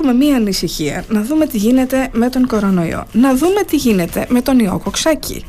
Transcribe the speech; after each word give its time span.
έχουμε 0.00 0.12
μία 0.24 0.36
ανησυχία 0.36 1.04
να 1.08 1.22
δούμε 1.22 1.46
τι 1.46 1.56
γίνεται 1.58 2.08
με 2.12 2.28
τον 2.28 2.46
κορονοϊό, 2.46 3.06
να 3.12 3.34
δούμε 3.34 3.62
τι 3.62 3.76
γίνεται 3.76 4.26
με 4.28 4.40
τον 4.40 4.58
ιό 4.58 4.80
κοξάκι. 4.84 5.44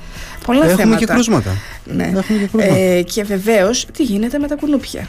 Πολλά 0.46 0.59
Έχουμε 0.63 0.75
θέματα. 0.75 1.00
και 1.00 1.05
κρούσματα. 1.05 1.51
Ναι. 1.85 2.04
Έχουμε 2.04 2.39
και 2.39 2.47
κρούσματα. 2.47 2.75
Ε, 2.75 3.01
και 3.01 3.23
βεβαίως 3.23 3.85
τι 3.93 4.03
γίνεται 4.03 4.39
με 4.39 4.47
τα 4.47 4.55
κουνούπια. 4.55 5.07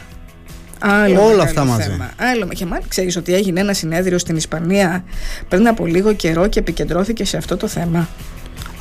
Άλλο 0.79 1.13
Όλα 1.19 1.23
μεγάλο 1.23 1.41
αυτά 1.41 1.63
μαζί. 1.65 1.89
θέμα. 1.89 2.09
Άλλο, 2.17 2.47
και 2.47 2.65
μάλλον 2.65 2.87
ξέρεις 2.87 3.15
ότι 3.15 3.33
έγινε 3.33 3.59
ένα 3.59 3.73
συνέδριο 3.73 4.17
στην 4.17 4.35
Ισπανία 4.35 5.03
πριν 5.47 5.67
από 5.67 5.85
λίγο 5.85 6.13
καιρό 6.13 6.47
και 6.47 6.59
επικεντρώθηκε 6.59 7.25
σε 7.25 7.37
αυτό 7.37 7.57
το 7.57 7.67
θέμα. 7.67 8.09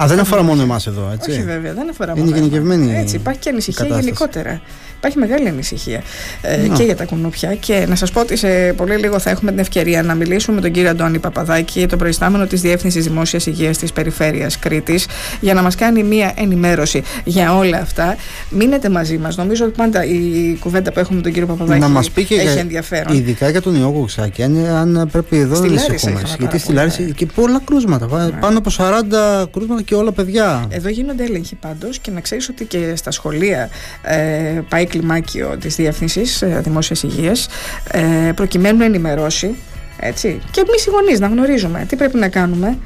Α, 0.02 0.06
δεν 0.06 0.18
αφορά 0.18 0.42
μόνο 0.42 0.62
εμάς 0.62 0.86
εδώ, 0.86 1.10
έτσι. 1.14 1.30
Όχι 1.30 1.42
βέβαια, 1.42 1.72
δεν 1.74 1.90
αφορά 1.90 2.12
Είναι 2.16 2.20
μόνο. 2.24 2.36
εμάς. 2.36 2.48
γενικευμένη 2.48 2.96
Έτσι, 2.98 3.16
υπάρχει 3.16 3.40
και 3.40 3.48
η 3.48 3.52
ανησυχία 3.52 3.82
κατάσταση. 3.84 4.04
γενικότερα. 4.04 4.60
Υπάρχει 4.98 5.18
μεγάλη 5.18 5.48
ανησυχία 5.48 6.02
ε, 6.42 6.56
Να. 6.66 6.76
και 6.76 6.82
για 6.82 6.96
τα 6.96 7.04
κουνούπια. 7.04 7.54
Και 7.54 7.84
να 7.88 7.94
σας 7.94 8.10
πω 8.10 8.20
ότι 8.20 8.36
σε 8.36 8.72
πολύ 8.76 8.96
λίγο 8.96 9.18
θα 9.18 9.30
έχουμε 9.30 9.50
την 9.50 9.60
ευκαιρία 9.60 10.02
να 10.02 10.14
μιλήσουμε 10.14 10.56
με 10.56 10.62
τον 10.62 10.70
κύριο 10.72 10.90
Αντώνη 10.90 11.18
Παπαδάκη, 11.18 11.86
τον 11.86 11.98
προϊστάμενο 11.98 12.46
της 12.46 12.60
Διεύθυνσης 12.60 13.04
Δημόσιας 13.04 13.46
Υγείας 13.46 13.78
της 13.78 13.92
Περιφέρειας 13.92 14.58
Κρήτης, 14.58 15.06
για 15.40 15.54
να 15.54 15.62
μας 15.62 15.74
κάνει 15.74 16.02
μία 16.02 16.32
ενημέρωση 16.36 17.02
για 17.24 17.56
όλα 17.56 17.78
αυτά. 17.78 18.16
Μείνετε 18.50 18.88
μαζί 18.88 19.18
μας. 19.18 19.36
Νομίζω 19.36 19.64
ότι 19.64 19.74
πάντα 19.76 20.04
η 20.04 20.56
κουβέντα 20.60 20.92
που 20.92 20.98
έχουμε 20.98 21.16
με 21.16 21.22
τον 21.22 21.32
κύριο 21.32 21.46
Παπαδάκη 21.48 21.80
να 21.80 21.88
μας 21.88 22.10
πει 22.10 22.24
και 22.24 22.34
έχει 22.34 22.42
για, 22.52 22.60
ενδιαφέρον. 22.60 23.16
ειδικά 23.16 23.48
για 23.50 23.62
τον 23.62 23.74
ιό 23.80 23.92
Κοξάκη, 23.92 24.42
αν, 24.42 24.66
αν 24.66 25.08
πρέπει 25.12 25.36
εδώ 25.38 25.54
Στη 25.54 25.64
να 25.66 25.68
Λάρισα 25.72 25.86
ανησυχούμε. 25.88 26.20
είχαμε 26.20 26.28
Γιατί 26.38 26.44
πάρα 26.46 26.58
στη 26.58 26.66
πολλά. 26.66 26.80
Λάρισα 26.80 27.02
και 27.14 27.26
πολλά 27.26 27.60
κρούσματα. 27.64 28.06
πα- 28.06 28.36
Πάνω 28.40 28.58
από 28.58 28.70
40 28.70 29.46
κρούσματα 29.52 29.82
και 29.88 29.94
όλα 29.94 30.12
παιδιά. 30.12 30.66
Εδώ 30.68 30.88
γίνονται 30.88 31.24
έλεγχοι 31.24 31.54
πάντως 31.54 31.98
και 31.98 32.10
να 32.10 32.20
ξέρεις 32.20 32.48
ότι 32.48 32.64
και 32.64 32.92
στα 32.96 33.10
σχολεία 33.10 33.68
ε, 34.02 34.60
πάει 34.68 34.86
κλιμάκιο 34.86 35.56
της 35.60 35.74
Διεύθυνσης 35.76 36.42
ε, 36.42 36.60
Δημόσιας 36.64 37.02
Υγείας 37.02 37.48
ε, 37.90 38.32
προκειμένου 38.34 38.78
να 38.78 38.84
ενημερώσει. 38.84 39.54
Έτσι. 40.00 40.40
Και 40.50 40.60
εμείς 40.68 40.86
οι 40.86 40.90
γονείς 40.90 41.20
να 41.20 41.26
γνωρίζουμε 41.26 41.84
τι 41.88 41.96
πρέπει 41.96 42.18
να 42.18 42.28
κάνουμε. 42.28 42.78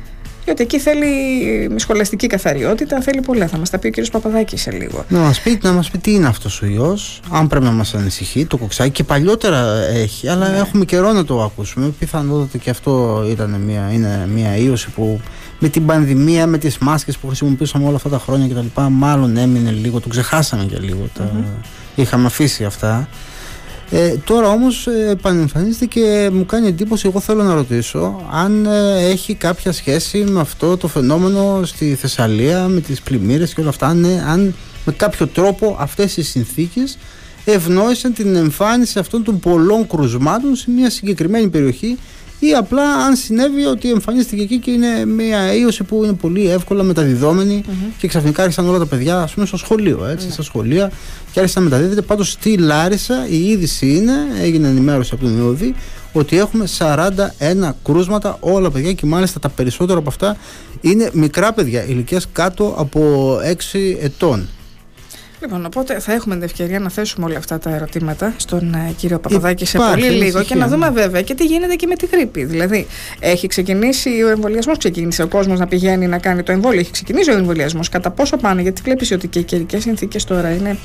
Γιατί 0.45 0.63
εκεί 0.63 0.79
θέλει 0.79 1.07
ε, 1.75 1.79
σχολαστική 1.79 2.27
καθαριότητα, 2.27 3.01
θέλει 3.01 3.21
πολλά. 3.21 3.47
Θα 3.47 3.59
μας 3.59 3.71
τα 3.71 3.79
πει 3.79 3.87
ο 3.87 3.91
κ. 3.91 4.11
Παπαδάκης 4.11 4.63
σε 4.63 4.71
λίγο. 4.71 5.05
Να 5.09 5.19
μας, 5.19 5.41
πει, 5.41 5.59
να 5.63 5.73
μας 5.73 5.91
πει 5.91 5.99
τι 5.99 6.13
είναι 6.13 6.27
αυτός 6.27 6.63
ο 6.63 6.67
ιός, 6.67 7.21
αν 7.31 7.47
πρέπει 7.47 7.65
να 7.65 7.71
μας 7.71 7.95
ανησυχεί, 7.95 8.45
το 8.47 8.57
κοξάκι 8.57 8.91
και 8.91 9.05
παλιότερα 9.05 9.87
έχει, 9.95 10.29
αλλά 10.29 10.49
Ναι. 10.49 10.57
έχουμε 10.57 10.85
καιρό 10.85 11.13
να 11.13 11.25
το 11.25 11.43
ακούσουμε. 11.43 11.93
Πιθανότατα 11.99 12.59
και 12.59 12.71
αυτό 12.71 13.25
ήταν 13.31 13.51
μια, 13.51 13.91
είναι 13.93 14.29
μια 14.35 14.57
ίωση 14.57 14.91
που 14.91 15.21
με 15.63 15.69
την 15.69 15.87
πανδημία, 15.87 16.47
με 16.47 16.59
τις 16.59 16.79
μάσκες 16.79 17.17
που 17.17 17.27
χρησιμοποιούσαμε 17.27 17.87
όλα 17.87 17.97
αυτά 17.97 18.09
τα 18.09 18.19
χρόνια 18.19 18.49
κτλ. 18.49 18.81
Μάλλον 18.91 19.37
έμεινε 19.37 19.71
λίγο, 19.71 20.01
το 20.01 20.09
ξεχάσαμε 20.09 20.65
και 20.65 20.79
λίγο. 20.79 21.09
Τα, 21.15 21.45
είχαμε 21.95 22.27
αφήσει 22.27 22.65
αυτά. 22.65 23.09
Ε, 23.91 24.15
τώρα 24.25 24.49
όμως 24.49 24.87
ε, 24.87 25.11
επανεμφανίζεται 25.11 25.85
και 25.85 26.31
μου 26.33 26.47
κάνει 26.47 26.67
εντύπωση, 26.67 27.07
εγώ 27.09 27.21
θέλω 27.21 27.43
να 27.43 27.55
ρωτήσω 27.55 28.21
αν 28.33 28.67
ε, 28.67 29.07
έχει 29.11 29.35
κάποια 29.35 29.73
σχέση 29.73 30.19
με 30.19 30.41
αυτό 30.41 30.77
το 30.77 30.89
φαινόμενο 30.89 31.61
στη 31.65 31.95
Θεσσαλία, 31.95 32.69
με 32.69 32.81
τις 32.81 33.01
πλημμύρες 33.01 33.55
και 33.55 33.61
όλα 33.61 33.69
αυτά, 33.69 33.87
αν, 33.87 34.05
ε, 34.05 34.25
αν 34.27 34.55
με 34.85 34.93
κάποιο 34.93 35.27
τρόπο 35.27 35.77
αυτές 35.81 36.17
οι 36.17 36.23
συνθήκες 36.23 36.99
ευνόησαν 37.45 38.13
την 38.13 38.37
εμφάνιση 38.37 38.99
αυτών 38.99 39.23
των 39.23 39.41
πολλών 39.41 39.87
κρουσμάτων 39.87 40.57
σε 40.57 40.71
μια 40.71 40.91
συγκεκριμένη 40.91 41.49
περιοχή 41.49 41.99
ή 42.45 42.55
απλά 42.55 42.95
αν 42.95 43.17
συνέβη 43.17 43.65
ότι 43.65 43.91
εμφανίστηκε 43.91 44.43
εκεί 44.43 44.59
και 44.59 44.71
είναι 44.71 45.05
μια 45.05 45.55
ίωση 45.55 45.85
που 45.85 46.05
είναι 46.05 46.13
πολύ 46.13 46.51
εύκολα 46.51 46.83
μεταδιδόμενη 46.83 47.65
και 47.99 48.07
ξαφνικά 48.09 48.43
άρχισαν 48.43 48.69
όλα 48.69 48.79
τα 48.79 48.87
παιδιά 48.87 49.19
ας 49.21 49.33
πούμε 49.33 49.47
στο 49.47 49.57
σχολείο 49.57 50.07
έτσι, 50.07 50.31
στα 50.31 50.43
σχολεία 50.43 50.93
και 51.33 51.41
άρχισαν 51.41 51.63
να 51.63 51.69
μεταδίδεται. 51.69 52.03
Πάντως 52.03 52.31
στη 52.31 52.57
Λάρισα 52.57 53.27
η 53.29 53.49
είδηση 53.49 53.97
είναι, 53.97 54.13
έγινε 54.41 54.69
ενημέρωση 54.69 55.11
από 55.15 55.25
τον 55.25 55.39
ΕΟΔΗ 55.39 55.75
ότι 56.13 56.39
έχουμε 56.39 56.65
41 56.79 57.71
κρούσματα 57.85 58.37
όλα 58.41 58.71
παιδιά 58.71 58.93
και 58.93 59.07
μάλιστα 59.07 59.41
τα 59.41 59.49
περισσότερα 59.49 59.99
από 59.99 60.09
αυτά 60.09 60.37
είναι 60.81 61.11
μικρά 61.13 61.53
παιδιά 61.53 61.85
ηλικίας 61.85 62.27
κάτω 62.33 62.75
από 62.79 63.35
6 63.73 63.97
ετών 64.01 64.49
Λοιπόν, 65.43 65.65
οπότε 65.67 65.99
θα 66.01 66.13
έχουμε 66.13 66.35
την 66.35 66.45
ευκαιρία 66.45 66.79
να 66.79 66.91
θέσουμε 66.91 67.27
όλα 67.27 67.39
αυτά 67.39 67.59
τα 67.59 67.71
ερωτήματα 67.71 68.35
στον 68.37 68.75
ε, 68.75 68.93
κύριο 68.97 69.19
Παπαδάκη 69.19 69.67
σε 69.67 69.77
Υπάρχει 69.77 69.95
πολύ 69.95 70.07
λίγο 70.11 70.21
και 70.23 70.29
ανησυχία, 70.29 70.57
να 70.57 70.67
δούμε 70.69 70.89
ναι. 70.89 70.93
βέβαια 70.93 71.23
και 71.23 71.35
τι 71.35 71.45
γίνεται 71.45 71.75
και 71.75 71.87
με 71.87 71.95
τη 71.95 72.07
γρήπη. 72.07 72.45
Δηλαδή, 72.45 72.87
έχει 73.21 73.47
ξεκινήσει 73.47 74.23
ο 74.23 74.29
εμβολιασμός, 74.29 74.79
ξεκίνησε 74.79 75.23
ο 75.23 75.27
κόσμος 75.29 75.59
να 75.59 75.67
πηγαίνει 75.67 76.07
να 76.07 76.19
κάνει 76.19 76.43
το 76.43 76.53
εμβόλιο, 76.53 76.81
έχει 76.81 76.91
ξεκινήσει 76.91 77.31
ο 77.31 77.35
εμβολιασμός. 77.35 77.89
Κατά 77.89 78.11
πόσο 78.11 78.37
πάνε, 78.37 78.63
γιατί 78.63 78.83
βλέπεις 78.85 79.11
ότι 79.13 79.29
και 79.29 79.39
οι 79.39 79.43
καιρικέ 79.43 79.79
συνθήκες 79.81 80.25
τώρα 80.25 80.51
είναι, 80.51 80.77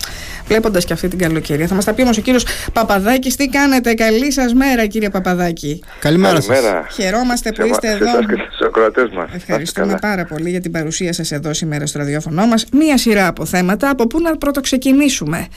βλέποντας 0.48 0.86
και 0.86 0.94
αυτή 0.94 1.08
την 1.08 1.18
καλοκαιρία. 1.20 1.68
Θα 1.68 1.76
μας 1.76 1.86
τα 1.86 1.94
πει 1.94 2.02
όμως 2.02 2.18
ο 2.18 2.22
κύριος 2.22 2.46
Παπαδάκης, 2.74 3.36
τι 3.36 3.48
κάνετε. 3.48 3.94
Καλή 3.94 4.32
σας 4.32 4.54
μέρα, 4.54 4.86
κύριε 4.86 5.10
Παπαδάκη. 5.10 5.84
Καλημέρα 6.00 6.36
σας 6.42 6.46
Καλημέρα. 6.48 6.88
Χαιρόμαστε 6.92 7.50
που 7.50 7.62
Σε 7.62 7.68
είστε 7.68 7.88
εμά- 7.88 7.98
σε 7.98 8.04
εδώ. 8.04 8.18
εσάς 8.18 8.26
και 8.26 8.42
στους 8.48 8.68
ακροατές 8.68 9.10
μας. 9.16 9.30
Ευχαριστούμε 9.34 9.86
Να 9.86 9.94
είστε 9.94 10.08
πάρα 10.08 10.26
πολύ 10.26 10.50
για 10.50 10.62
την 10.62 10.72
παρουσία 10.72 11.14
σας 11.14 11.32
εδώ 11.32 11.54
σήμερα 11.54 11.86
στο 11.86 12.00
ραδιόφωνο 12.00 12.46
μας. 12.46 12.66
Μία 12.72 12.98
σειρά 12.98 13.28
από 13.28 13.46
θέματα, 13.46 13.90
από 13.90 14.08
πού 14.08 14.22
να 14.22 14.38
πρώτο 14.48 14.62
ξεκινήσουμε. 14.62 15.48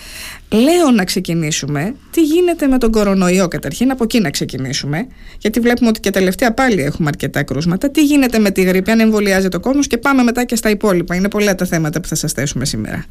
Λέω 0.48 0.90
να 0.94 1.04
ξεκινήσουμε 1.04 1.94
τι 2.10 2.22
γίνεται 2.22 2.66
με 2.66 2.78
τον 2.78 2.90
κορονοϊό 2.90 3.48
καταρχήν, 3.48 3.90
από 3.90 4.04
εκεί 4.04 4.20
να 4.20 4.30
ξεκινήσουμε. 4.30 5.06
Γιατί 5.38 5.60
βλέπουμε 5.60 5.88
ότι 5.88 6.00
και 6.00 6.10
τελευταία 6.10 6.52
πάλι 6.54 6.82
έχουμε 6.82 7.08
αρκετά 7.08 7.42
κρούσματα. 7.42 7.90
Τι 7.90 8.04
γίνεται 8.04 8.38
με 8.38 8.50
τη 8.50 8.62
γρήπη, 8.62 8.90
αν 8.90 9.00
εμβολιάζεται 9.00 9.56
ο 9.56 9.60
κόσμος 9.60 9.86
και 9.86 9.98
πάμε 9.98 10.22
μετά 10.22 10.44
και 10.44 10.56
στα 10.56 10.70
υπόλοιπα. 10.70 11.14
Είναι 11.14 11.28
πολλά 11.28 11.54
τα 11.54 11.64
θέματα 11.64 12.00
που 12.00 12.08
θα 12.08 12.14
σας 12.14 12.32
θέσουμε 12.32 12.64
σήμερα. 12.64 13.04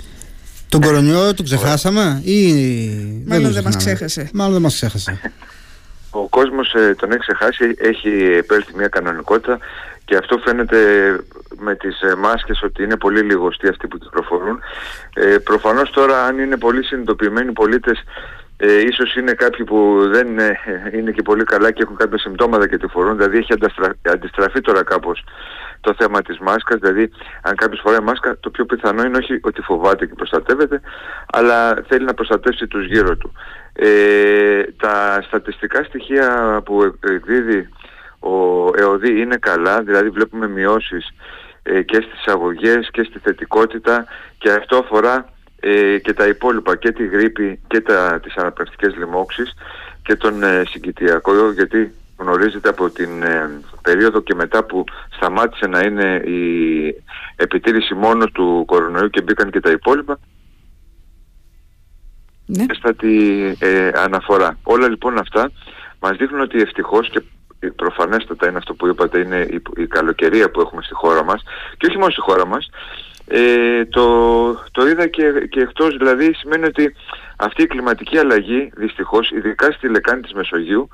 Τον 0.70 0.82
κορονοϊό 0.82 1.34
τον 1.34 1.46
ξεχάσαμε 1.46 2.22
ή 2.24 2.54
Μάλλον 3.26 3.44
τον 3.44 3.54
δεν 3.54 3.64
μας 3.64 3.76
ξεχνάμε; 3.76 4.06
ξέχασε. 4.06 4.30
Μάλλον 4.34 4.54
δεν 4.54 4.62
μας 4.62 4.74
ξέχασε 4.74 5.20
Ο 6.10 6.28
κόσμος 6.28 6.74
ε, 6.74 6.96
τον 6.98 7.12
έχει 7.12 7.20
ξεχάσει, 7.20 7.64
έχει 7.78 8.10
επέλθει 8.38 8.72
μια 8.76 8.88
κανονικότητα 8.88 9.60
και 10.10 10.16
αυτό 10.16 10.38
φαίνεται 10.38 10.80
με 11.58 11.76
τις 11.76 12.02
ε, 12.02 12.16
μάσκες 12.16 12.62
ότι 12.64 12.84
είναι 12.84 12.98
πολύ 12.98 13.22
λιγοστοί 13.22 13.68
αυτοί 13.68 13.88
που 13.88 13.98
κυκλοφορούν. 13.98 14.60
Ε, 15.14 15.38
προφανώς 15.38 15.90
τώρα 15.92 16.26
αν 16.26 16.40
είναι 16.40 16.58
πολύ 16.58 16.84
συνειδητοποιημένοι 16.84 17.52
πολίτες 17.52 18.04
ε, 18.58 18.80
ίσως 18.80 19.16
είναι 19.16 19.34
κάποιοι 19.34 19.66
που 19.66 20.08
δεν 20.12 20.40
ε, 20.40 20.58
είναι 20.94 21.12
και 21.12 21.22
πολύ 21.22 21.44
καλά 21.44 21.72
και 21.72 21.84
έχουν 21.84 21.96
κάποια 21.96 22.18
συμπτώματα 22.18 22.68
και 22.68 22.78
τη 22.78 22.88
φορούν, 22.88 23.18
δηλαδή 23.18 23.38
έχει 23.38 23.54
ανταστρα... 23.54 23.94
αντιστραφεί 24.02 24.62
τώρα 24.62 24.84
κάπως 24.84 25.24
το 25.82 25.94
θέμα 25.98 26.22
της 26.22 26.38
μάσκας, 26.40 26.80
δηλαδή 26.80 27.12
αν 27.42 27.56
κάποιος 27.56 27.82
φοράει 27.84 28.00
μάσκα 28.00 28.38
το 28.40 28.50
πιο 28.50 28.66
πιθανό 28.66 29.04
είναι 29.04 29.18
όχι 29.18 29.40
ότι 29.42 29.62
φοβάται 29.62 30.06
και 30.06 30.14
προστατεύεται, 30.14 30.82
αλλά 31.32 31.84
θέλει 31.88 32.06
να 32.06 32.14
προστατεύσει 32.14 32.68
τους 32.68 32.86
γύρω 32.86 33.18
του. 33.18 33.34
Ε, 33.74 34.64
τα 34.78 35.22
στατιστικά 35.28 35.84
στοιχεία 35.84 36.62
που 36.66 36.84
εκ- 36.84 37.12
εκδίδει 37.12 37.70
ο 38.20 38.70
ΕΟΔΗ 38.76 39.22
είναι 39.22 39.38
καλά, 39.38 39.82
δηλαδή 39.82 40.10
βλέπουμε 40.10 40.48
μειώσεις 40.48 41.10
ε, 41.64 41.82
και 41.82 41.96
στις 41.96 42.26
αγωγές 42.26 42.90
και 42.92 43.04
στη 43.04 43.20
θετικότητα 43.20 44.06
και 44.38 44.52
αυτό 44.52 44.78
αφορά 44.78 45.30
ε, 45.60 45.98
και 46.00 46.14
τα 46.14 46.28
υπόλοιπα 46.28 46.76
και 46.76 46.92
τη 46.92 47.08
γρήπη 47.08 47.60
και 47.68 47.82
τα, 47.82 48.20
τις 48.24 48.36
αναπνευστικές 48.36 48.96
λοιμώξεις 48.96 49.54
και 50.04 50.16
τον 50.16 50.44
ε, 50.44 50.64
συγκητιακό 50.70 51.52
γιατί 51.52 51.94
γνωρίζετε 52.18 52.70
από 52.70 52.90
την 52.90 53.24
ε, 53.24 53.50
περίοδο 53.82 54.22
και 54.22 54.36
μετά 54.36 54.64
που 54.64 54.84
σταμάτησε 55.16 55.68
να 55.68 55.80
είναι 55.80 56.16
η 56.16 57.04
επιτήρηση 57.36 57.94
μόνο 57.94 58.26
του 58.26 58.64
κορονοϊού 58.68 59.10
και 59.10 59.22
μπήκαν 59.22 59.52
και 59.52 59.60
τα 59.60 59.72
υπόλοιπα 59.72 60.20
Ναι. 62.46 62.66
έστατη 62.70 63.56
ε, 63.60 63.92
αναφορά. 63.96 64.58
Όλα 64.64 64.88
λοιπόν 64.90 65.18
αυτά 65.18 65.52
μας 66.00 66.18
δείχνουν 66.18 66.42
ότι 66.42 66.62
ευτυχώς 66.62 67.10
και 67.10 67.22
προφανέστατα 67.76 68.48
είναι 68.48 68.58
αυτό 68.58 68.74
που 68.74 68.88
είπατε 68.88 69.20
είναι 69.20 69.48
η, 69.50 69.62
η 69.76 69.88
καλοκαιρία 69.88 70.52
που 70.52 70.62
έχουμε 70.62 70.82
στη 70.82 70.94
χώρα 70.94 71.24
μας 71.24 71.44
και 71.78 71.86
όχι 71.86 71.98
μόνο 71.98 72.12
στη 72.12 72.22
χώρα 72.22 72.46
μας. 72.46 72.70
Ε, 73.32 73.86
το, 73.86 74.06
το 74.72 74.88
είδα 74.88 75.08
και, 75.08 75.32
και 75.50 75.60
εκτός 75.60 75.98
δηλαδή 75.98 76.34
σημαίνει 76.34 76.66
ότι 76.66 76.96
αυτή 77.38 77.62
η 77.64 77.68
κλιματική 77.68 78.18
αλλαγή 78.18 78.72
δυστυχώς 78.76 79.32
ειδικά 79.32 79.72
στη 79.72 79.90
λεκάνη 79.90 80.22
της 80.22 80.34
Μεσογείου 80.34 80.88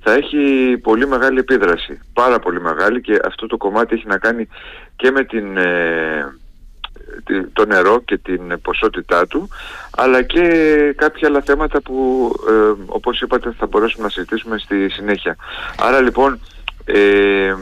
θα 0.00 0.12
έχει 0.12 0.76
πολύ 0.82 1.06
μεγάλη 1.06 1.38
επίδραση 1.38 2.00
πάρα 2.12 2.38
πολύ 2.38 2.60
μεγάλη 2.60 3.00
και 3.00 3.18
αυτό 3.24 3.46
το 3.46 3.56
κομμάτι 3.56 3.94
έχει 3.94 4.06
να 4.06 4.18
κάνει 4.18 4.48
και 4.96 5.10
με 5.10 5.24
την 5.24 5.56
ε, 5.56 6.34
τη- 6.34 6.43
το 7.52 7.66
νερό 7.66 8.00
και 8.04 8.16
την 8.18 8.60
ποσότητά 8.62 9.26
του 9.26 9.48
αλλά 9.96 10.22
και 10.22 10.42
κάποια 10.96 11.28
άλλα 11.28 11.40
θέματα 11.42 11.80
που 11.82 12.30
ε, 12.48 12.82
όπως 12.86 13.20
είπατε 13.20 13.54
θα 13.58 13.66
μπορέσουμε 13.66 14.04
να 14.04 14.10
συζητήσουμε 14.10 14.58
στη 14.58 14.88
συνέχεια. 14.88 15.36
Άρα 15.78 16.00
λοιπόν 16.00 16.40
ε, 16.84 17.54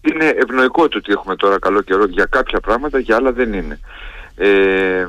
είναι 0.00 0.24
ευνοϊκό 0.36 0.88
το 0.88 0.98
ότι 0.98 1.12
έχουμε 1.12 1.36
τώρα 1.36 1.58
καλό 1.58 1.80
καιρό 1.82 2.04
για 2.04 2.24
κάποια 2.24 2.60
πράγματα, 2.60 2.98
για 2.98 3.16
άλλα 3.16 3.32
δεν 3.32 3.52
είναι. 3.52 3.80
Ε, 4.36 5.06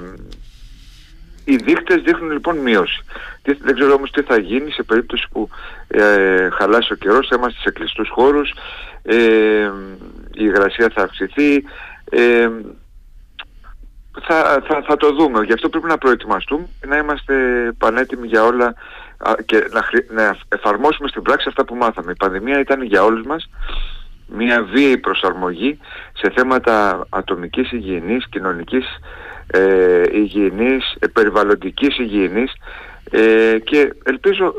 οι 1.46 1.56
δείκτες 1.56 2.02
δείχνουν 2.02 2.32
λοιπόν 2.32 2.58
μείωση. 2.58 3.02
Τι- 3.42 3.54
Δεν 3.62 3.76
ξέρω 3.76 3.94
όμως 3.94 4.12
τι 4.12 4.22
θα 4.22 4.38
γίνει 4.38 4.72
σε 4.72 4.84
περίπτωση 4.84 5.28
που 5.32 5.50
ε, 5.88 6.50
χαλάσει 6.50 6.94
ο 6.94 6.96
καιρός, 6.96 7.28
θα 7.28 7.36
είμαστε 7.38 7.60
σε 7.62 7.72
κλειστούς 7.72 8.10
χώρους, 8.10 8.54
ε, 9.04 9.16
η 10.34 10.44
υγρασία 10.44 10.90
θα 10.96 11.02
αυξηθεί, 11.04 11.64
ε, 12.10 12.50
θα, 14.20 14.64
θα, 14.68 14.84
θα 14.88 14.98
το 14.98 15.12
δούμε. 15.12 15.44
Γι' 15.44 15.54
αυτό 15.54 15.70
πρέπει 15.70 15.88
να 15.88 15.98
προετοιμαστούμε 15.98 16.68
και 16.80 16.88
να 16.88 16.98
είμαστε 16.98 17.36
πανέτοιμοι 17.78 18.28
για 18.28 18.44
όλα 18.44 18.74
και 19.46 19.68
να, 19.72 19.84
να 20.10 20.38
εφαρμόσουμε 20.50 21.08
στην 21.08 21.22
πράξη 21.22 21.48
αυτά 21.48 21.66
που 21.66 21.76
μάθαμε. 21.76 22.12
Η 22.12 22.16
πανδημία 22.16 22.60
ήταν 22.60 22.82
για 22.82 23.04
όλους 23.04 23.26
μας 23.26 23.50
μια 24.28 24.64
βίαιη 24.64 24.98
προσαρμογή 24.98 25.80
σε 26.14 26.32
θέματα 26.36 27.06
ατομικής 27.10 27.72
υγιεινής, 27.72 28.28
κοινωνικής 28.30 28.86
ε, 29.48 30.04
υγιεινής, 30.12 30.96
ε, 31.00 31.08
περιβαλλοντικής 31.08 32.00
υγιεινής 32.00 32.52
ε, 33.12 33.58
και 33.64 33.94
ελπίζω 34.04 34.54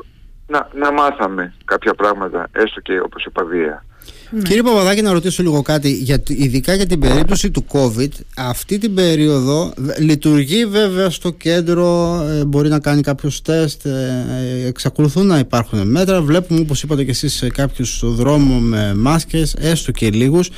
να, 0.46 0.68
να 0.72 0.92
μάθαμε 0.92 1.54
κάποια 1.64 1.94
πράγματα, 1.94 2.48
έστω 2.52 2.80
και 2.80 3.00
όπως 3.00 3.24
είπα 3.24 3.44
βία. 3.44 3.84
Ναι. 4.34 4.42
Κύριε 4.42 4.62
Παπαδάκη, 4.62 5.02
να 5.02 5.12
ρωτήσω 5.12 5.42
λίγο 5.42 5.62
κάτι, 5.62 5.92
για, 5.92 6.22
ειδικά 6.26 6.74
για 6.74 6.86
την 6.86 7.00
περίπτωση 7.00 7.50
του 7.50 7.64
COVID. 7.72 8.08
Αυτή 8.36 8.78
την 8.78 8.94
περίοδο 8.94 9.72
λειτουργεί 9.98 10.66
βέβαια 10.66 11.10
στο 11.10 11.30
κέντρο, 11.30 12.20
ε, 12.30 12.44
μπορεί 12.44 12.68
να 12.68 12.78
κάνει 12.78 13.00
κάποιος 13.00 13.42
τεστ, 13.42 13.86
ε, 13.86 14.64
εξακολουθούν 14.66 15.26
να 15.26 15.38
υπάρχουν 15.38 15.88
μέτρα. 15.88 16.22
Βλέπουμε, 16.22 16.60
όπως 16.60 16.82
είπατε 16.82 17.04
και 17.04 17.10
εσείς, 17.10 17.34
σε 17.34 17.48
κάποιους 17.48 17.96
στο 17.96 18.10
δρόμο 18.10 18.58
με 18.58 18.94
μάσκες, 18.94 19.54
έστω 19.58 19.92
και 19.92 20.10
λίγους. 20.10 20.50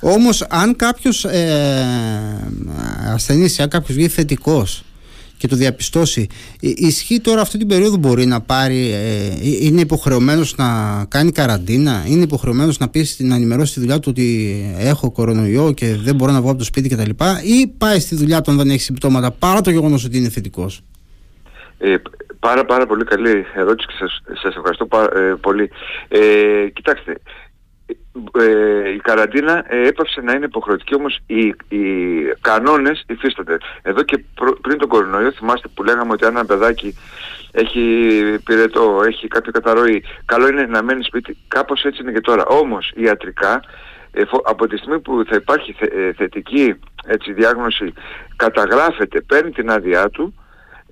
Όμως, 0.00 0.42
αν 0.48 0.76
κάποιος 0.76 1.24
ε, 1.24 1.86
ασθενής, 3.14 3.60
αν 3.60 3.68
κάποιος 3.68 3.96
βγει 3.96 4.08
θετικός 4.08 4.84
και 5.36 5.48
το 5.48 5.56
διαπιστώσει. 5.56 6.26
Ισχύει 6.60 7.20
τώρα 7.20 7.40
αυτή 7.40 7.58
την 7.58 7.68
περίοδο 7.68 7.96
μπορεί 7.96 8.26
να 8.26 8.40
πάρει, 8.40 8.92
ε, 8.92 9.66
είναι 9.66 9.80
υποχρεωμένος 9.80 10.56
να 10.56 10.66
κάνει 11.08 11.32
καραντίνα, 11.32 12.04
είναι 12.08 12.22
υποχρεωμένος 12.22 12.78
να 12.78 12.88
πεις 12.88 13.16
να 13.18 13.34
ενημερώσει 13.34 13.74
τη 13.74 13.80
δουλειά 13.80 13.98
του 13.98 14.08
ότι 14.10 14.56
έχω 14.78 15.10
κορονοϊό 15.12 15.72
και 15.72 15.94
δεν 15.94 16.14
μπορώ 16.14 16.32
να 16.32 16.40
βγω 16.40 16.50
από 16.50 16.58
το 16.58 16.64
σπίτι 16.64 16.88
κτλ. 16.88 17.10
Ή 17.42 17.66
πάει 17.78 18.00
στη 18.00 18.14
δουλειά 18.14 18.40
του 18.40 18.50
αν 18.50 18.56
δεν 18.56 18.70
έχεις 18.70 18.84
συμπτώματα 18.84 19.30
παρά 19.30 19.60
το 19.60 19.70
γεγονός 19.70 20.04
ότι 20.04 20.18
είναι 20.18 20.28
θετικός. 20.28 20.82
Ε, 21.78 21.96
πάρα 22.40 22.64
πάρα 22.64 22.86
πολύ 22.86 23.04
καλή 23.04 23.46
ερώτηση 23.54 23.88
και 23.88 23.94
σας, 23.98 24.22
σας 24.42 24.56
ευχαριστώ 24.56 24.88
ε, 25.16 25.34
πολύ. 25.40 25.70
Ε, 26.08 26.68
κοιτάξτε, 26.72 27.20
ε, 28.38 28.90
η 28.90 28.98
καραντίνα 28.98 29.64
ε, 29.68 29.86
έπαυσε 29.86 30.20
να 30.20 30.32
είναι 30.32 30.44
υποχρεωτική 30.44 30.94
όμως 30.94 31.20
οι, 31.26 31.46
οι 31.68 31.84
κανόνες 32.40 33.04
υφίστανται. 33.08 33.58
Εδώ 33.82 34.02
και 34.02 34.24
πριν 34.60 34.78
τον 34.78 34.88
κορονοϊό 34.88 35.32
θυμάστε 35.32 35.68
που 35.74 35.82
λέγαμε 35.82 36.12
ότι 36.12 36.24
αν 36.24 36.36
ένα 36.36 36.44
παιδάκι 36.44 36.96
έχει 37.52 38.20
πυρετό, 38.44 39.02
έχει 39.06 39.28
κάποια 39.28 39.52
καταρροή, 39.52 40.04
καλό 40.24 40.48
είναι 40.48 40.66
να 40.66 40.82
μένει 40.82 41.04
σπίτι. 41.04 41.36
Κάπως 41.48 41.84
έτσι 41.84 42.02
είναι 42.02 42.12
και 42.12 42.20
τώρα. 42.20 42.44
Όμως 42.46 42.92
ιατρικά 42.96 43.62
από 44.44 44.66
τη 44.66 44.76
στιγμή 44.76 45.00
που 45.00 45.24
θα 45.26 45.36
υπάρχει 45.36 45.72
θε, 45.72 46.12
θετική 46.12 46.74
έτσι, 47.06 47.32
διάγνωση 47.32 47.92
καταγράφεται, 48.36 49.20
παίρνει 49.20 49.50
την 49.50 49.70
άδειά 49.70 50.10
του 50.10 50.34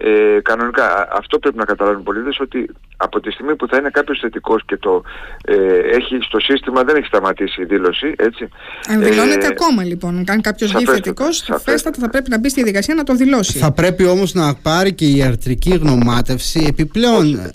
ε, 0.06 0.41
κανονικά 0.43 1.09
αυτό 1.12 1.39
πρέπει 1.39 1.56
να 1.56 1.65
καταλάβουν 1.65 2.01
οι 2.01 2.05
πολίτες 2.05 2.41
ότι 2.41 2.71
από 2.97 3.21
τη 3.21 3.31
στιγμή 3.31 3.56
που 3.56 3.69
θα 3.69 3.77
είναι 3.77 3.91
κάποιος 3.91 4.19
θετικός 4.19 4.65
και 4.65 4.77
το 4.77 5.03
ε, 5.45 5.79
έχει 5.79 6.19
στο 6.21 6.41
σύστημα 6.41 6.83
δεν 6.85 6.97
έχει 6.97 7.06
σταματήσει 7.06 7.62
η 7.62 7.65
δήλωση 7.65 8.15
έτσι. 8.17 8.49
Αν 8.89 9.03
δηλώνεται 9.03 9.47
ε, 9.47 9.49
ακόμα 9.49 9.85
λοιπόν, 9.85 10.25
αν 10.29 10.41
κάποιος 10.41 10.73
βγει 10.73 10.85
θετικός 10.85 11.37
σαφέστατα 11.37 11.99
θα 12.01 12.11
πρέπει 12.11 12.31
να 12.31 12.39
μπει 12.39 12.49
στη 12.49 12.62
διαδικασία 12.62 12.95
να 12.95 13.03
το 13.03 13.15
δηλώσει. 13.15 13.59
Θα 13.59 13.73
πρέπει 13.73 14.06
όμως 14.06 14.35
να 14.35 14.55
πάρει 14.55 14.93
και 14.95 15.05
η 15.05 15.17
ιατρική 15.17 15.71
γνωμάτευση 15.71 16.67
επιπλέον. 16.69 17.53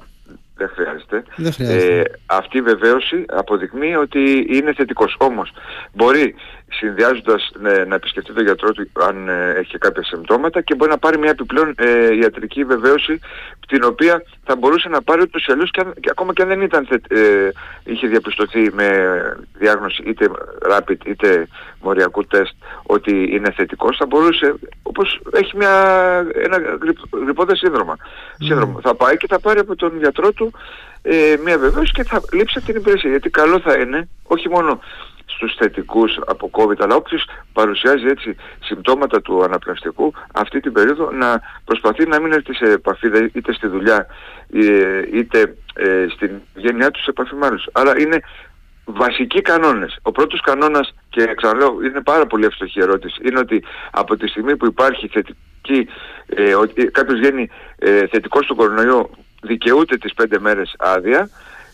Δεν 0.55 0.69
χρειάζεται. 0.75 1.23
Δεν 1.35 1.53
χρειάζεται. 1.53 1.99
Ε, 1.99 2.03
αυτή 2.25 2.57
η 2.57 2.61
βεβαίωση 2.61 3.25
αποδεικνύει 3.27 3.95
ότι 3.95 4.47
είναι 4.49 4.73
θετικός. 4.73 5.15
Όμως 5.19 5.51
μπορεί 5.93 6.35
συνδυάζοντας 6.71 7.51
ναι, 7.61 7.83
να 7.83 7.95
επισκεφτεί 7.95 8.33
τον 8.33 8.43
γιατρό 8.43 8.71
του 8.71 8.89
αν 9.07 9.29
ε, 9.29 9.53
έχει 9.57 9.77
κάποια 9.77 10.03
συμπτώματα 10.03 10.61
και 10.61 10.75
μπορεί 10.75 10.91
να 10.91 10.97
πάρει 10.97 11.17
μια 11.17 11.29
επιπλέον 11.29 11.73
ε, 11.77 12.15
ιατρική 12.15 12.63
βεβαίωση 12.63 13.19
την 13.67 13.83
οποία 13.83 14.23
θα 14.43 14.55
μπορούσε 14.55 14.89
να 14.89 15.01
πάρει 15.01 15.21
ούτως 15.21 15.45
ή 15.45 15.51
αλλιώς 15.51 15.71
και, 15.71 15.81
και 15.99 16.09
ακόμα 16.11 16.33
και 16.33 16.41
αν 16.41 16.47
δεν 16.47 16.61
ήταν, 16.61 16.87
ε, 17.07 17.49
είχε 17.83 18.07
διαπιστωθεί 18.07 18.73
με 18.73 18.87
διάγνωση 19.53 20.03
είτε 20.05 20.29
rapid 20.71 21.05
είτε 21.05 21.47
μοριακού 21.81 22.25
τεστ 22.25 22.53
ότι 22.83 23.29
είναι 23.35 23.51
θετικός 23.51 23.97
θα 23.97 24.05
μπορούσε 24.05 24.55
όπως 24.83 25.21
έχει 25.33 25.57
μια, 25.57 25.71
ένα 26.43 26.57
γρυπόδε 27.23 27.55
σύνδρομο. 27.55 27.93
Mm. 27.97 28.45
σύνδρομο. 28.45 28.79
Θα 28.81 28.95
πάει 28.95 29.17
και 29.17 29.27
θα 29.29 29.39
πάρει 29.39 29.59
από 29.59 29.75
τον 29.75 29.97
γιατρό 29.97 30.31
του 30.31 30.51
ε, 31.01 31.35
μια 31.43 31.57
βεβαίωση 31.57 31.91
και 31.91 32.03
θα 32.03 32.21
λείψει 32.31 32.61
την 32.61 32.75
υπηρεσία 32.75 33.09
γιατί 33.09 33.29
καλό 33.29 33.59
θα 33.59 33.73
είναι 33.73 34.09
όχι 34.23 34.49
μόνο 34.49 34.79
στους 35.35 35.55
θετικούς 35.55 36.19
από 36.25 36.49
COVID 36.53 36.79
αλλά 36.79 36.95
όποιος 36.95 37.25
παρουσιάζει 37.53 38.05
έτσι 38.05 38.35
συμπτώματα 38.63 39.21
του 39.21 39.43
αναπνευστικού 39.43 40.13
αυτή 40.33 40.59
την 40.59 40.73
περίοδο 40.73 41.11
να 41.11 41.41
προσπαθεί 41.65 42.07
να 42.07 42.19
μην 42.19 42.31
έρθει 42.31 42.53
σε 42.55 42.65
επαφή 42.65 43.07
είτε 43.33 43.53
στη 43.53 43.67
δουλειά 43.67 44.05
ε, 44.53 45.01
είτε 45.13 45.55
ε, 45.73 46.05
στην 46.09 46.31
γενιά 46.55 46.91
τους 46.91 47.03
σε 47.03 47.09
επαφή 47.09 47.35
με 47.35 47.45
άλλους. 47.45 47.67
Άρα 47.71 47.99
είναι 47.99 48.19
βασικοί 48.85 49.41
κανόνες. 49.41 49.99
Ο 50.01 50.11
πρώτος 50.11 50.41
κανόνας 50.41 50.93
και 51.09 51.33
ξαναλέω 51.35 51.77
είναι 51.83 52.01
πάρα 52.01 52.25
πολύ 52.25 52.45
εύστοχη 52.45 52.79
ερώτηση 52.79 53.21
είναι 53.25 53.39
ότι 53.39 53.63
από 53.91 54.17
τη 54.17 54.27
στιγμή 54.27 54.57
που 54.57 54.65
υπάρχει 54.65 55.07
θετική 55.07 55.87
ε, 56.25 56.55
ότι 56.55 56.85
κάποιος 56.85 57.19
βγαίνει 57.19 57.49
ε, 57.77 58.07
θετικός 58.07 58.43
στο 58.45 58.55
κορονοϊό 58.55 59.09
δικαιούται 59.41 59.97
τις 59.97 60.13
πέντε 60.13 60.39
μέρες 60.39 60.75
άδεια 60.77 61.29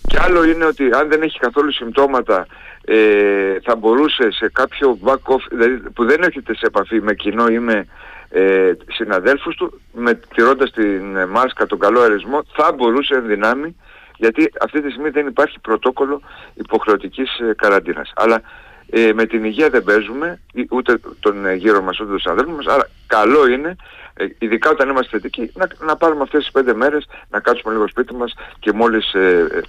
και 0.07 0.17
άλλο 0.21 0.43
είναι 0.43 0.65
ότι 0.65 0.89
αν 0.93 1.07
δεν 1.09 1.21
έχει 1.21 1.39
καθόλου 1.39 1.71
συμπτώματα 1.71 2.47
ε, 2.85 3.57
θα 3.63 3.75
μπορούσε 3.75 4.31
σε 4.31 4.49
κάποιο 4.49 4.97
back 5.03 5.33
off, 5.33 5.43
δηλαδή 5.49 5.75
που 5.75 6.05
δεν 6.05 6.23
έρχεται 6.23 6.55
σε 6.55 6.65
επαφή 6.65 7.01
με 7.01 7.13
κοινό 7.13 7.47
ή 7.47 7.59
με 7.59 7.87
ε, 8.29 8.71
συναδέλφους 8.87 9.55
του, 9.55 9.81
με, 9.93 10.19
τηρώντας 10.35 10.71
την 10.71 11.27
μάσκα, 11.29 11.65
τον 11.65 11.79
καλό 11.79 12.01
αρισμό, 12.01 12.43
θα 12.53 12.71
μπορούσε 12.71 13.15
εν 13.15 13.25
δυνάμει, 13.25 13.75
γιατί 14.17 14.51
αυτή 14.61 14.81
τη 14.81 14.89
στιγμή 14.89 15.09
δεν 15.09 15.27
υπάρχει 15.27 15.59
πρωτόκολλο 15.59 16.21
υποχρεωτικής 16.53 17.39
ε, 17.39 17.53
καραντίνας. 17.57 18.11
Αλλά 18.15 18.41
ε, 18.89 19.13
με 19.13 19.25
την 19.25 19.43
υγεία 19.43 19.69
δεν 19.69 19.83
παίζουμε, 19.83 20.39
ούτε 20.69 20.99
τον 21.19 21.53
γύρο 21.53 21.81
μας, 21.81 21.99
ούτε 21.99 22.09
τον 22.09 22.19
συναδέλφους 22.19 22.55
μας, 22.55 22.65
άρα 22.65 22.89
καλό 23.07 23.47
είναι 23.47 23.75
ε, 24.17 24.25
ειδικά 24.39 24.69
όταν 24.69 24.89
είμαστε 24.89 25.17
θετικοί, 25.17 25.51
να, 25.53 25.67
να 25.85 25.95
πάρουμε 25.95 26.21
αυτές 26.21 26.43
τις 26.43 26.51
πέντε 26.51 26.73
μέρες, 26.73 27.05
να 27.29 27.39
κάτσουμε 27.39 27.73
λίγο 27.73 27.87
σπίτι 27.87 28.13
μας 28.15 28.33
και 28.59 28.71
μόλις 28.73 29.13
ε, 29.13 29.47
ε 29.51 29.59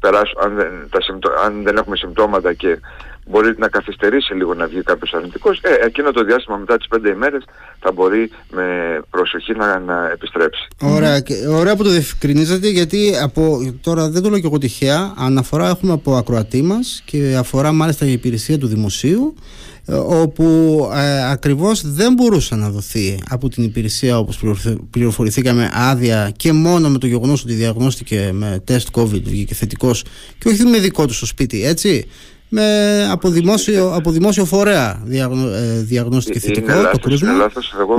περάσουμε, 0.00 0.42
αν 0.44 0.54
δεν, 0.54 0.88
αν 1.44 1.62
δεν 1.62 1.76
έχουμε 1.76 1.96
συμπτώματα 1.96 2.52
και 2.52 2.78
μπορεί 3.26 3.54
να 3.58 3.68
καθυστερήσει 3.68 4.34
λίγο 4.34 4.54
να 4.54 4.66
βγει 4.66 4.82
κάποιος 4.82 5.12
αρνητικός, 5.12 5.60
ε, 5.62 5.86
εκείνο 5.86 6.10
το 6.10 6.24
διάστημα 6.24 6.56
μετά 6.56 6.76
τις 6.76 6.88
πέντε 6.88 7.10
ημέρες 7.10 7.44
θα 7.80 7.92
μπορεί 7.92 8.30
με 8.50 8.64
προσοχή 9.10 9.52
να, 9.52 9.78
να 9.78 10.10
επιστρέψει. 10.10 10.68
Ωραία, 10.80 11.22
ωραία 11.58 11.76
που 11.76 11.82
το 11.82 11.90
διευκρινίζετε 11.90 12.68
γιατί 12.68 13.12
από, 13.22 13.72
τώρα 13.80 14.10
δεν 14.10 14.22
το 14.22 14.28
λέω 14.28 14.38
και 14.38 14.46
εγώ 14.46 14.58
τυχαία, 14.58 15.14
αναφορά 15.16 15.68
έχουμε 15.68 15.92
από 15.92 16.16
ακροατή 16.16 16.62
μας 16.62 17.02
και 17.04 17.36
αφορά 17.38 17.72
μάλιστα 17.72 18.06
η 18.06 18.12
υπηρεσία 18.12 18.58
του 18.58 18.66
δημοσίου 18.66 19.34
ε, 19.86 19.94
όπου 19.94 20.44
ε, 20.94 21.30
ακριβώς 21.30 21.92
δεν 21.92 22.12
μπορούσε 22.12 22.54
να 22.54 22.70
δοθεί 22.70 23.18
από 23.28 23.48
την 23.48 23.64
υπηρεσία 23.64 24.18
όπως 24.18 24.40
πληροφορηθήκαμε 24.90 25.70
άδεια 25.72 26.32
και 26.36 26.52
μόνο 26.52 26.88
με 26.88 26.98
το 26.98 27.06
γεγονός 27.06 27.42
ότι 27.42 27.52
διαγνώστηκε 27.52 28.30
με 28.32 28.62
τεστ 28.64 28.88
COVID 28.92 29.22
βγήκε 29.22 29.54
θετικός 29.54 30.04
και 30.38 30.48
όχι 30.48 30.64
με 30.64 30.78
δικό 30.78 31.06
του 31.06 31.14
στο 31.14 31.26
σπίτι 31.26 31.64
έτσι 31.64 32.06
με, 32.54 33.08
από, 33.10 33.28
δημόσιο, 33.28 33.92
από 33.94 34.10
δημόσιο 34.10 34.44
φορέα 34.44 35.00
διαγνω, 35.04 35.48
ε, 35.48 35.82
διαγνώστηκε 35.82 36.38
θετικό 36.38 36.72
το 36.92 36.98
κρούσμα. 36.98 37.32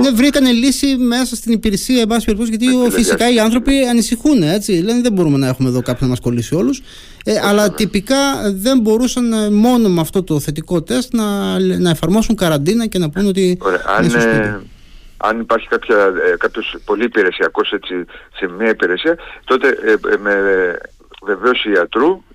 Ναι, 0.00 0.10
βρήκανε 0.14 0.50
λύση 0.50 0.96
μέσα 0.96 1.36
στην 1.36 1.52
υπηρεσία, 1.52 2.00
εν 2.00 2.06
πάση 2.06 2.24
περιπτώσει, 2.24 2.50
γιατί 2.50 2.94
φυσικά 2.94 3.32
οι 3.32 3.38
άνθρωποι 3.38 3.72
ανησυχούν. 3.90 4.42
Έτσι. 4.42 4.72
Λένε 4.72 5.00
δεν 5.00 5.12
μπορούμε 5.12 5.38
να 5.38 5.46
έχουμε 5.46 5.68
εδώ 5.68 5.82
κάποιον 5.82 6.00
να 6.00 6.08
μας 6.08 6.20
κολλήσει 6.20 6.54
όλους. 6.54 6.82
Ε, 7.24 7.34
αλλά 7.44 7.70
τυπικά 7.70 8.52
δεν 8.54 8.78
μπορούσαν 8.78 9.32
ε, 9.32 9.50
μόνο 9.50 9.88
με 9.88 10.00
αυτό 10.00 10.22
το 10.22 10.40
θετικό 10.40 10.82
τεστ 10.82 11.14
να, 11.14 11.58
να 11.58 11.90
εφαρμόσουν 11.90 12.36
καραντίνα 12.36 12.86
και 12.86 12.98
να 12.98 13.10
πούνε 13.10 13.28
ότι. 13.28 13.58
Ωραία. 13.60 13.82
Αν, 13.96 14.04
ε, 14.04 14.60
αν 15.16 15.40
υπάρχει 15.40 15.68
κάποια, 15.68 15.96
ε, 16.32 16.36
κάποιος 16.36 16.76
πολύ 16.84 17.04
υπηρεσιακός 17.04 17.72
έτσι, 17.72 17.94
σε 18.36 18.50
μια 18.58 18.70
υπηρεσία, 18.70 19.18
τότε 19.44 19.68
ε, 19.68 20.16
με 20.22 20.34
βεβαίωση 21.22 21.70
ιατρού 21.70 22.08
ε, 22.08 22.12
ε, 22.14 22.33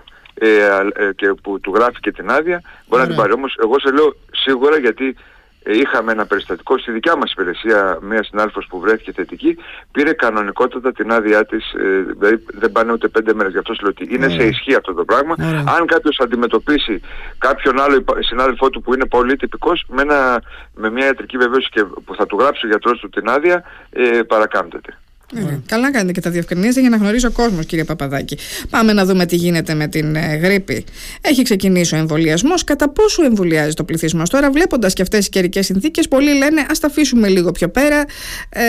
και 1.16 1.34
που 1.44 1.60
του 1.60 1.74
γράφει 1.76 2.00
και 2.00 2.12
την 2.12 2.30
άδεια 2.30 2.62
μπορεί 2.88 3.02
να 3.02 3.08
την 3.08 3.18
πάρει. 3.18 3.34
Όμως 3.34 3.58
εγώ 3.64 3.80
σε 3.80 3.92
λέω 3.92 4.16
σίγουρα 4.32 4.78
γιατί 4.78 5.16
ε, 5.64 5.78
είχαμε 5.78 6.12
ένα 6.12 6.26
περιστατικό 6.26 6.78
στη 6.78 6.92
δικιά 6.92 7.16
μας 7.16 7.32
υπηρεσία, 7.32 7.98
μια 8.02 8.24
συνάλφος 8.24 8.66
που 8.70 8.80
βρέθηκε 8.80 9.12
θετική, 9.12 9.58
πήρε 9.92 10.14
κανονικότατα 10.14 10.92
την 10.92 11.12
άδειά 11.12 11.46
της, 11.46 11.74
ε, 11.74 12.14
δηλαδή 12.18 12.44
δεν 12.54 12.72
πάνε 12.72 12.92
ούτε 12.92 13.08
πέντε 13.08 13.34
μέρες, 13.34 13.52
γι' 13.52 13.58
αυτό 13.58 13.74
σου 13.74 13.82
λέω 13.82 13.92
ότι 13.98 14.16
είναι 14.16 14.30
σε 14.30 14.44
ισχύ 14.44 14.76
αυτό 14.76 14.94
το 14.94 15.06
πράγμα. 15.06 15.36
Αν 15.78 15.86
κάποιος 15.86 16.20
αντιμετωπίσει 16.20 17.02
κάποιον 17.38 17.80
άλλο 17.80 18.04
συνάδελφό 18.20 18.70
του 18.70 18.82
που 18.82 18.94
είναι 18.94 19.06
πολύ 19.06 19.36
τυπικός, 19.36 19.86
με, 19.88 20.02
ένα, 20.02 20.42
με 20.76 20.90
μια 20.90 21.06
ιατρική 21.06 21.38
βεβαίωση 21.38 21.70
και 21.72 21.84
που 21.84 22.16
θα 22.16 22.26
του 22.26 22.38
γράψει 22.40 22.66
ο 22.66 22.70
γιατρός 22.70 23.00
του 23.00 23.10
την 23.10 23.30
άδεια, 23.30 23.64
ε, 23.90 24.22
παρακάμπτεται. 24.28 24.98
Ναι. 25.34 25.60
Καλά 25.66 25.92
κάνετε 25.92 26.12
και 26.12 26.22
τα 26.22 26.30
διευκρινίζετε 26.30 26.80
για 26.80 26.90
να 26.90 26.98
γνωρίζει 26.98 27.26
ο 27.26 27.32
κόσμος, 27.32 27.66
κύριε 27.66 27.84
Παπαδάκη. 27.84 28.38
Πάμε 28.70 28.94
να 28.94 29.06
δούμε 29.06 29.26
τι 29.26 29.36
γίνεται 29.36 29.74
με 29.74 29.88
την 29.88 30.16
ε, 30.16 30.36
γρήπη. 30.36 30.84
Έχει 31.22 31.44
ξεκινήσει 31.44 31.96
ο 31.96 31.98
εμβολιασμός. 31.98 32.64
Κατά 32.64 32.90
πόσο 32.90 33.24
εμβολιάζει 33.24 33.74
το 33.74 33.84
πληθυσμό; 33.84 34.24
Τώρα, 34.30 34.52
βλέποντας 34.52 34.94
και 34.94 35.02
αυτές 35.02 35.20
τις 35.20 35.30
καιρικές 35.30 35.66
συνθήκες, 35.66 36.08
πολλοί 36.08 36.38
λένε 36.38 36.66
ας 36.70 36.80
τα 36.80 36.88
αφήσουμε 36.88 37.28
λίγο 37.28 37.52
πιο 37.52 37.70
πέρα, 37.70 38.06
ε, 38.50 38.64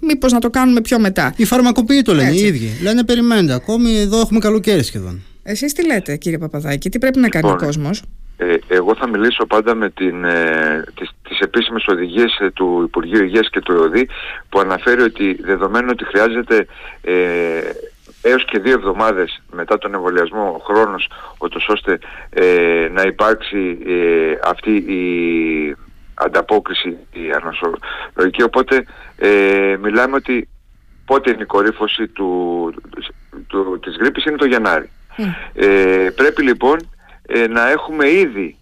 μήπως 0.00 0.32
να 0.32 0.38
το 0.38 0.50
κάνουμε 0.50 0.80
πιο 0.80 0.98
μετά. 0.98 1.34
Οι 1.36 1.44
φαρμακοποιοί 1.44 2.02
το 2.02 2.14
λένε 2.14 2.28
Έτσι. 2.28 2.44
οι 2.44 2.46
ίδιοι. 2.46 2.70
Λένε 2.82 3.04
περιμένετε, 3.04 3.52
ακόμη 3.52 3.96
εδώ 3.96 4.20
έχουμε 4.20 4.38
καλοκαίρι 4.38 4.82
σχεδόν. 4.82 5.22
Εσείς 5.42 5.72
τι 5.72 5.86
λέτε, 5.86 6.16
κύριε 6.16 6.38
Παπαδάκη, 6.38 6.90
τι 6.90 6.98
πρέπει 6.98 7.18
να 7.18 7.28
κάνει 7.28 7.44
λοιπόν, 7.44 7.62
ο 7.62 7.66
κόσμος; 7.66 8.02
Ε, 8.42 8.56
εγώ 8.68 8.94
θα 8.94 9.08
μιλήσω 9.08 9.46
πάντα 9.46 9.74
με 9.74 9.90
την, 9.90 10.24
ε, 10.24 10.84
τις, 10.94 11.10
τις 11.28 11.38
επίσημες 11.38 11.86
οδηγίες 11.86 12.38
ε, 12.40 12.50
του 12.50 12.82
Υπουργείου 12.86 13.24
Υγείας 13.24 13.50
και 13.50 13.60
του 13.60 13.72
ΕΟΔΗ 13.72 14.08
που 14.48 14.60
αναφέρει 14.60 15.02
ότι 15.02 15.38
δεδομένου 15.42 15.88
ότι 15.90 16.04
χρειάζεται 16.04 16.66
ε, 17.02 17.60
έως 18.22 18.44
και 18.44 18.58
δύο 18.58 18.72
εβδομάδες 18.72 19.42
μετά 19.52 19.78
τον 19.78 19.94
εμβολιασμό 19.94 20.62
χρόνος 20.64 21.08
ώστε 21.68 21.98
ε, 22.30 22.88
να 22.92 23.02
υπάρξει 23.02 23.78
ε, 23.86 24.34
αυτή 24.44 24.70
η 24.76 25.76
ανταπόκριση 26.14 26.96
η 27.12 27.30
ανασολογική 27.40 28.42
οπότε 28.42 28.84
μιλάμε 29.80 30.16
ότι 30.16 30.48
πότε 31.04 31.30
είναι 31.30 31.42
η 31.42 31.46
κορύφωση 31.46 32.06
του, 32.08 32.74
του, 33.46 33.80
της 33.82 33.96
γρήπης 33.96 34.24
είναι 34.24 34.36
το 34.36 34.46
Γενάρη. 34.46 34.90
πρέπει 36.14 36.42
λοιπόν 36.42 36.91
ε, 37.34 37.46
να 37.46 37.70
έχουμε 37.70 38.10
ήδη 38.10 38.56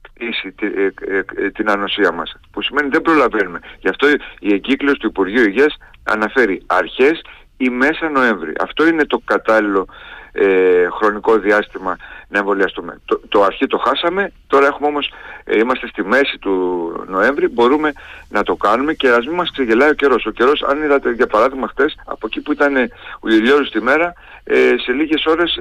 κτίσει 0.00 0.54
ε, 0.60 0.90
ε, 1.16 1.50
την 1.50 1.70
ανοσία 1.70 2.12
μας 2.12 2.36
που 2.52 2.62
σημαίνει 2.62 2.88
δεν 2.88 3.02
προλαβαίνουμε. 3.02 3.60
Γι' 3.80 3.88
αυτό 3.88 4.08
η 4.38 4.52
εγκύκλωση 4.52 4.98
του 4.98 5.06
Υπουργείου 5.06 5.42
Υγείας 5.42 5.76
αναφέρει 6.04 6.62
αρχές 6.66 7.22
ή 7.56 7.68
μέσα 7.68 8.08
Νοέμβρη. 8.08 8.52
Αυτό 8.60 8.86
είναι 8.86 9.04
το 9.04 9.22
κατάλληλο 9.24 9.86
χρονικό 10.98 11.38
διάστημα 11.38 11.96
να 12.28 12.38
εμβολιαστούμε. 12.38 13.00
Το, 13.04 13.20
το 13.28 13.42
αρχή 13.42 13.66
το 13.66 13.78
χάσαμε 13.78 14.32
τώρα 14.46 14.66
έχουμε 14.66 14.86
όμως 14.86 15.12
είμαστε 15.56 15.86
στη 15.86 16.04
μέση 16.04 16.38
του 16.38 16.54
Νοέμβρη 17.08 17.48
μπορούμε 17.48 17.92
να 18.28 18.42
το 18.42 18.56
κάνουμε 18.56 18.92
και 18.92 19.08
ας 19.08 19.26
μην 19.26 19.34
μας 19.34 19.50
ξεγελάει 19.50 19.90
ο 19.90 19.94
καιρός. 19.94 20.26
Ο 20.26 20.30
καιρός 20.30 20.62
αν 20.62 20.82
είδατε 20.82 21.12
για 21.12 21.26
παράδειγμα 21.26 21.68
χτες 21.68 21.94
από 22.04 22.26
εκεί 22.26 22.40
που 22.40 22.52
ήταν 22.52 22.76
ο 23.20 23.28
ηλιόλους 23.28 23.70
τη 23.70 23.82
μέρα 23.82 24.12
σε 24.84 24.92
λίγες 24.92 25.24
ώρες 25.26 25.58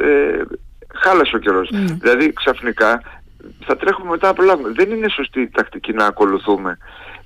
χάλασε 0.94 1.36
ο 1.36 1.40
καιρός. 1.40 1.70
Mm. 1.74 1.98
Δηλαδή 2.02 2.34
ξαφνικά 2.34 3.02
θα 3.66 3.76
τρέχουμε 3.76 4.10
μετά 4.10 4.28
να 4.28 4.34
προλάβουμε. 4.34 4.70
Δεν 4.76 4.92
είναι 4.92 5.10
σωστή 5.10 5.42
η 5.42 5.50
τακτική 5.50 5.94
να 5.94 6.06
ακολουθούμε 6.06 6.78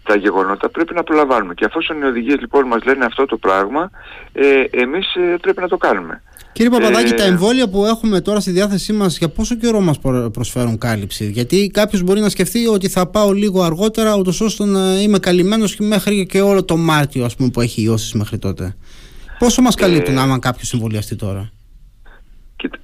τα 0.04 0.16
γεγονότα, 0.16 0.70
πρέπει 0.70 0.94
να 0.94 1.04
προλαμβάνουμε. 1.04 1.54
Και 1.54 1.66
αφόσον 1.66 2.02
οι 2.02 2.04
οδηγίες 2.04 2.40
λοιπόν 2.40 2.68
μας 2.68 2.84
λένε 2.84 3.06
αυτό 3.06 3.26
το 3.26 3.38
πράγμα, 3.38 3.90
ε, 4.34 4.64
εμείς 4.70 5.16
ε, 5.16 5.38
πρέπει 5.42 5.62
να 5.62 5.68
το 5.68 5.78
κάνουμε. 5.78 6.22
Κύριε 6.52 6.72
Παπαδάκη, 6.72 7.14
ε... 7.14 7.16
τα 7.16 7.24
εμβόλια 7.24 7.70
που 7.70 7.86
έχουμε 7.86 8.22
τώρα 8.22 8.40
στη 8.40 8.52
διάθεσή 8.52 8.94
μας, 8.94 9.18
για 9.18 9.30
πόσο 9.30 9.56
καιρό 9.56 9.80
μας 9.80 10.00
προσφέρουν 10.32 10.78
κάλυψη; 10.78 11.26
Γιατί 11.26 11.70
κάποιος 11.74 12.02
μπορεί 12.02 12.20
να 12.20 12.30
σκεφτεί 12.30 12.68
ότι 12.68 12.90
θα 12.90 13.08
πάω 13.08 13.32
λίγο 13.32 13.64
αργότερα, 13.64 14.16
ούτως 14.16 14.42
ώστε 14.42 14.66
να 14.66 15.02
είμαι 15.02 15.20
καλυμμένος 15.20 15.76
και 15.76 15.84
μέχρι 15.84 16.26
και 16.26 16.42
όλο 16.42 16.64
το 16.64 16.78
Μάρτιο 16.78 17.26
ας 17.26 17.36
πούμε, 17.36 17.50
που 17.50 17.62
έχει 17.62 17.82
ιώσεις 17.82 18.14
μέχρι 18.14 18.38
τότε. 18.38 18.76
Πόσο 19.40 19.62
μας 19.62 19.76
καλύπτουν 19.76 20.18
ε... 20.18 20.22
άμα 20.22 20.40
κάποιος 20.40 20.74
εμβολιαστεί 20.74 21.16
τώρα; 21.16 21.52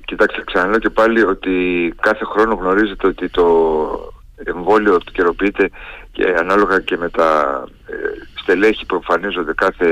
Κοιτάξτε, 0.06 0.44
ξαναλέω 0.46 0.80
και 0.80 0.89
πάλι 0.89 1.24
ότι 1.24 1.94
κάθε 2.01 2.25
χρόνο 2.25 2.53
γνωρίζετε 2.53 3.08
ότι 3.08 3.30
το 3.30 4.13
εμβόλιο 4.36 4.94
επικαιροποιείται 4.94 5.70
και 6.12 6.36
ανάλογα 6.39 6.80
και 6.80 6.98
με 6.98 7.10
τα 7.10 7.63
ε, 7.88 7.94
στελέχη 8.42 8.86
που 8.86 8.96
εμφανίζονται 8.96 9.53
κάθε 9.53 9.88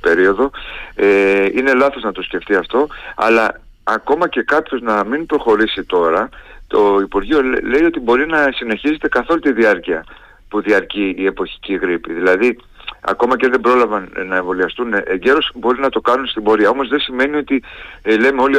περίοδο. 0.00 0.50
Ε, 0.94 1.44
είναι 1.54 1.74
λάθος 1.74 2.02
να 2.02 2.12
το 2.12 2.22
σκεφτεί 2.22 2.54
αυτό, 2.54 2.86
αλλά 3.14 3.60
ακόμα 3.82 4.28
και 4.28 4.42
κάποιος 4.42 4.80
να 4.80 5.04
μην 5.04 5.26
προχωρήσει 5.26 5.84
τώρα, 5.84 6.28
το 6.66 6.98
Υπουργείο 7.00 7.42
λέει 7.42 7.84
ότι 7.84 8.00
μπορεί 8.00 8.26
να 8.26 8.50
συνεχίζεται 8.54 9.08
καθ' 9.08 9.30
όλη 9.30 9.40
τη 9.40 9.52
διάρκεια 9.52 10.04
που 10.48 10.60
διαρκεί 10.60 11.14
η 11.18 11.26
εποχική 11.26 11.74
γρήπη. 11.74 12.12
Δηλαδή, 12.12 12.58
ακόμα 13.04 13.36
και 13.36 13.48
δεν 13.48 13.60
πρόλαβαν 13.60 14.12
να 14.26 14.36
εμβολιαστούν 14.36 14.92
εγκαίρως 15.04 15.50
μπορεί 15.54 15.80
να 15.80 15.88
το 15.88 16.00
κάνουν 16.00 16.26
στην 16.26 16.42
πορεία. 16.42 16.68
Όμως 16.70 16.88
δεν 16.88 17.00
σημαίνει 17.00 17.36
ότι 17.36 17.62
ε, 18.02 18.16
λέμε 18.16 18.42
όλοι 18.42 18.56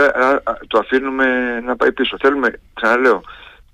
το 0.68 0.80
αφήνουμε 0.80 1.60
να 1.66 1.75
πάει 1.75 1.92
πίσω. 1.92 2.18
Θέλουμε, 2.20 2.60
ξαναλέω, 2.74 3.22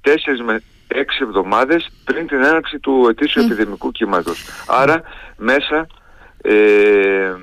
τέσσερις 0.02 0.42
με 0.42 0.62
έξι 0.88 1.20
εβδομάδες 1.22 1.90
πριν 2.04 2.28
την 2.28 2.44
έναρξη 2.44 2.80
του 2.80 3.08
ετήσιου 3.10 3.42
mm. 3.42 3.46
επιδημικού 3.46 3.92
κύματος. 3.92 4.46
Άρα 4.68 5.02
μέσα 5.38 5.88
ε, 6.42 7.34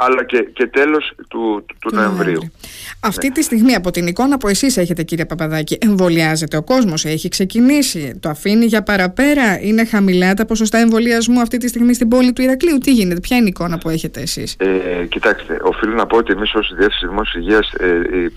αλλά 0.00 0.24
και, 0.24 0.48
και 0.52 0.66
τέλος 0.66 1.12
του, 1.28 1.64
του, 1.68 1.76
του 1.80 1.94
Νοεμβρίου. 1.94 2.52
Αυτή 3.00 3.26
ναι. 3.26 3.32
τη 3.32 3.42
στιγμή 3.42 3.74
από 3.74 3.90
την 3.90 4.06
εικόνα 4.06 4.38
που 4.38 4.48
εσείς 4.48 4.76
έχετε 4.76 5.02
κύριε 5.02 5.24
Παπαδάκη 5.24 5.78
εμβολιάζεται 5.80 6.56
ο 6.56 6.62
κόσμος, 6.62 7.04
έχει 7.04 7.28
ξεκινήσει, 7.28 8.18
το 8.20 8.28
αφήνει 8.28 8.64
για 8.64 8.82
παραπέρα, 8.82 9.60
είναι 9.60 9.84
χαμηλά 9.84 10.34
τα 10.34 10.44
ποσοστά 10.44 10.78
εμβολιασμού 10.78 11.40
αυτή 11.40 11.56
τη 11.56 11.68
στιγμή 11.68 11.94
στην 11.94 12.08
πόλη 12.08 12.32
του 12.32 12.42
Ηρακλείου, 12.42 12.78
τι 12.78 12.92
γίνεται, 12.92 13.20
ποια 13.20 13.36
είναι 13.36 13.46
η 13.46 13.52
εικόνα 13.54 13.78
που 13.78 13.88
έχετε 13.88 14.20
εσείς; 14.20 14.56
Ε, 14.58 15.04
κοιτάξτε, 15.06 15.58
οφείλω 15.62 15.94
να 15.94 16.06
πω 16.06 16.16
ότι 16.16 16.32
εμείς 16.32 16.54
ως 16.54 16.72
Διεύθυνσης 16.76 17.08
Δημόσιας 17.08 17.44
Υγείας, 17.44 17.72
ε, 17.72 18.16
οι, 18.16 18.32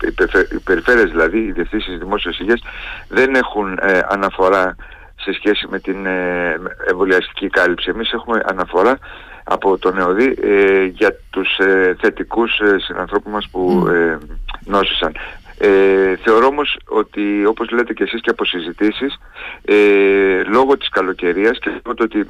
οι 0.52 0.58
περιφέρειες 0.64 1.10
δηλαδή, 1.10 1.38
οι 1.38 1.52
Διευθύνσεις 1.52 1.98
Δημόσιας 1.98 2.38
Υγείας 2.38 2.60
δεν 3.08 3.34
έχουν 3.34 3.78
ε, 3.82 4.00
αναφορά 4.08 4.76
σε 5.16 5.32
σχέση 5.32 5.66
με 5.70 5.78
την 5.80 6.06
ε, 6.06 6.56
εμβολιαστική 6.90 7.48
κάλυψη. 7.48 7.90
Εμείς 7.94 8.12
έχουμε 8.12 8.42
αναφορά 8.44 8.98
από 9.44 9.78
τον 9.78 9.98
ΕΟΔΗ 9.98 10.36
ε, 10.42 10.84
για 10.84 11.16
τους 11.30 11.58
ε, 11.58 11.96
θετικούς 12.00 12.58
ε, 12.58 12.76
συνανθρώπους 12.78 13.32
μας 13.32 13.48
που 13.50 13.86
ε, 13.88 14.18
νόσησαν. 14.64 15.12
Ε, 15.58 16.16
θεωρώ 16.16 16.46
όμως 16.46 16.78
ότι 16.88 17.44
όπως 17.46 17.70
λέτε 17.70 17.92
και 17.92 18.02
εσείς 18.02 18.20
και 18.20 18.30
από 18.30 18.44
συζητήσεις 18.44 19.18
ε, 19.64 20.42
λόγω 20.46 20.76
της 20.76 20.88
καλοκαιρίας 20.88 21.58
και 21.58 21.70
λόγω 21.84 21.96
ότι 22.00 22.28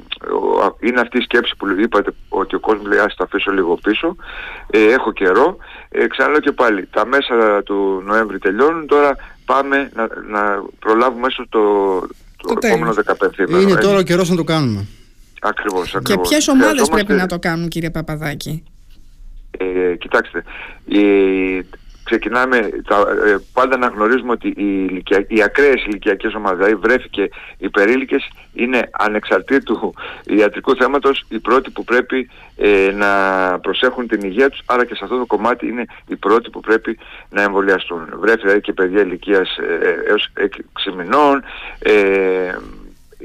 είναι 0.79 0.99
αυτή 0.99 1.17
η 1.17 1.21
σκέψη 1.21 1.53
που 1.57 1.67
είπατε 1.79 2.11
ότι 2.29 2.55
ο 2.55 2.59
κόσμος 2.59 2.87
λέει 2.87 2.99
ας 2.99 3.15
το 3.15 3.23
αφήσω 3.23 3.51
λίγο 3.51 3.77
πίσω 3.83 4.15
ε, 4.69 4.83
έχω 4.83 5.11
καιρό. 5.11 5.57
Ε, 5.89 6.07
ξαναλέω 6.07 6.39
και 6.39 6.51
πάλι 6.51 6.87
τα 6.91 7.05
μέσα 7.05 7.63
του 7.63 8.03
Νοέμβρη 8.05 8.39
τελειώνουν. 8.39 8.87
Τώρα 8.87 9.15
πάμε 9.45 9.91
να, 9.93 10.07
να 10.27 10.63
προλάβουμε 10.79 11.27
έσως 11.27 11.45
το, 11.49 11.59
το, 12.37 12.53
το 12.53 12.67
επόμενο 12.67 12.93
15 13.37 13.61
Είναι 13.61 13.75
τώρα 13.75 13.97
ο 13.97 14.01
καιρός 14.01 14.29
να 14.29 14.35
το 14.35 14.43
κάνουμε 14.43 14.87
Ακριβώς, 15.41 15.95
ακριβώς. 15.95 16.27
Και 16.27 16.35
ποιες 16.35 16.47
ομάδες 16.47 16.89
πρέπει 16.89 17.13
να 17.13 17.25
το 17.25 17.39
κάνουν 17.39 17.67
κύριε 17.67 17.89
Παπαδάκη; 17.89 18.63
Ε, 19.57 19.95
κοιτάξτε, 19.95 20.43
η, 20.85 21.01
ξεκινάμε 22.05 22.69
τα, 22.87 23.05
ε, 23.25 23.35
πάντα 23.53 23.77
να 23.77 23.87
γνωρίζουμε 23.87 24.31
ότι 24.31 24.47
οι, 24.47 24.87
ηλικια, 24.89 25.25
οι 25.27 25.43
ακραίες 25.43 25.85
ηλικιακές 25.85 26.33
ομάδες, 26.33 26.57
δηλαδή 26.57 26.75
βρέφη 26.75 27.09
και 27.09 27.31
οι 27.57 27.69
περίλικες 27.69 28.29
είναι 28.53 28.89
ανεξαρτήτου 28.91 29.93
ιατρικού 30.25 30.75
θέματος 30.75 31.25
οι 31.29 31.39
πρώτοι 31.39 31.69
που 31.69 31.83
πρέπει 31.83 32.29
ε, 32.55 32.91
να 32.93 33.09
προσέχουν 33.59 34.07
την 34.07 34.21
υγεία 34.23 34.49
τους, 34.49 34.61
άρα 34.65 34.85
και 34.85 34.95
σε 34.95 35.03
αυτό 35.03 35.17
το 35.17 35.25
κομμάτι 35.25 35.67
είναι 35.67 35.85
οι 36.07 36.15
πρώτοι 36.15 36.49
που 36.49 36.59
πρέπει 36.59 36.97
να 37.29 37.41
εμβολιαστούν. 37.41 38.09
Βρέφη 38.19 38.41
δηλαδή 38.41 38.61
και 38.61 38.73
παιδιά 38.73 39.01
ηλικίας 39.01 39.57
ε, 39.57 40.09
έως 40.09 40.29
6 40.89 40.93
μηνών, 40.97 41.43
ε, 41.79 41.93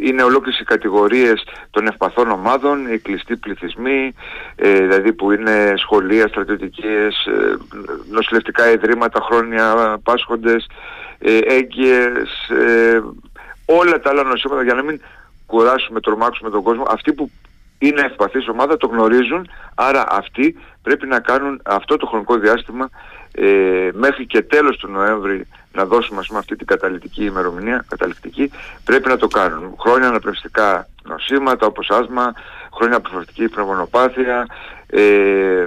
είναι 0.03 0.23
ολόκληρες 0.23 0.61
οι 0.61 0.65
κατηγορίες 0.65 1.43
των 1.71 1.87
ευπαθών 1.87 2.31
ομάδων, 2.31 2.93
οι 2.93 2.99
κλειστοί 2.99 3.37
πληθυσμοί, 3.37 4.15
ε, 4.57 4.75
δηλαδή 4.75 5.13
που 5.13 5.33
είναι 5.33 5.75
σχολεία, 5.77 6.29
στρατιωτικές, 6.29 7.27
ε, 7.27 7.57
νοσηλευτικά 8.11 8.71
ιδρύματα, 8.71 9.21
χρόνια 9.21 9.99
πάσχοντες, 10.03 10.67
ε, 11.19 11.39
έγκυες, 11.39 12.49
ε, 12.49 13.01
όλα 13.65 14.01
τα 14.01 14.11
άλλα 14.11 14.23
νοσήματα 14.23 14.63
για 14.63 14.75
να 14.75 14.83
μην 14.83 15.01
κουράσουμε, 15.47 16.01
τρομάξουμε 16.01 16.51
τον 16.51 16.63
κόσμο. 16.63 16.85
Αυτοί 16.89 17.13
που 17.13 17.31
είναι 17.79 18.01
ευπαθής 18.01 18.49
ομάδα 18.49 18.77
το 18.77 18.87
γνωρίζουν, 18.87 19.49
άρα 19.75 20.05
αυτοί 20.09 20.57
πρέπει 20.83 21.07
να 21.07 21.21
κάνουν 21.21 21.61
αυτό 21.65 21.97
το 21.97 22.07
χρονικό 22.07 22.37
διάστημα 22.37 22.89
ε, 23.33 23.89
μέχρι 23.93 24.27
και 24.27 24.43
τέλος 24.43 24.77
του 24.77 24.91
Νοέμβρη 24.91 25.47
να 25.73 25.85
δώσουμε 25.85 26.23
πούμε, 26.27 26.39
αυτή 26.39 26.57
την 26.57 26.67
καταληκτική 26.67 27.25
ημερομηνία, 27.25 27.85
καταληκτική, 27.89 28.51
πρέπει 28.85 29.09
να 29.09 29.17
το 29.17 29.27
κάνουν. 29.27 29.75
Χρόνια 29.79 30.09
αναπνευστικά 30.09 30.89
νοσήματα 31.05 31.67
όπως 31.67 31.91
άσμα, 31.91 32.33
χρόνια 32.75 33.01
προφορτική 33.01 33.49
πνευμονοπάθεια, 33.49 34.47
ε, 34.87 35.67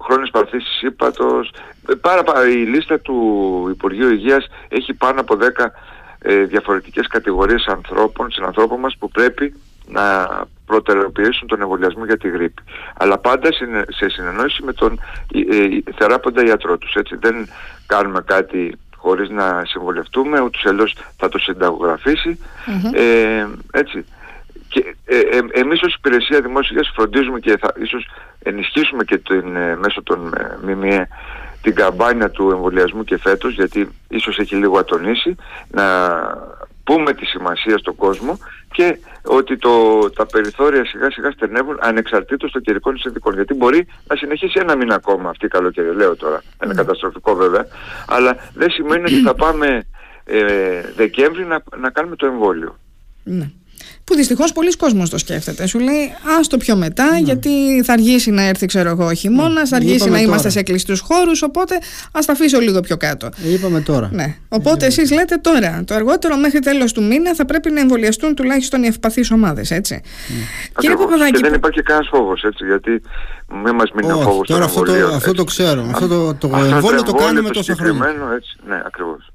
χρόνες 0.00 0.30
παραθήσεις 0.30 0.82
ύπατος. 0.82 1.52
Ε, 1.88 1.94
πάρα, 1.94 2.22
πάρα, 2.22 2.48
η 2.48 2.64
λίστα 2.64 3.00
του 3.00 3.68
Υπουργείου 3.70 4.10
Υγείας 4.10 4.46
έχει 4.68 4.94
πάνω 4.94 5.20
από 5.20 5.36
10 5.36 5.72
ε, 6.18 6.44
διαφορετικές 6.44 7.06
κατηγορίες 7.06 7.66
ανθρώπων, 7.66 8.30
συνανθρώπων 8.30 8.80
μας 8.80 8.96
που 8.98 9.08
πρέπει 9.08 9.54
να 9.86 10.26
προτεραιοποιήσουν 10.66 11.48
τον 11.48 11.60
εμβολιασμό 11.60 12.04
για 12.04 12.16
τη 12.16 12.28
γρήπη. 12.28 12.62
Αλλά 12.96 13.18
πάντα 13.18 13.48
σε 13.88 14.08
συνεννόηση 14.08 14.62
με 14.62 14.72
τον 14.72 15.00
ε, 15.32 15.56
ε, 15.56 15.82
θεράποντα 15.98 16.44
ιατρό 16.44 16.78
τους. 16.78 16.94
Έτσι 16.94 17.16
δεν 17.16 17.48
κάνουμε 17.86 18.20
κάτι 18.26 18.78
χωρίς 18.96 19.30
να 19.30 19.62
συμβολευτούμε, 19.64 20.40
ούτως 20.40 20.62
ή 20.62 20.96
θα 21.16 21.28
το 21.28 21.38
συνταγογραφήσει. 21.38 22.38
Ε, 22.92 23.46
έτσι. 23.72 24.04
Και 24.68 24.94
ε, 25.04 25.18
ε, 25.18 25.40
εμείς 25.52 25.82
ως 25.82 25.94
υπηρεσία 25.94 26.40
δημόσιας 26.40 26.92
φροντίζουμε 26.94 27.38
και 27.38 27.56
θα 27.58 27.72
ίσως 27.82 28.06
ενισχύσουμε 28.42 29.04
και 29.04 29.18
την, 29.18 29.56
ε, 29.56 29.76
μέσω 29.76 30.02
των 30.02 30.34
ε, 30.34 30.72
ΜΜΕ 30.72 31.08
την 31.62 31.74
καμπάνια 31.74 32.30
του 32.30 32.50
εμβολιασμού 32.50 33.04
και 33.04 33.18
φέτος 33.18 33.54
γιατί 33.54 33.88
ίσως 34.08 34.38
έχει 34.38 34.54
λίγο 34.54 34.78
ατονίσει 34.78 35.36
να 35.70 35.84
πούμε 36.84 37.12
τη 37.12 37.24
σημασία 37.24 37.78
στον 37.78 37.94
κόσμο 37.94 38.38
και 38.74 38.98
ότι 39.22 39.56
το, 39.56 39.98
τα 40.10 40.26
περιθώρια 40.26 40.84
σιγά 40.84 41.10
σιγά 41.10 41.30
στενεύουν 41.30 41.78
ανεξαρτήτως 41.80 42.50
των 42.50 42.62
καιρικών 42.62 42.98
συνθήκων. 42.98 43.34
Γιατί 43.34 43.54
μπορεί 43.54 43.86
να 44.08 44.16
συνεχίσει 44.16 44.58
ένα 44.60 44.76
μήνα 44.76 44.94
ακόμα 44.94 45.30
αυτή 45.30 45.46
η 45.46 45.48
καλοκαίρι, 45.48 45.94
λέω 45.94 46.16
τώρα. 46.16 46.42
Είναι 46.64 46.72
mm. 46.72 46.76
καταστροφικό 46.76 47.34
βέβαια. 47.34 47.66
Αλλά 48.06 48.36
δεν 48.54 48.70
σημαίνει 48.70 49.02
ότι 49.02 49.20
θα 49.20 49.34
πάμε 49.34 49.86
ε, 50.24 50.80
Δεκέμβρη 50.96 51.44
να, 51.44 51.62
να 51.76 51.90
κάνουμε 51.90 52.16
το 52.16 52.26
εμβόλιο. 52.26 52.78
Ναι. 53.24 53.50
Που 54.04 54.14
δυστυχώς 54.14 54.52
πολλοί 54.52 54.76
κόσμος 54.76 55.10
το 55.10 55.18
σκέφτεται. 55.18 55.66
Σου 55.66 55.78
λέει, 55.78 56.14
ας 56.38 56.48
το 56.48 56.56
πιο 56.56 56.76
μετά, 56.76 57.10
ναι. 57.10 57.18
γιατί 57.18 57.82
θα 57.84 57.92
αργήσει 57.92 58.30
να 58.30 58.42
έρθει, 58.42 58.66
ξέρω 58.66 58.88
εγώ, 58.88 59.06
ο 59.06 59.12
χειμώνας, 59.12 59.54
ναι. 59.54 59.66
θα 59.66 59.76
αργήσει 59.76 60.10
να 60.10 60.20
είμαστε 60.20 60.48
σε 60.50 60.62
κλειστούς 60.62 61.00
χώρους. 61.00 61.42
Οπότε 61.42 61.78
ας 62.12 62.26
τα 62.26 62.32
αφήσω 62.32 62.60
λίγο 62.60 62.80
πιο 62.80 62.96
κάτω. 62.96 63.28
Είπαμε 63.52 63.80
τώρα. 63.80 64.10
Ναι. 64.12 64.36
Οπότε 64.48 64.86
εσείς 64.86 65.10
λέτε 65.12 65.36
τώρα, 65.36 65.84
το 65.86 65.94
αργότερο 65.94 66.36
μέχρι 66.36 66.58
τέλος 66.58 66.92
του 66.92 67.02
μήνα 67.02 67.34
θα 67.34 67.44
πρέπει 67.44 67.70
να 67.70 67.80
εμβολιαστούν 67.80 68.34
τουλάχιστον 68.34 68.82
οι 68.82 68.86
ευπαθείς 68.86 69.30
ομάδες, 69.30 69.70
έτσι. 69.70 70.00
Mm. 70.04 70.72
Κύριε 70.78 70.96
Παπαδάκη. 70.96 71.32
Και 71.32 71.38
δεν 71.42 71.54
υπάρχει 71.54 71.82
κανένας 71.82 72.08
φόβος, 72.10 72.42
έτσι, 72.42 72.64
γιατί 72.64 73.02
μην 73.64 73.74
μας 73.74 73.90
μείνει 73.94 74.12
ο 74.12 74.20
φόβος. 74.20 74.46
Τώρα 74.46 74.64
αυτό 74.64 74.82
το, 74.82 74.92
αυτό 75.14 75.32
το 75.32 75.44
ξέρω. 75.44 75.88
Αυτό 75.90 76.08
το, 76.08 76.34
το 76.34 76.56
εμβόλιο 76.56 77.02
το 77.02 77.12
κάνουμε 77.12 77.50
τόσα 77.50 77.74
χρόνια. 77.74 78.16
Ναι, 78.68 78.82
ακριβώς. 78.86 79.33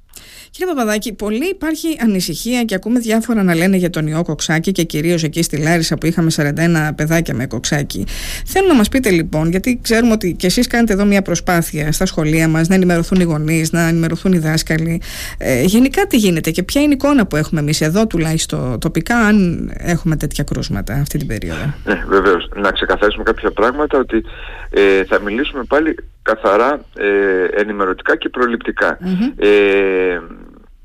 Κύριε 0.51 0.73
Παπαδάκη, 0.73 1.13
πολύ 1.13 1.49
υπάρχει 1.49 1.97
ανησυχία 2.01 2.63
και 2.63 2.75
ακούμε 2.75 2.99
διάφορα 2.99 3.43
να 3.43 3.55
λένε 3.55 3.77
για 3.77 3.89
τον 3.89 4.07
ιό 4.07 4.23
κοξάκι 4.23 4.71
και 4.71 4.83
κυρίως 4.83 5.23
εκεί 5.23 5.43
στη 5.43 5.57
Λάρισα 5.57 5.97
που 5.97 6.05
είχαμε 6.05 6.31
41 6.35 6.89
παιδάκια 6.95 7.35
με 7.35 7.45
κοξάκι. 7.45 8.05
Θέλω 8.45 8.67
να 8.67 8.73
μας 8.73 8.89
πείτε 8.89 9.09
λοιπόν, 9.09 9.49
γιατί 9.49 9.79
ξέρουμε 9.81 10.11
ότι 10.11 10.33
και 10.33 10.45
εσείς 10.45 10.67
κάνετε 10.67 10.93
εδώ 10.93 11.05
μια 11.05 11.21
προσπάθεια 11.21 11.91
στα 11.91 12.05
σχολεία 12.05 12.47
μας 12.47 12.67
να 12.67 12.75
ενημερωθούν 12.75 13.19
οι 13.19 13.23
γονείς, 13.23 13.71
να 13.71 13.87
ενημερωθούν 13.87 14.33
οι 14.33 14.37
δάσκαλοι. 14.37 15.01
Ε, 15.37 15.61
γενικά 15.61 16.07
τι 16.07 16.17
γίνεται 16.17 16.51
και 16.51 16.63
ποια 16.63 16.81
είναι 16.81 16.91
η 16.91 16.97
εικόνα 16.99 17.25
που 17.25 17.35
έχουμε 17.35 17.59
εμείς 17.59 17.81
εδώ 17.81 18.07
τουλάχιστον 18.07 18.79
τοπικά, 18.79 19.17
αν 19.17 19.69
έχουμε 19.77 20.15
τέτοια 20.15 20.43
κρούσματα 20.43 20.93
αυτή 20.93 21.17
την 21.17 21.27
περίοδο; 21.27 21.73
Ναι, 21.85 22.03
βεβαίως. 22.07 22.49
Να 22.55 22.71
ξεκαθαρίσουμε 22.71 23.23
κάποια 23.23 23.51
πράγματα 23.51 23.97
ότι 23.97 24.23
ε, 24.69 25.03
θα 25.03 25.21
μιλήσουμε 25.21 25.63
πάλι 25.63 25.95
καθαρά 26.29 26.81
ε, 26.95 27.43
ενημερωτικά 27.43 28.15
και 28.15 28.29
προληπτικά. 28.29 28.97
Ε, 29.37 30.19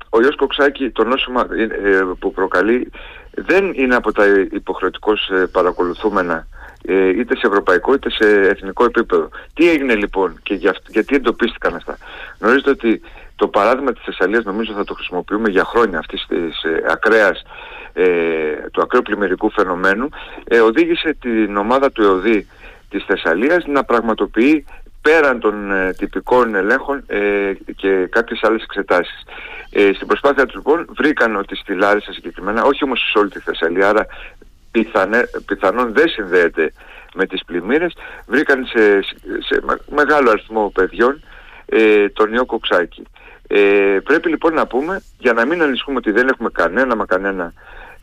ο 0.09 0.21
ιός 0.21 0.35
κοξάκι, 0.35 0.89
το 0.89 1.03
νόσημα 1.03 1.47
ε, 1.51 1.63
ε, 1.63 2.03
που 2.19 2.31
προκαλεί 2.31 2.91
δεν 3.31 3.71
είναι 3.75 3.95
από 3.95 4.11
τα 4.11 4.25
υποχρεωτικώς 4.51 5.29
ε, 5.29 5.45
παρακολουθούμενα 5.51 6.47
είτε 7.17 7.35
σε 7.35 7.47
ευρωπαϊκό 7.47 7.93
είτε 7.93 8.09
σε 8.09 8.25
εθνικό 8.25 8.83
επίπεδο. 8.83 9.29
Τι 9.53 9.69
έγινε 9.69 9.95
λοιπόν 9.95 10.39
και 10.43 10.53
για, 10.53 10.75
γιατί 10.87 11.15
εντοπίστηκαν 11.15 11.75
αυτά. 11.75 11.97
Γνωρίζετε 12.39 12.69
ότι 12.69 13.01
το 13.35 13.47
παράδειγμα 13.47 13.93
της 13.93 14.03
Θεσσαλίας 14.05 14.43
νομίζω 14.43 14.73
θα 14.73 14.83
το 14.83 14.93
χρησιμοποιούμε 14.93 15.49
για 15.49 15.63
χρόνια 15.65 15.99
αυτής 15.99 16.25
της 16.29 16.61
ακραίας, 16.89 17.43
του 18.71 18.81
ακραίου 18.81 19.01
πλημμυρικού 19.01 19.51
φαινομένου 19.51 20.09
οδήγησε 20.63 21.17
την 21.21 21.57
ομάδα 21.57 21.91
του 21.91 22.01
ΕΟΔΗ 22.01 22.47
της 22.89 23.03
Θεσσαλίας 23.07 23.65
να 23.65 23.83
πραγματοποιεί 23.83 24.65
πέραν 25.05 25.39
των 25.39 25.71
ε, 25.71 25.93
τυπικών 25.93 26.55
ελέγχων 26.55 27.03
ε, 27.07 27.53
και 27.75 28.07
κάποιες 28.09 28.43
άλλες 28.43 28.63
εξετάσεις. 28.63 29.23
Ε, 29.69 29.91
στην 29.93 30.07
προσπάθεια 30.07 30.45
τους 30.45 30.55
λοιπόν 30.55 30.85
βρήκαν 30.97 31.35
ότι 31.35 31.55
στη 31.55 31.73
Λάρισα 31.73 32.13
συγκεκριμένα, 32.13 32.63
όχι 32.63 32.83
όμως 32.83 33.09
σε 33.11 33.19
όλη 33.19 33.29
τη 33.29 33.39
Θεσσαλία, 33.39 33.89
άρα 33.89 34.05
πιθανέ, 34.71 35.29
πιθανόν 35.45 35.93
δεν 35.93 36.07
συνδέεται 36.09 36.73
με 37.15 37.25
τις 37.25 37.45
πλημμύρες, 37.45 37.93
βρήκαν 38.27 38.65
σε, 38.65 39.01
σε 39.47 39.61
μεγάλο 39.95 40.29
αριθμό 40.29 40.71
παιδιών 40.73 41.23
ε, 41.65 42.09
τον 42.09 42.33
ιό 42.33 42.45
κοξάκι. 42.45 43.03
Ε, 43.47 43.97
πρέπει 44.03 44.29
λοιπόν 44.29 44.53
να 44.53 44.67
πούμε, 44.67 45.01
για 45.17 45.33
να 45.33 45.45
μην 45.45 45.61
ανησυχούμε 45.61 45.97
ότι 45.97 46.11
δεν 46.11 46.27
έχουμε 46.27 46.49
κανένα 46.53 46.95
μα 46.95 47.05
κανένα 47.05 47.53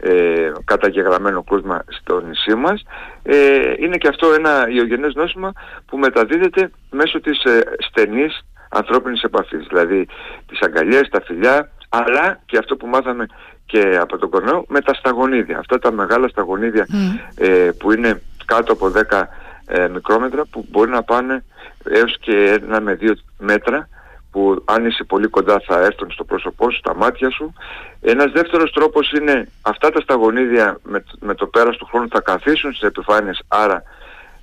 ε, 0.05 0.53
καταγεγραμμένο 0.65 1.43
κρούσμα 1.43 1.85
στο 1.89 2.21
νησί 2.21 2.55
μας. 2.55 2.83
Ε, 3.23 3.73
είναι 3.79 3.97
και 3.97 4.09
αυτό 4.09 4.33
ένα 4.33 4.67
ιογενές 4.69 5.15
νόσημα 5.15 5.53
που 5.87 5.99
μεταδίδεται 5.99 6.71
μέσω 6.91 7.21
της 7.21 7.45
ε, 7.45 7.63
στενής 7.79 8.45
ανθρώπινης 8.69 9.23
επαφής 9.23 9.67
δηλαδή 9.69 10.09
τις 10.47 10.61
αγκαλιές, 10.61 11.09
τα 11.09 11.23
φιλιά 11.23 11.71
αλλά 11.89 12.41
και 12.47 12.59
αυτό 12.59 12.77
που 12.77 12.87
μάθαμε 12.87 13.27
και 13.67 13.99
από 14.01 14.19
τον 14.19 14.31
κορνό 14.31 14.65
με 14.69 14.81
τα 14.81 14.95
σταγονίδια. 14.95 15.59
Αυτά 15.59 15.79
τα 15.79 15.93
μεγάλα 15.93 16.29
σταγονίδια 16.29 16.87
ε, 17.35 17.71
που 17.79 17.93
είναι 17.93 18.23
κάτω 18.45 18.73
από 18.73 18.93
10 19.11 19.23
ε, 19.67 19.89
μικρόμετρα 19.89 20.45
που 20.51 20.67
μπορεί 20.71 20.91
να 20.91 21.03
πάνε 21.03 21.45
έως 21.85 22.19
και 22.21 22.59
ένα 22.63 22.81
με 22.81 22.95
δύο 22.95 23.15
μέτρα 23.39 23.89
που 24.33 24.63
αν 24.65 24.87
είσαι 24.87 25.05
πολύ 25.05 25.27
κοντά 25.27 25.63
θα 25.67 25.81
έρθουν 25.81 26.11
στο 26.11 26.25
πρόσωπό 26.25 26.71
σου, 26.71 26.79
στα 26.79 26.95
μάτια 26.95 27.31
σου. 27.31 27.53
Ένας 28.01 28.33
δεύτερος 28.33 28.73
τρόπος 28.73 29.13
είναι 29.13 29.49
αυτά 29.63 29.91
τα 29.91 30.01
σταγονίδια 30.01 30.79
με, 30.83 31.05
με 31.21 31.35
το 31.35 31.47
πέρας 31.47 31.77
του 31.77 31.87
χρόνου 31.87 32.09
θα 32.11 32.21
καθίσουν 32.21 32.73
στις 32.73 32.89
επιφάνειες, 32.89 33.43
άρα 33.49 33.83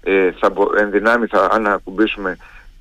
ε, 0.04 0.32
θα, 0.32 0.54
εν 0.78 0.91
δυνάμει 0.91 1.25
θα 1.25 1.49
αν 1.52 1.67
ακουμπήσουμε 1.67 2.38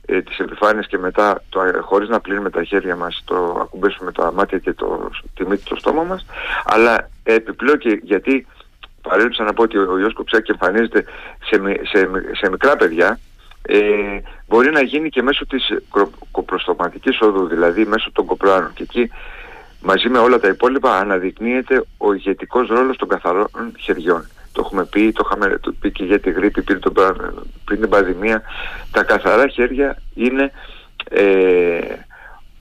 ε, 0.07 0.23
τις 0.23 0.39
επιφάνειες 0.39 0.87
και 0.87 0.99
μετά 0.99 1.43
το, 1.49 1.63
ε, 1.63 1.79
χωρίς 1.81 2.09
να 2.09 2.21
πλύνουμε 2.21 2.51
τα 2.51 2.65
χέρια 2.65 2.97
μας 2.97 3.23
το 3.25 3.59
ακουμπήσουμε 3.61 4.13
τα 4.13 4.33
μάτια 4.33 4.59
και 4.59 4.73
το, 4.73 5.11
τη 5.35 5.47
μύτη 5.47 5.65
το 5.65 5.77
στόμα 5.77 6.03
μας 6.03 6.27
αλλά 6.65 7.11
επιπλέον 7.23 7.79
και 7.79 8.01
γιατί 8.03 8.47
παρέλειψα 9.03 9.45
να 9.45 9.53
πω 9.53 9.63
ότι 9.63 9.79
ο 9.79 9.99
ιός 9.99 10.13
Κοψάκη 10.13 10.51
εμφανίζεται 10.51 11.05
σε, 11.45 11.61
σε, 11.83 12.11
σε 12.33 12.51
μικρά 12.51 12.77
παιδιά 12.77 13.19
ε, 13.63 13.79
μπορεί 14.49 14.71
να 14.71 14.83
γίνει 14.83 15.09
και 15.09 15.23
μέσω 15.23 15.47
της 15.47 15.73
κοπροστοματικής 16.31 17.21
οδού, 17.21 17.47
δηλαδή 17.47 17.85
μέσω 17.85 18.13
των 18.13 18.27
κοπράνων. 18.27 18.73
Και 18.75 18.83
εκεί 18.83 19.11
μαζί 19.81 20.09
με 20.09 20.19
όλα 20.19 20.41
τα 20.41 20.49
υπόλοιπα 20.49 20.99
αναδεικνύεται 20.99 21.85
ο 21.97 22.13
ηγετικός 22.13 22.69
ρόλος 22.69 22.97
των 22.97 23.09
καθαρών 23.09 23.49
χεριών. 23.79 24.29
Το 24.53 24.63
έχουμε 24.65 24.85
πει, 24.85 25.13
το 25.13 25.23
είχαμε 25.27 25.61
πει 25.81 25.93
και 25.93 26.05
για 26.05 26.21
τη 26.21 26.31
γρήπη 26.31 26.63
πριν, 26.63 26.81
πριν 27.65 27.81
την 27.81 27.89
πανδημία. 27.89 28.43
Τα 28.93 29.03
καθαρά 29.03 29.49
χέρια 29.49 29.97
είναι 30.15 30.53
ε, 31.11 31.79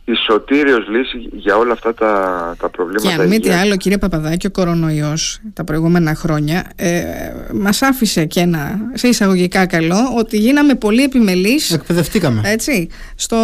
η 0.09 0.15
σωτήριος 0.15 0.87
λύση 0.87 1.29
για 1.31 1.57
όλα 1.57 1.71
αυτά 1.71 1.93
τα, 1.93 2.55
τα 2.59 2.69
προβλήματα. 2.69 3.15
Και 3.15 3.21
αν 3.21 3.27
μη 3.27 3.39
τι 3.39 3.49
άλλο 3.49 3.77
κύριε 3.77 3.97
Παπαδάκη, 3.97 4.47
ο 4.47 4.51
κορονοϊός 4.51 5.39
τα 5.53 5.63
προηγούμενα 5.63 6.15
χρόνια 6.15 6.71
ε, 6.75 7.03
μας 7.53 7.81
άφησε 7.81 8.25
και 8.25 8.39
ένα 8.39 8.79
σε 8.93 9.07
εισαγωγικά 9.07 9.65
καλό 9.65 10.13
ότι 10.17 10.37
γίναμε 10.37 10.75
πολύ 10.75 11.03
επιμελείς 11.03 11.71
Εκπαιδευτήκαμε. 11.71 12.41
Έτσι, 12.45 12.89
στο, 13.15 13.37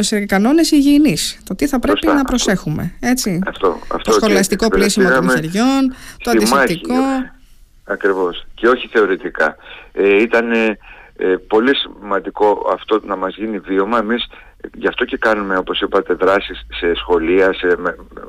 σε 0.00 0.24
κανόνες 0.24 0.70
υγιεινής. 0.70 1.38
Το 1.44 1.54
τι 1.54 1.66
θα 1.66 1.78
πρέπει 1.78 2.06
να 2.06 2.22
προσέχουμε. 2.22 2.94
Έτσι. 3.00 3.38
Αυτό, 3.46 3.78
αυτό 3.88 4.10
το 4.10 4.12
σχολαστικό 4.12 4.68
πλήσιμο 4.68 5.08
των 5.08 5.30
χεριών, 5.30 5.94
το 6.18 6.30
αντισηπτικό. 6.30 6.94
Ακριβώς. 7.84 8.46
Και 8.54 8.68
όχι 8.68 8.88
θεωρητικά. 8.88 9.56
Ε, 9.92 10.22
ήταν 10.22 10.52
ε, 11.16 11.36
πολύ 11.46 11.76
σημαντικό 11.76 12.70
αυτό 12.72 13.00
να 13.04 13.16
μας 13.16 13.36
γίνει 13.36 13.58
βίωμα. 13.58 13.98
Εμείς 13.98 14.26
Γι' 14.74 14.86
αυτό 14.86 15.04
και 15.04 15.16
κάνουμε, 15.16 15.56
όπως 15.56 15.80
είπατε, 15.80 16.14
δράσεις 16.14 16.66
σε 16.68 16.94
σχολεία, 16.94 17.52
σε, 17.52 17.76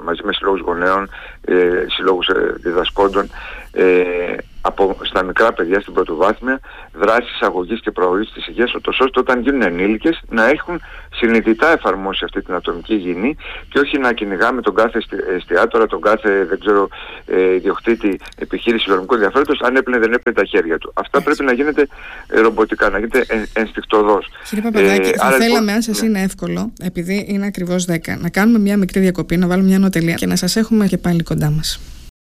μαζί 0.03 0.21
με 0.23 0.33
συλλόγους 0.33 0.61
γονέων, 0.61 1.09
ε, 1.41 1.85
συλλόγους 1.87 2.27
ε, 2.27 2.53
διδασκόντων, 2.57 3.29
ε, 3.71 4.35
από, 4.65 4.97
στα 5.01 5.23
μικρά 5.23 5.53
παιδιά 5.53 5.79
στην 5.79 5.93
πρωτοβάθμια, 5.93 6.59
δράσεις 6.93 7.41
αγωγής 7.41 7.81
και 7.81 7.91
προαγωγής 7.91 8.31
της 8.31 8.47
υγείας, 8.47 8.73
ώστε 8.73 9.19
όταν 9.19 9.41
γίνουν 9.41 9.61
ενήλικες 9.61 10.21
να 10.29 10.49
έχουν 10.49 10.81
συνειδητά 11.13 11.71
εφαρμόσει 11.71 12.23
αυτή 12.23 12.41
την 12.41 12.53
ατομική 12.53 12.93
υγιεινή 12.93 13.35
και 13.69 13.79
όχι 13.79 13.97
να 13.97 14.13
κυνηγάμε 14.13 14.61
τον 14.61 14.75
κάθε 14.75 15.01
εστιατόρα, 15.35 15.87
τον 15.87 16.01
κάθε, 16.01 16.45
δεν 16.45 16.59
ξέρω, 16.59 16.87
ε, 17.25 17.53
ιδιοκτήτη 17.53 18.19
επιχείρηση 18.37 18.83
οικονομικού 18.85 19.13
ενδιαφέροντος, 19.13 19.61
αν 19.61 19.75
έπαιρνε 19.75 19.99
δεν 19.99 20.13
έπαιρνε 20.13 20.39
τα 20.39 20.45
χέρια 20.45 20.77
του. 20.77 20.91
Αυτά 20.93 21.21
πρέπει 21.21 21.43
να 21.43 21.53
γίνεται 21.53 21.87
ε, 22.27 22.39
ρομποτικά, 22.39 22.89
να 22.89 22.97
γίνεται 22.97 23.25
εν, 23.27 23.45
ενστικτοδός. 23.53 24.29
Κύριε 24.49 24.63
Παπαδάκη, 24.63 25.09
ε, 25.09 25.13
θα 25.17 25.29
θέλαμε, 25.29 25.45
λοιπόν, 25.45 25.69
αν 25.69 25.81
σας 25.81 26.01
ναι. 26.01 26.07
είναι 26.07 26.21
εύκολο, 26.21 26.73
επειδή 26.81 27.25
είναι 27.29 27.45
ακριβώς 27.45 27.85
10, 27.89 27.95
να 28.19 28.29
κάνουμε 28.29 28.59
μια 28.59 28.77
μικρή 28.77 28.99
διακοπή, 28.99 29.37
να 29.37 29.47
βάλουμε 29.47 29.67
μια 29.67 29.79
νοτελεία 29.79 30.15
και 30.15 30.25
να 30.25 30.35
σας 30.35 30.55
έχουμε 30.55 30.87
και 30.87 30.97
πάλι 30.97 31.23
κοντά 31.23 31.49
μας. 31.49 31.79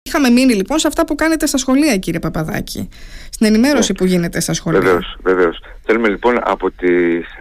Είχαμε 0.09 0.31
μείνει 0.31 0.55
λοιπόν 0.55 0.79
σε 0.79 0.87
αυτά 0.87 1.05
που 1.07 1.14
κάνετε 1.14 1.47
στα 1.47 1.59
σχολεία, 1.59 1.97
κύριε 1.97 2.21
Παπαδάκη. 2.21 2.88
Στην 3.31 3.47
ενημέρωση 3.47 3.92
που 3.92 4.05
γίνεται 4.05 4.40
στα 4.40 4.53
σχολεία. 4.53 4.81
Βεβαίως, 4.81 5.16
βεβαίως. 5.23 5.59
Θέλουμε 5.85 6.09
λοιπόν 6.09 6.38
από 6.42 6.71
τη, 6.71 6.88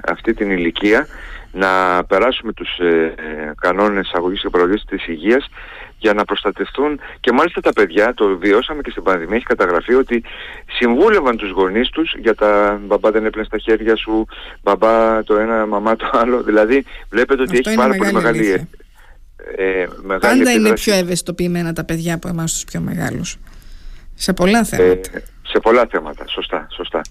αυτή 0.08 0.34
την 0.34 0.52
ηλικία 0.52 1.08
να 1.52 2.04
περάσουμε 2.04 2.54
τους 2.54 2.78
ε, 2.78 3.14
κανόνες 3.62 4.12
αγωγής 4.14 4.42
και 4.42 4.50
προλογής 4.50 4.84
της 4.86 5.08
υγείας 5.08 5.50
για 5.98 6.14
να 6.14 6.26
προστατευτούν 6.26 7.00
και 7.20 7.32
μάλιστα 7.32 7.62
τα 7.62 7.74
παιδιά, 7.74 8.14
το 8.14 8.38
βιώσαμε 8.38 8.82
και 8.82 8.90
στην 8.90 9.04
πανδημία, 9.04 9.36
έχει 9.36 9.46
καταγραφεί 9.46 9.94
ότι 9.94 10.24
συμβούλευαν 10.78 11.38
τους 11.38 11.50
γονείς 11.50 11.90
τους 11.90 12.16
για 12.18 12.36
τα 12.36 12.80
μπαμπά 12.86 13.12
δεν 13.12 13.26
έπαιρνε 13.26 13.46
στα 13.46 13.58
χέρια 13.58 13.96
σου, 13.96 14.28
μπαμπά 14.64 15.24
το 15.24 15.36
ένα, 15.36 15.66
μαμά 15.66 15.96
το 15.96 16.10
άλλο. 16.14 16.44
Δηλαδή 16.44 16.86
βλέπετε 17.10 17.42
ότι 17.42 17.58
έχει 17.58 17.76
πάρα 17.76 17.96
πολύ 17.96 18.14
μεγάλη 18.14 18.68
ε, 19.56 19.86
Πάντα 20.20 20.52
είναι 20.52 20.74
πιο 20.74 20.94
ευαισθητοποιημένα 20.94 21.74
τα 21.74 21.84
παιδιά 21.84 22.14
από 22.14 22.28
εμάς 22.28 22.54
τους 22.54 22.64
πιο 22.64 22.80
μεγάλους. 22.80 23.38
Σε 24.16 24.34
πολλά 24.34 24.64
θέματα. 24.64 25.10
Ε, 25.14 25.24
σε 25.42 25.60
πολλά 25.60 25.88
θέματα, 25.92 26.28
σωστά, 26.28 26.68
σωστά. 26.72 27.02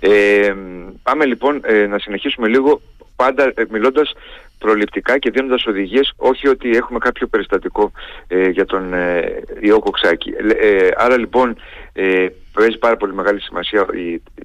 Ε, 0.00 0.54
πάμε 1.02 1.24
λοιπόν 1.24 1.60
ε, 1.64 1.86
να 1.86 1.98
συνεχίσουμε 1.98 2.48
λίγο 2.48 2.80
πάντα 3.16 3.52
ε, 3.54 3.64
μιλώντας 3.70 4.12
προληπτικά 4.58 5.18
και 5.18 5.30
δίνοντας 5.30 5.66
οδηγίες 5.66 6.12
όχι 6.16 6.48
ότι 6.48 6.70
έχουμε 6.70 6.98
κάποιο 6.98 7.26
περιστατικό 7.26 7.92
ε, 8.26 8.48
για 8.48 8.64
τον 8.64 8.94
ε, 8.94 9.42
ιό 9.60 9.78
κοξάκι. 9.78 10.32
Ε, 10.60 10.88
άρα 10.96 11.18
λοιπόν 11.18 11.56
ε, 11.92 12.26
παίζει 12.52 12.78
πάρα 12.78 12.96
πολύ 12.96 13.14
μεγάλη 13.14 13.40
σημασία 13.40 13.82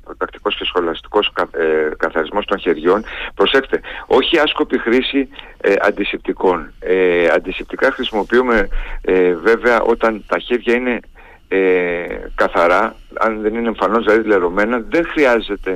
ο 0.03 0.15
τακτικός 0.17 0.57
και 0.57 0.65
σχολαστικός 0.65 1.31
κα, 1.33 1.49
ε, 1.51 1.89
καθαρισμός 1.97 2.45
των 2.45 2.59
χεριών. 2.59 3.03
Προσέξτε, 3.35 3.81
όχι 4.07 4.39
άσκοπη 4.39 4.79
χρήση 4.79 5.29
ε, 5.61 5.73
αντισηπτικών. 5.81 6.73
Ε, 6.79 7.27
αντισηπτικά 7.33 7.91
χρησιμοποιούμε 7.91 8.67
ε, 9.01 9.33
βέβαια 9.33 9.81
όταν 9.81 10.23
τα 10.27 10.39
χέρια 10.39 10.75
είναι 10.75 10.99
ε, 11.47 12.05
καθαρά, 12.35 12.95
αν 13.19 13.41
δεν 13.41 13.53
είναι 13.55 13.67
εμφανώς 13.67 14.05
δηλαδή 14.05 14.27
λερωμένα, 14.27 14.79
δεν 14.89 15.05
χρειάζεται 15.05 15.75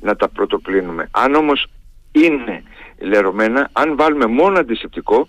να 0.00 0.16
τα 0.16 0.28
πρωτοπλύνουμε. 0.28 1.08
Αν 1.10 1.34
όμως 1.34 1.66
είναι 2.12 2.62
λερωμένα, 2.98 3.68
αν 3.72 3.96
βάλουμε 3.96 4.26
μόνο 4.26 4.58
αντισηπτικό, 4.58 5.26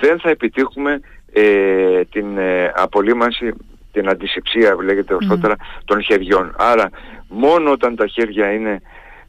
δεν 0.00 0.20
θα 0.20 0.30
επιτύχουμε 0.30 1.00
ε, 1.32 2.04
την 2.04 2.38
ε, 2.38 2.72
απολύμανση, 2.74 3.52
την 3.92 4.08
αντισηψία 4.08 4.76
λέγεται 4.82 5.14
ορθότερα, 5.14 5.56
των 5.84 6.02
χεριών. 6.02 6.54
Άρα 6.58 6.90
μόνο 7.28 7.70
όταν 7.70 7.96
τα 7.96 8.06
χέρια 8.06 8.52
είναι 8.52 8.80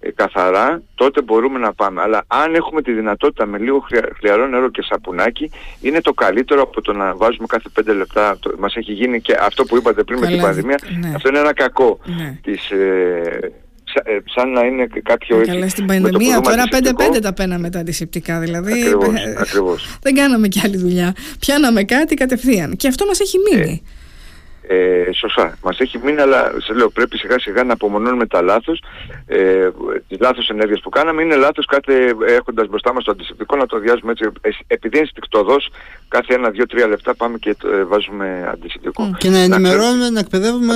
ε, 0.04 0.12
καθαρά, 0.12 0.82
τότε 0.96 1.22
μπορούμε 1.22 1.60
να 1.60 1.74
πάμε. 1.74 2.02
Αλλά 2.02 2.24
αν 2.28 2.56
έχουμε 2.56 2.82
τη 2.82 2.92
δυνατότητα 2.92 3.46
με 3.46 3.58
λίγο 3.58 3.86
χλιαρό 4.18 4.48
νερό 4.48 4.70
και 4.70 4.82
σαπουνάκι, 4.82 5.52
είναι 5.82 6.02
το 6.02 6.14
καλύτερο 6.14 6.62
από 6.62 6.82
το 6.82 6.94
να 6.94 7.16
βάζουμε 7.16 7.48
κάθε 7.48 7.70
πέντε 7.74 7.94
λεπτά. 7.94 8.38
Το, 8.40 8.54
μας 8.60 8.76
έχει 8.76 8.92
γίνει 8.92 9.22
και 9.22 9.38
αυτό 9.40 9.64
που 9.64 9.78
είπατε 9.78 10.04
πριν 10.04 10.20
με 10.20 10.28
την 10.28 10.42
πανδημία. 10.42 10.80
Ναι. 11.00 11.12
Αυτό 11.16 11.30
είναι 11.30 11.40
ένα 11.40 11.54
κακό 11.54 12.00
ναι. 12.06 12.38
της, 12.42 12.72
ε, 12.72 13.40
ε, 13.42 13.52
σαν 14.36 14.52
να 14.52 14.66
είναι 14.66 14.88
κάποιο 15.04 15.40
έτσι. 15.40 15.52
Καλά, 15.52 15.70
στην 15.70 15.86
πανδημία 15.86 16.42
τώρα 16.42 16.64
5-5 17.16 17.22
τα 17.22 17.34
πέναμε 17.34 17.70
τα 17.70 17.80
αντισηπτικά. 17.80 18.40
Δηλαδή 18.40 18.72
ακριβώς, 18.72 19.08
ε, 19.08 19.36
ακριβώς. 19.38 19.98
δεν 20.02 20.16
κάναμε 20.16 20.48
κι 20.48 20.62
άλλη 20.64 20.78
δουλειά. 20.78 21.16
Πιάναμε 21.40 21.84
κάτι 21.84 22.16
κατευθείαν. 22.16 22.76
Και 22.76 22.88
αυτό 22.88 23.06
μας 23.06 23.20
έχει 23.20 23.38
μείνει. 23.38 23.82
Ε, 23.86 24.01
ε, 24.72 25.14
σωστά. 25.14 25.58
Μας 25.64 25.80
έχει 25.80 25.98
μείνει, 26.04 26.22
αλλά 26.22 26.52
σε 26.58 26.74
λέω 26.74 26.90
πρέπει 26.90 27.18
σιγά 27.18 27.40
σιγά 27.40 27.64
να 27.64 27.74
απομονώνουμε 27.74 28.28
τα 28.28 28.42
λάθος, 28.42 28.84
ε, 29.26 29.70
τις 30.08 30.18
λάθος 30.20 30.50
ενέργειες 30.50 30.80
που 30.80 30.90
κάναμε. 30.90 31.22
Είναι 31.22 31.36
λάθος 31.36 31.66
κάθε 31.66 32.16
έχοντας 32.28 32.68
μπροστά 32.68 32.94
μας 32.94 33.04
το 33.04 33.12
αντισηπτικό 33.12 33.56
να 33.56 33.66
το 33.66 33.80
διάζουμε 33.80 34.12
έτσι. 34.12 34.30
Ε, 34.42 34.50
επειδή 34.68 34.98
είναι 34.98 35.08
στικτοδός, 35.10 35.70
κάθε 36.08 36.34
ένα, 36.34 36.50
δύο, 36.50 36.66
τρία 36.66 36.88
λεπτά 36.88 37.16
πάμε 37.16 37.38
και 37.38 37.50
ε, 37.50 37.84
βάζουμε 37.84 38.50
αντισηπτικό. 38.52 39.16
Και 39.18 39.30
να 39.30 39.38
ενημερώνουμε, 39.38 40.10
να, 40.10 40.20
εκπαιδεύουμε, 40.20 40.74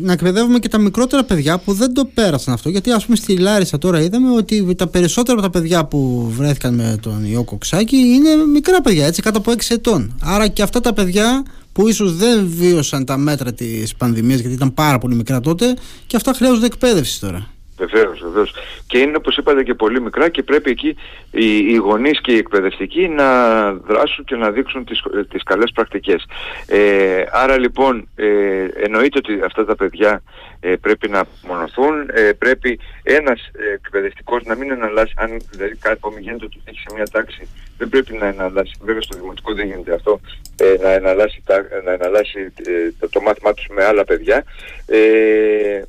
να 0.00 0.12
εκπαιδεύουμε 0.12 0.58
και 0.58 0.68
τα 0.68 0.78
μικρότερα 0.78 1.24
παιδιά 1.24 1.58
που 1.58 1.72
δεν 1.72 1.94
το 1.94 2.04
πέρασαν 2.14 2.54
αυτό. 2.54 2.68
Γιατί 2.68 2.90
ας 2.90 3.04
πούμε 3.04 3.16
στη 3.16 3.38
Λάρισα 3.38 3.78
τώρα 3.78 4.00
είδαμε 4.00 4.36
ότι 4.36 4.74
τα 4.74 4.86
περισσότερα 4.86 5.38
από 5.38 5.46
τα 5.46 5.58
παιδιά 5.58 5.84
που 5.84 6.30
βρέθηκαν 6.36 6.74
με 6.74 6.98
τον 7.02 7.24
ιό 7.24 7.44
Κοξάκη 7.44 7.96
είναι 7.96 8.30
μικρά 8.52 8.80
παιδιά, 8.80 9.06
έτσι 9.06 9.22
κάτω 9.22 9.38
από 9.38 9.52
6 9.52 9.56
ετών. 9.68 10.18
Άρα 10.22 10.48
και 10.48 10.62
αυτά 10.62 10.80
τα 10.80 10.92
παιδιά 10.92 11.44
που 11.76 11.88
ίσως 11.88 12.16
δεν 12.16 12.48
βίωσαν 12.48 13.04
τα 13.04 13.16
μέτρα 13.16 13.52
της 13.52 13.94
πανδημίας 13.94 14.40
γιατί 14.40 14.54
ήταν 14.54 14.74
πάρα 14.74 14.98
πολύ 14.98 15.14
μικρά 15.14 15.40
τότε 15.40 15.76
και 16.06 16.16
αυτά 16.16 16.32
χρειάζονται 16.32 16.66
εκπαίδευση 16.66 17.20
τώρα. 17.20 17.55
Βεβαίως, 17.78 18.20
βεβαίως. 18.22 18.54
Και 18.86 18.98
είναι 18.98 19.16
όπως 19.16 19.36
είπατε 19.36 19.62
και 19.62 19.74
πολύ 19.74 20.00
μικρά 20.00 20.28
και 20.28 20.42
πρέπει 20.42 20.70
εκεί 20.70 20.96
οι, 21.30 21.56
οι 21.56 21.74
γονείς 21.74 22.20
και 22.20 22.32
οι 22.32 22.36
εκπαιδευτικοί 22.36 23.08
να 23.08 23.72
δράσουν 23.72 24.24
και 24.24 24.36
να 24.36 24.50
δείξουν 24.50 24.84
τις 24.84 25.02
τις 25.28 25.42
καλές 25.42 25.70
πρακτικές. 25.74 26.26
Ε, 26.66 27.24
άρα 27.32 27.58
λοιπόν 27.58 28.08
ε, 28.16 28.66
εννοείται 28.74 29.18
ότι 29.18 29.40
αυτά 29.44 29.64
τα 29.64 29.76
παιδιά 29.76 30.22
ε, 30.60 30.74
πρέπει 30.76 31.08
να 31.08 31.18
απομονωθούν. 31.18 32.10
Ε, 32.12 32.32
πρέπει 32.32 32.78
ένας 33.02 33.50
εκπαιδευτικός 33.74 34.42
να 34.44 34.56
μην 34.56 34.70
εναλλάσσει, 34.70 35.14
αν 35.16 35.36
δηλαδή 35.50 35.76
κάτι 35.76 36.00
γίνεται 36.20 36.44
ότι 36.44 36.60
έχει 36.64 36.78
σε 36.78 36.94
μια 36.94 37.06
τάξη, 37.06 37.48
δεν 37.78 37.88
πρέπει 37.88 38.16
να 38.16 38.26
εναλλάσσει. 38.26 38.74
Βέβαια 38.80 39.00
στο 39.00 39.18
δημοτικό 39.18 39.54
δεν 39.54 39.66
γίνεται 39.66 39.94
αυτό, 39.94 40.20
ε, 40.56 40.82
να 40.82 40.90
εναλλάσσει, 40.90 41.42
να 41.84 41.92
εναλλάσσει 41.92 42.52
το, 42.98 43.08
το 43.08 43.20
μάθημά 43.20 43.54
τους 43.54 43.66
με 43.70 43.84
άλλα 43.84 44.04
παιδιά. 44.04 44.44
Ε, 44.86 45.82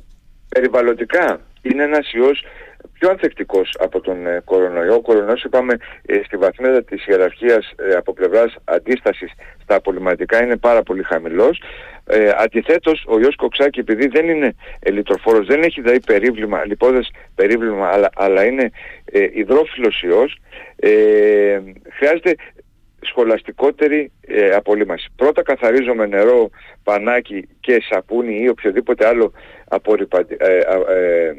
περιβαλλοντικά 0.48 1.40
είναι 1.72 1.82
ένας 1.82 2.12
ιός 2.12 2.44
πιο 2.92 3.10
ανθεκτικός 3.10 3.76
από 3.78 4.00
τον 4.00 4.26
ε, 4.26 4.42
κορονοϊό. 4.44 4.94
Ο 4.94 5.00
κορονοϊός 5.00 5.44
είπαμε 5.44 5.76
ε, 6.06 6.20
στη 6.24 6.36
βαθμίδα 6.36 6.84
της 6.84 7.06
ιεραρχίας 7.06 7.72
ε, 7.76 7.94
από 7.94 8.12
πλευράς 8.12 8.56
αντίστασης 8.64 9.32
στα 9.62 9.74
απολυματικά 9.74 10.42
είναι 10.42 10.56
πάρα 10.56 10.82
πολύ 10.82 11.02
χαμηλός. 11.02 11.62
Ε, 12.06 12.30
αντιθέτως 12.36 13.04
ο 13.08 13.20
ιός 13.20 13.36
κοξάκι 13.36 13.80
επειδή 13.80 14.06
δεν 14.08 14.28
είναι 14.28 14.54
ελιτροφόρος, 14.80 15.46
δεν 15.46 15.62
έχει 15.62 15.80
δηλαδή 15.80 16.00
περίβλημα, 16.00 16.64
λιπόδες 16.64 17.10
περίβλημα 17.34 17.88
αλλά, 17.88 18.08
αλλά 18.14 18.44
είναι 18.44 18.70
ε, 19.04 19.26
υδρόφιλος 19.32 20.02
ιός, 20.02 20.38
ε, 20.76 21.60
χρειάζεται 21.90 22.34
σχολαστικότερη 23.00 24.12
ε, 24.26 24.50
απολύμαση. 24.50 25.08
Πρώτα 25.16 25.42
καθαρίζω 25.42 25.94
με 25.94 26.06
νερό, 26.06 26.50
πανάκι 26.82 27.48
και 27.60 27.82
σαπούνι 27.90 28.42
ή 28.42 28.48
οποιοδήποτε 28.48 29.06
άλλο 29.06 29.32
απορριπαντι... 29.68 30.36
ε, 30.38 30.56
ε, 30.56 31.32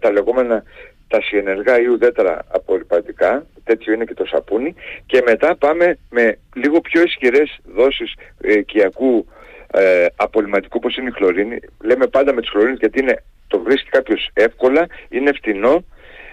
τα 0.00 0.12
λεγόμενα 0.12 0.62
τα 1.08 1.22
σιενεργά 1.22 1.80
ή 1.80 1.86
ουδέτερα 1.86 2.44
απορριπαντικά, 2.48 3.46
τέτοιο 3.64 3.92
είναι 3.92 4.04
και 4.04 4.14
το 4.14 4.24
σαπούνι, 4.24 4.74
και 5.06 5.22
μετά 5.26 5.56
πάμε 5.56 5.98
με 6.10 6.38
λίγο 6.54 6.80
πιο 6.80 7.02
ισχυρές 7.02 7.58
δόσεις 7.74 8.14
ε, 8.40 8.62
κιακού 8.62 9.26
ε, 9.72 10.06
απολυματικού 10.16 10.78
όπως 10.82 10.96
είναι 10.96 11.08
η 11.08 11.12
χλωρίνη. 11.12 11.58
Λέμε 11.80 12.06
πάντα 12.06 12.32
με 12.32 12.40
τις 12.40 12.50
χλωρίνες 12.50 12.78
γιατί 12.78 13.00
είναι, 13.00 13.22
το 13.46 13.60
βρίσκει 13.60 13.88
κάποιος 13.90 14.30
εύκολα, 14.32 14.86
είναι 15.08 15.32
φτηνό 15.32 15.84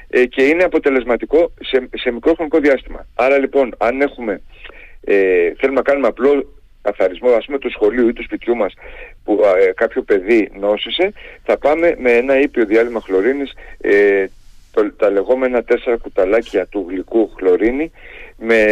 ε, 0.09 0.25
και 0.25 0.43
είναι 0.43 0.63
αποτελεσματικό 0.63 1.51
σε, 1.59 1.89
σε 1.93 2.11
μικρό 2.11 2.33
χρονικό 2.33 2.59
διάστημα. 2.59 3.05
Άρα 3.15 3.37
λοιπόν 3.39 3.75
αν 3.77 4.01
έχουμε, 4.01 4.41
ε, 5.03 5.53
θέλουμε 5.57 5.77
να 5.77 5.81
κάνουμε 5.81 6.07
απλό 6.07 6.53
καθαρισμό 6.81 7.29
ας 7.29 7.45
πούμε 7.45 7.57
του 7.57 7.71
σχολείου 7.71 8.07
ή 8.07 8.13
του 8.13 8.23
σπιτιού 8.23 8.55
μας 8.55 8.73
που 9.27 9.39
ε, 9.59 9.71
κάποιο 9.75 10.01
παιδί 10.01 10.51
νόσησε 10.59 11.13
θα 11.43 11.57
πάμε 11.57 11.95
με 11.99 12.11
ένα 12.11 12.39
ήπιο 12.39 12.65
διάλειμμα 12.65 13.01
χλωρίνης 13.01 13.53
ε, 13.81 14.25
το, 14.71 14.91
τα 14.91 15.09
λεγόμενα 15.09 15.63
τέσσερα 15.63 15.97
κουταλάκια 15.97 16.65
του 16.65 16.85
γλυκού 16.89 17.31
χλωρίνη 17.37 17.91
με, 18.37 18.63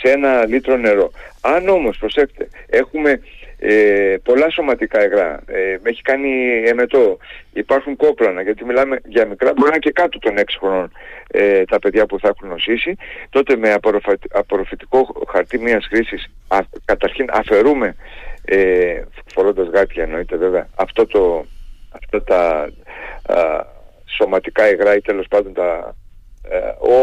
σε 0.00 0.12
ένα 0.12 0.46
λίτρο 0.46 0.76
νερό. 0.76 1.10
Αν 1.40 1.68
όμως, 1.68 1.98
προσέξτε, 1.98 2.48
έχουμε 2.66 3.20
ε, 3.58 4.16
πολλά 4.22 4.50
σωματικά 4.50 5.04
υγρά, 5.04 5.40
ε, 5.46 5.76
έχει 5.82 6.02
κάνει 6.02 6.62
εμετό, 6.66 7.18
υπάρχουν 7.52 7.96
κόπλανα, 7.96 8.42
γιατί 8.42 8.64
μιλάμε 8.64 9.00
για 9.04 9.26
μικρά, 9.26 9.52
μπορεί 9.52 9.68
να 9.68 9.74
είναι 9.74 9.78
και 9.78 9.90
κάτω 9.90 10.18
των 10.18 10.34
6 10.36 10.42
χρόνων 10.58 10.92
ε, 11.30 11.64
τα 11.64 11.78
παιδιά 11.78 12.06
που 12.06 12.18
θα 12.18 12.28
έχουν 12.28 12.48
νοσήσει, 12.48 12.96
τότε 13.30 13.56
με 13.56 13.76
απορροφητικό 14.30 15.24
χαρτί 15.28 15.58
μιας 15.58 15.86
χρήσης 15.86 16.30
καταρχήν 16.84 17.26
αφαιρούμε, 17.32 17.96
ε, 18.50 19.02
φορώντας 19.34 19.68
γάτια 19.68 20.02
εννοείται 20.02 20.36
βέβαια, 20.36 20.68
αυτό 20.74 21.06
το, 21.06 21.46
αυτά 21.90 22.22
τα 22.22 22.70
α, 23.22 23.66
σωματικά 24.16 24.70
υγρά 24.70 24.96
ή 24.96 25.00
τέλος 25.00 25.26
πάντων 25.28 25.52
τα, 25.52 25.94
ε, 26.50 26.58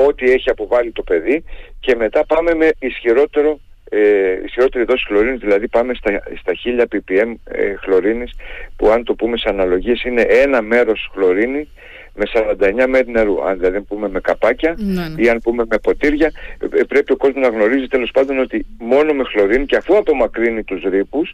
ό,τι 0.08 0.32
έχει 0.32 0.50
αποβάλει 0.50 0.92
το 0.92 1.04
παιδί 1.04 1.44
και 1.80 1.96
μετά 1.96 2.26
πάμε 2.26 2.54
με 2.56 2.70
ισχυρότερο 2.80 3.60
ε, 3.90 4.32
ισχυρότερη 4.46 4.86
δόση 4.86 5.06
χλωρίνης, 5.06 5.40
δηλαδή 5.40 5.68
πάμε 5.68 5.94
στα, 5.94 6.24
στα 6.40 6.54
1000 6.66 6.82
ppm 6.82 7.34
ε, 7.44 7.76
χλωρίνης 7.76 8.32
που 8.76 8.90
αν 8.90 9.04
το 9.04 9.14
πούμε 9.14 9.38
σε 9.38 9.50
αναλογίες 9.50 10.04
είναι 10.04 10.22
ένα 10.22 10.62
μέρος 10.62 11.10
χλωρίνη 11.14 11.70
με 12.16 12.26
49 12.34 12.86
μέρη 12.88 13.12
νερού. 13.12 13.44
Αν 13.44 13.60
δηλαδή 13.60 13.82
πούμε 13.82 14.10
με 14.10 14.20
καπάκια 14.20 14.76
ναι, 14.78 15.08
ναι. 15.08 15.24
ή 15.24 15.30
αν 15.30 15.40
πούμε 15.40 15.64
με 15.70 15.78
ποτήρια, 15.78 16.32
ε, 16.60 16.84
πρέπει 16.84 17.12
ο 17.12 17.16
κόσμος 17.16 17.44
να 17.44 17.58
γνωρίζει 17.58 17.88
τέλος 17.88 18.12
πάντων 18.12 18.40
ότι 18.40 18.66
μόνο 18.78 19.14
με 19.14 19.24
χλωρίνη 19.24 19.66
και 19.66 19.76
αφού 19.76 19.98
απομακρύνει 19.98 20.64
τους 20.64 20.84
ρήπους, 20.84 21.34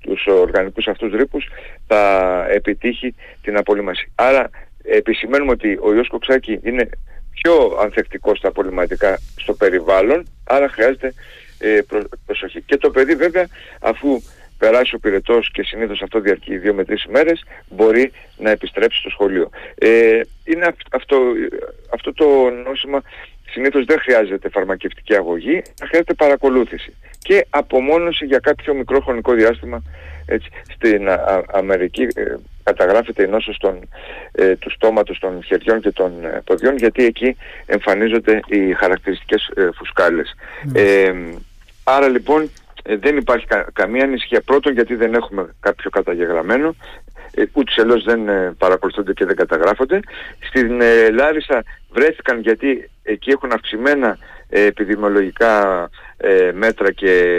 τους 0.00 0.26
οργανικούς 0.26 0.86
αυτούς 0.86 1.12
ρήπους, 1.12 1.48
θα 1.86 2.46
επιτύχει 2.50 3.14
την 3.42 3.56
απολύμαση. 3.56 4.12
Άρα 4.14 4.50
επισημαίνουμε 4.82 5.50
ότι 5.50 5.78
ο 5.82 5.94
ιός 5.94 6.08
κοξάκι 6.08 6.60
είναι 6.62 6.88
πιο 7.30 7.78
ανθεκτικός 7.82 8.38
στα 8.38 8.48
απολυματικά 8.48 9.18
στο 9.36 9.54
περιβάλλον, 9.54 10.26
άρα 10.44 10.68
χρειάζεται 10.68 11.14
ε, 11.58 11.78
προσοχή. 12.26 12.62
Και 12.62 12.76
το 12.76 12.90
παιδί 12.90 13.14
βέβαια 13.14 13.46
αφού 13.80 14.22
περάσει 14.60 14.94
ο 14.94 14.98
πυρετός 14.98 15.50
και 15.50 15.62
συνήθως 15.62 16.02
αυτό 16.02 16.20
διαρκεί 16.20 16.56
δύο 16.56 16.74
με 16.74 16.84
τρεις 16.84 17.04
ημέρες 17.04 17.44
μπορεί 17.68 18.12
να 18.38 18.50
επιστρέψει 18.50 18.98
στο 18.98 19.10
σχολείο. 19.10 19.50
Ε, 19.74 20.20
είναι 20.44 20.74
αυτό, 20.90 21.16
αυτό 21.94 22.12
το 22.12 22.26
νόσημα 22.66 23.02
συνήθως 23.50 23.84
δεν 23.84 23.98
χρειάζεται 24.00 24.48
φαρμακευτική 24.48 25.14
αγωγή, 25.14 25.62
χρειάζεται 25.82 26.14
παρακολούθηση 26.14 26.94
και 27.18 27.46
απομόνωση 27.50 28.24
για 28.24 28.38
κάποιο 28.38 28.74
μικρό 28.74 29.00
χρονικό 29.00 29.32
διάστημα. 29.32 29.82
Έτσι, 30.26 30.48
στην 30.74 31.08
Αμερική 31.52 32.02
ε, 32.02 32.34
καταγράφεται 32.62 33.22
η 33.22 33.26
νόσος 33.26 33.56
των, 33.58 33.88
ε, 34.32 34.56
του 34.56 34.70
στόματος 34.70 35.18
των 35.18 35.42
χεριών 35.42 35.80
και 35.80 35.90
των 35.90 36.24
ε, 36.24 36.42
ποδιών 36.44 36.76
γιατί 36.76 37.04
εκεί 37.04 37.36
εμφανίζονται 37.66 38.40
οι 38.46 38.72
χαρακτηριστικές 38.72 39.50
φουσκάλες. 39.74 40.34
Άρα 41.84 42.08
λοιπόν 42.08 42.50
ε, 42.82 42.96
δεν 42.96 43.16
υπάρχει 43.16 43.46
καμία 43.72 44.04
ανησυχία. 44.04 44.40
Πρώτον 44.40 44.72
γιατί 44.72 44.94
δεν 44.94 45.14
έχουμε 45.14 45.54
κάποιο 45.60 45.90
καταγεγραμμένο, 45.90 46.74
ε, 47.34 47.44
ούτως 47.52 47.76
ελώς 47.76 48.04
δεν 48.04 48.28
ε, 48.28 48.54
παρακολουθούνται 48.58 49.12
και 49.12 49.24
δεν 49.24 49.36
καταγράφονται. 49.36 50.00
Στην 50.48 50.80
ε, 50.80 51.10
Λάρισα 51.10 51.64
βρέθηκαν 51.90 52.40
γιατί 52.40 52.90
εκεί 53.02 53.30
έχουν 53.30 53.52
αυξημένα 53.52 54.18
ε, 54.48 54.64
επιδημιολογικά 54.64 55.88
μέτρα 56.54 56.92
και 56.92 57.34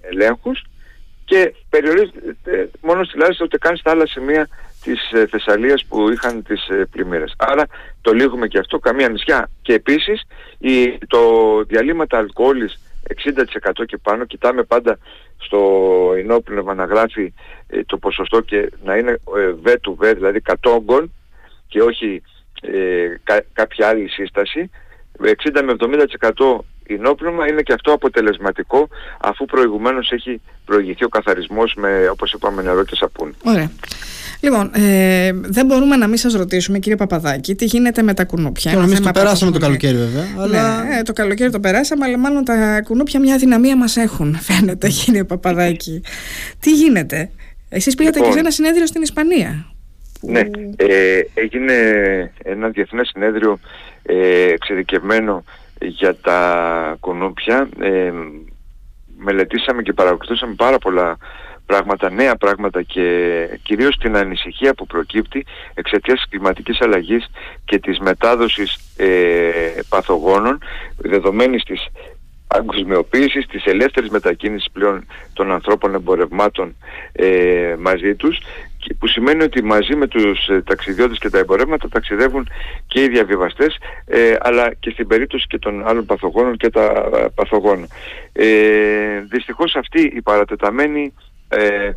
ελέγχους 0.00 0.64
και 1.24 1.54
περιορίζεται 1.70 2.70
μόνο 2.80 3.04
στη 3.04 3.18
Λάρισα 3.18 3.44
ούτε 3.44 3.58
καν 3.58 3.76
στα 3.76 3.90
άλλα 3.90 4.06
σημεία 4.06 4.48
της 4.82 5.12
Θεσσαλίας 5.30 5.84
που 5.88 6.10
είχαν 6.10 6.42
τις 6.42 6.68
πλημμύρες. 6.90 7.34
Άρα 7.38 7.66
το 8.00 8.12
λύγουμε 8.12 8.46
και 8.46 8.58
αυτό, 8.58 8.78
καμία 8.78 9.08
νησιά. 9.08 9.50
Και 9.62 9.72
επίσης 9.72 10.22
η, 10.58 10.98
το 11.06 11.20
διαλύματα 11.64 12.18
αλκοόλης 12.18 12.87
60% 13.80 13.84
και 13.86 13.96
πάνω, 13.96 14.24
κοιτάμε 14.24 14.62
πάντα 14.62 14.98
στο 15.38 15.60
ενόπνευμα 16.16 16.74
να 16.74 16.84
γράφει 16.84 17.32
ε, 17.66 17.84
το 17.84 17.98
ποσοστό 17.98 18.40
και 18.40 18.70
να 18.84 18.96
είναι 18.96 19.18
ε, 19.36 19.50
β 19.50 19.72
του 19.80 19.96
β, 20.00 20.06
δηλαδή 20.06 20.40
κατόγκων 20.40 21.12
και 21.68 21.82
όχι 21.82 22.22
ε, 22.60 23.14
κάποια 23.52 23.88
άλλη 23.88 24.08
σύσταση. 24.08 24.70
60 25.20 25.62
με 25.64 25.76
70% 26.18 26.58
ενόπνευμα 26.94 27.48
είναι 27.48 27.62
και 27.62 27.72
αυτό 27.72 27.92
αποτελεσματικό 27.92 28.88
αφού 29.20 29.44
προηγουμένως 29.44 30.10
έχει 30.12 30.40
προηγηθεί 30.64 31.04
ο 31.04 31.08
καθαρισμός 31.08 31.74
με 31.76 32.08
όπως 32.10 32.32
είπαμε 32.32 32.62
νερό 32.62 32.84
και 32.84 32.94
σαπούνι. 32.94 33.32
Ωραία. 33.44 33.70
Λοιπόν, 34.40 34.70
ε, 34.74 35.30
δεν 35.32 35.66
μπορούμε 35.66 35.96
να 35.96 36.06
μην 36.06 36.16
σας 36.16 36.32
ρωτήσουμε, 36.32 36.78
κύριε 36.78 36.96
Παπαδάκη, 36.96 37.54
τι 37.54 37.64
γίνεται 37.64 38.02
με 38.02 38.14
τα 38.14 38.24
κουνούπια. 38.24 38.72
Και 38.72 38.76
εμείς 38.76 39.00
το 39.00 39.10
περάσαμε 39.10 39.52
το 39.52 39.58
καλοκαίρι, 39.58 39.96
βέβαια. 39.96 40.22
Ναι, 40.22 40.42
αλλά... 40.42 40.82
Ναι, 40.82 41.02
το 41.02 41.12
καλοκαίρι 41.12 41.50
το 41.50 41.60
περάσαμε, 41.60 42.04
αλλά 42.04 42.18
μάλλον 42.18 42.44
τα 42.44 42.80
κουνούπια 42.84 43.20
μια 43.20 43.36
δυναμία 43.36 43.76
μας 43.76 43.96
έχουν, 43.96 44.36
φαίνεται, 44.48 44.88
κύριε 44.88 45.24
Παπαδάκη. 45.24 46.02
τι 46.60 46.72
γίνεται; 46.72 47.30
Εσείς 47.68 47.94
πήγατε 47.94 48.16
λοιπόν, 48.16 48.30
και 48.30 48.36
σε 48.36 48.44
ένα 48.44 48.50
συνέδριο 48.50 48.86
στην 48.86 49.02
Ισπανία. 49.02 49.66
Ναι, 50.20 50.40
ε, 50.76 51.20
έγινε 51.34 51.74
ένα 52.42 52.68
διεθνές 52.68 53.08
συνέδριο 53.08 53.58
ε, 54.02 54.52
εξειδικευμένο 54.52 55.44
για 55.80 56.16
τα 56.16 56.96
κουνούπια. 57.00 57.68
Ε, 57.80 58.12
μελετήσαμε 59.18 59.82
και 59.82 59.92
παρακολουθούσαμε 59.92 60.54
πάρα 60.54 60.78
πολλά 60.78 61.16
πράγματα, 61.66 62.10
νέα 62.10 62.36
πράγματα 62.36 62.82
και 62.82 63.04
κυρίως 63.62 63.96
την 63.96 64.16
ανησυχία 64.16 64.74
που 64.74 64.86
προκύπτει 64.86 65.46
εξαιτίας 65.74 66.18
της 66.18 66.28
κλιματικής 66.28 66.80
αλλαγής 66.80 67.26
και 67.64 67.78
της 67.78 67.98
μετάδοσης 67.98 68.78
ε, 68.96 69.50
παθογόνων 69.88 70.58
δεδομένης 70.96 71.62
της 71.62 71.86
αγκοσμιοποίησης, 72.46 73.46
της 73.46 73.64
ελεύθερης 73.64 74.10
μετακίνησης 74.10 74.70
πλέον 74.72 75.06
των 75.32 75.52
ανθρώπων 75.52 75.94
εμπορευμάτων 75.94 76.76
ε, 77.12 77.74
μαζί 77.78 78.14
τους 78.14 78.38
που 78.98 79.06
σημαίνει 79.06 79.42
ότι 79.42 79.62
μαζί 79.62 79.94
με 79.96 80.06
τους 80.06 80.48
ε, 80.48 80.62
ταξιδιώτες 80.62 81.18
και 81.18 81.30
τα 81.30 81.38
εμπορεύματα 81.38 81.88
ταξιδεύουν 81.88 82.48
και 82.86 83.02
οι 83.02 83.08
διαβιβαστές 83.08 83.78
ε, 84.06 84.36
αλλά 84.40 84.74
και 84.80 84.90
στην 84.90 85.06
περίπτωση 85.06 85.46
και 85.46 85.58
των 85.58 85.88
άλλων 85.88 86.06
παθογόνων 86.06 86.56
και 86.56 86.70
τα 86.70 87.10
ε, 87.14 87.26
παθογόνα. 87.34 87.86
Ε, 88.32 89.20
δυστυχώς 89.20 89.76
αυτή 89.76 90.02
η 90.02 90.22
παρατεταμένη 90.22 91.12
ε, 91.48 91.90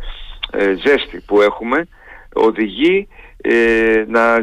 ε, 0.51 0.75
ζέστη 0.85 1.23
που 1.25 1.41
έχουμε 1.41 1.87
οδηγεί 2.33 3.07
ε, 3.41 4.03
να, 4.07 4.39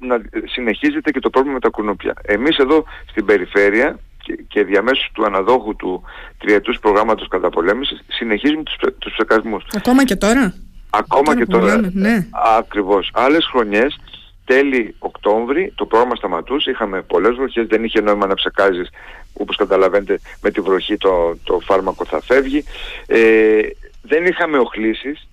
να 0.00 0.22
συνεχίζεται 0.44 1.10
και 1.10 1.20
το 1.20 1.30
πρόβλημα 1.30 1.54
με 1.54 1.60
τα 1.60 1.68
κουνούπια. 1.68 2.14
Εμείς 2.22 2.56
εδώ 2.56 2.84
στην 3.10 3.24
περιφέρεια 3.24 3.98
και, 4.22 4.38
και 4.48 4.64
διαμέσου 4.64 5.12
του 5.12 5.24
αναδόχου 5.24 5.76
του 5.76 6.02
τριετούς 6.38 6.78
προγράμματος 6.78 7.28
καταπολέμησης 7.28 8.04
συνεχίζουμε 8.08 8.62
τους, 8.62 8.76
τους 8.98 9.12
ψεκασμούς. 9.12 9.64
Ακόμα 9.76 10.04
και 10.04 10.16
τώρα; 10.16 10.54
Ακόμα 10.98 11.36
και 11.36 11.46
τώρα. 11.46 11.80
Ναι. 11.92 12.26
Ακριβώς. 12.58 13.10
Άλλες 13.12 13.46
χρονιές 13.46 13.98
τέλη 14.44 14.94
Οκτώβρη 14.98 15.72
το 15.74 15.86
πρόγραμμα 15.86 16.14
σταματούσε, 16.14 16.70
είχαμε 16.70 17.02
πολλές 17.02 17.34
βροχές, 17.34 17.66
δεν 17.66 17.84
είχε 17.84 18.00
νόημα 18.00 18.26
να 18.26 18.34
ψεκάζεις 18.34 18.90
όπως 19.32 19.56
καταλαβαίνετε 19.56 20.20
με 20.40 20.50
τη 20.50 20.60
βροχή 20.60 20.96
το, 20.96 21.36
το 21.44 21.60
φάρμακο 21.60 22.04
θα 22.04 22.20
φεύγει. 22.20 22.64
Ε, 23.06 23.60
δεν 24.02 24.26
είχαμε 24.26 24.58
οχλήσεις, 24.58 25.28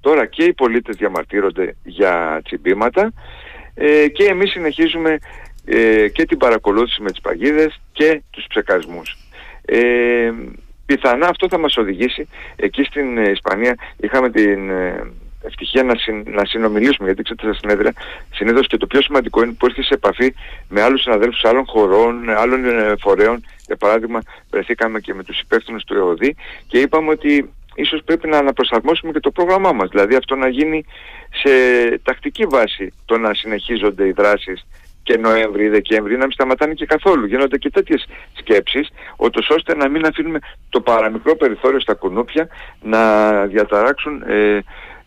τώρα 0.00 0.26
και 0.26 0.44
οι 0.44 0.52
πολίτες 0.52 0.96
διαμαρτύρονται 0.96 1.76
για 1.84 2.40
τσιμπήματα 2.44 3.12
ε, 3.74 4.08
και 4.08 4.24
εμείς 4.24 4.50
συνεχίζουμε 4.50 5.18
ε, 5.64 6.08
και 6.08 6.24
την 6.24 6.38
παρακολούθηση 6.38 7.02
με 7.02 7.10
τις 7.10 7.20
παγίδες 7.20 7.80
και 7.92 8.22
τους 8.30 8.46
ψεκασμούς. 8.48 9.16
Ε, 9.64 10.32
πιθανά 10.94 11.28
αυτό 11.28 11.48
θα 11.48 11.58
μας 11.58 11.76
οδηγήσει, 11.76 12.28
εκεί 12.56 12.82
στην 12.84 13.16
Ισπανία 13.16 13.74
είχαμε 13.96 14.30
την 14.30 14.70
ε, 14.70 15.12
ευτυχία 15.42 15.82
να, 15.82 15.94
να 16.24 16.44
συνομιλήσουμε, 16.44 17.06
γιατί 17.06 17.22
ξέρετε 17.22 17.48
στα 17.48 17.54
συνέδρια 17.60 17.92
συνήθως 18.34 18.66
και 18.66 18.76
το 18.76 18.86
πιο 18.86 19.02
σημαντικό 19.02 19.42
είναι 19.42 19.52
που 19.52 19.66
έρθεις 19.66 19.86
σε 19.86 19.94
επαφή 19.94 20.34
με 20.68 20.80
άλλους 20.82 21.00
συναδέλφους 21.02 21.44
άλλων 21.44 21.64
χωρών, 21.66 22.30
άλλων 22.30 22.64
ε, 22.64 22.94
φορέων. 23.00 23.44
Για 23.66 23.76
παράδειγμα, 23.76 24.20
βρεθήκαμε 24.50 25.00
και 25.00 25.14
με 25.14 25.22
τους 25.22 25.40
υπεύθυνους 25.40 25.84
του 25.84 25.94
ΕΟΔΗ 25.94 26.36
και 26.66 26.78
είπαμε 26.78 27.10
ότι 27.10 27.50
ίσως 27.74 28.00
πρέπει 28.04 28.28
να 28.28 28.38
αναπροσαρμόσουμε 28.38 29.12
και 29.12 29.20
το 29.20 29.30
πρόγραμμά 29.30 29.72
μας. 29.72 29.88
Δηλαδή 29.88 30.14
αυτό 30.14 30.34
να 30.36 30.48
γίνει 30.48 30.84
σε 31.42 31.50
τακτική 32.02 32.44
βάση 32.46 32.92
το 33.04 33.18
να 33.18 33.34
συνεχίζονται 33.34 34.06
οι 34.06 34.12
δράσεις 34.12 34.66
και 35.02 35.18
Νοέμβρη 35.18 35.64
ή 35.64 35.68
Δεκέμβρη 35.68 36.12
να 36.12 36.22
μην 36.22 36.32
σταματάνε 36.32 36.74
και 36.74 36.86
καθόλου. 36.86 37.26
Γίνονται 37.26 37.58
και 37.58 37.70
τέτοιες 37.70 38.06
σκέψεις, 38.32 38.88
ώστε 39.56 39.76
να 39.76 39.88
μην 39.88 40.06
αφήνουμε 40.06 40.38
το 40.68 40.80
παραμικρό 40.80 41.36
περιθώριο 41.36 41.80
στα 41.80 41.94
κουνούπια 41.94 42.48
να 42.80 43.30
διαταράξουν 43.46 44.22
ε, 44.26 44.58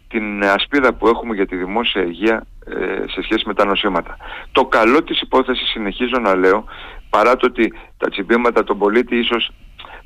την 0.07 0.43
ασπίδα 0.43 0.93
που 0.93 1.07
έχουμε 1.07 1.35
για 1.35 1.47
τη 1.47 1.55
δημόσια 1.55 2.03
υγεία 2.03 2.45
ε, 2.65 3.07
σε 3.07 3.21
σχέση 3.21 3.43
με 3.45 3.53
τα 3.53 3.65
νοσήματα. 3.65 4.17
Το 4.51 4.65
καλό 4.65 5.03
της 5.03 5.21
υπόθεσης 5.21 5.69
συνεχίζω 5.69 6.19
να 6.21 6.35
λέω, 6.35 6.65
παρά 7.09 7.35
το 7.35 7.45
ότι 7.45 7.73
τα 7.97 8.09
τσιμπήματα 8.09 8.63
των 8.63 8.77
πολίτη 8.77 9.17
ίσως 9.17 9.51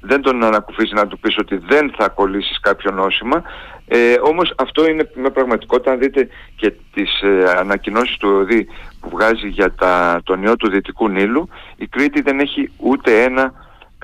δεν 0.01 0.21
τον 0.21 0.43
ανακουφίζει 0.43 0.93
να 0.93 1.07
του 1.07 1.19
πεις 1.19 1.37
ότι 1.37 1.57
δεν 1.57 1.93
θα 1.97 2.09
κολλήσεις 2.09 2.59
κάποιο 2.59 2.91
νόσημα. 2.91 3.43
Ε, 3.87 4.15
όμως 4.21 4.53
αυτό 4.57 4.89
είναι 4.89 5.09
με 5.13 5.29
πραγματικότητα, 5.29 5.91
αν 5.91 5.99
δείτε 5.99 6.27
και 6.55 6.73
τις 6.93 7.21
ε, 7.21 7.53
ανακοινώσεις 7.57 8.17
του 8.17 8.27
ΕΟΔΗ 8.27 8.67
που 8.99 9.09
βγάζει 9.09 9.47
για 9.47 9.73
τα, 9.73 10.21
τον 10.23 10.43
ιό 10.43 10.55
του 10.55 10.69
Δυτικού 10.69 11.09
Νείλου, 11.09 11.49
η 11.75 11.87
Κρήτη 11.87 12.21
δεν 12.21 12.39
έχει 12.39 12.71
ούτε 12.77 13.23
ένα 13.23 13.53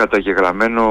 καταγεγραμμένο 0.03 0.83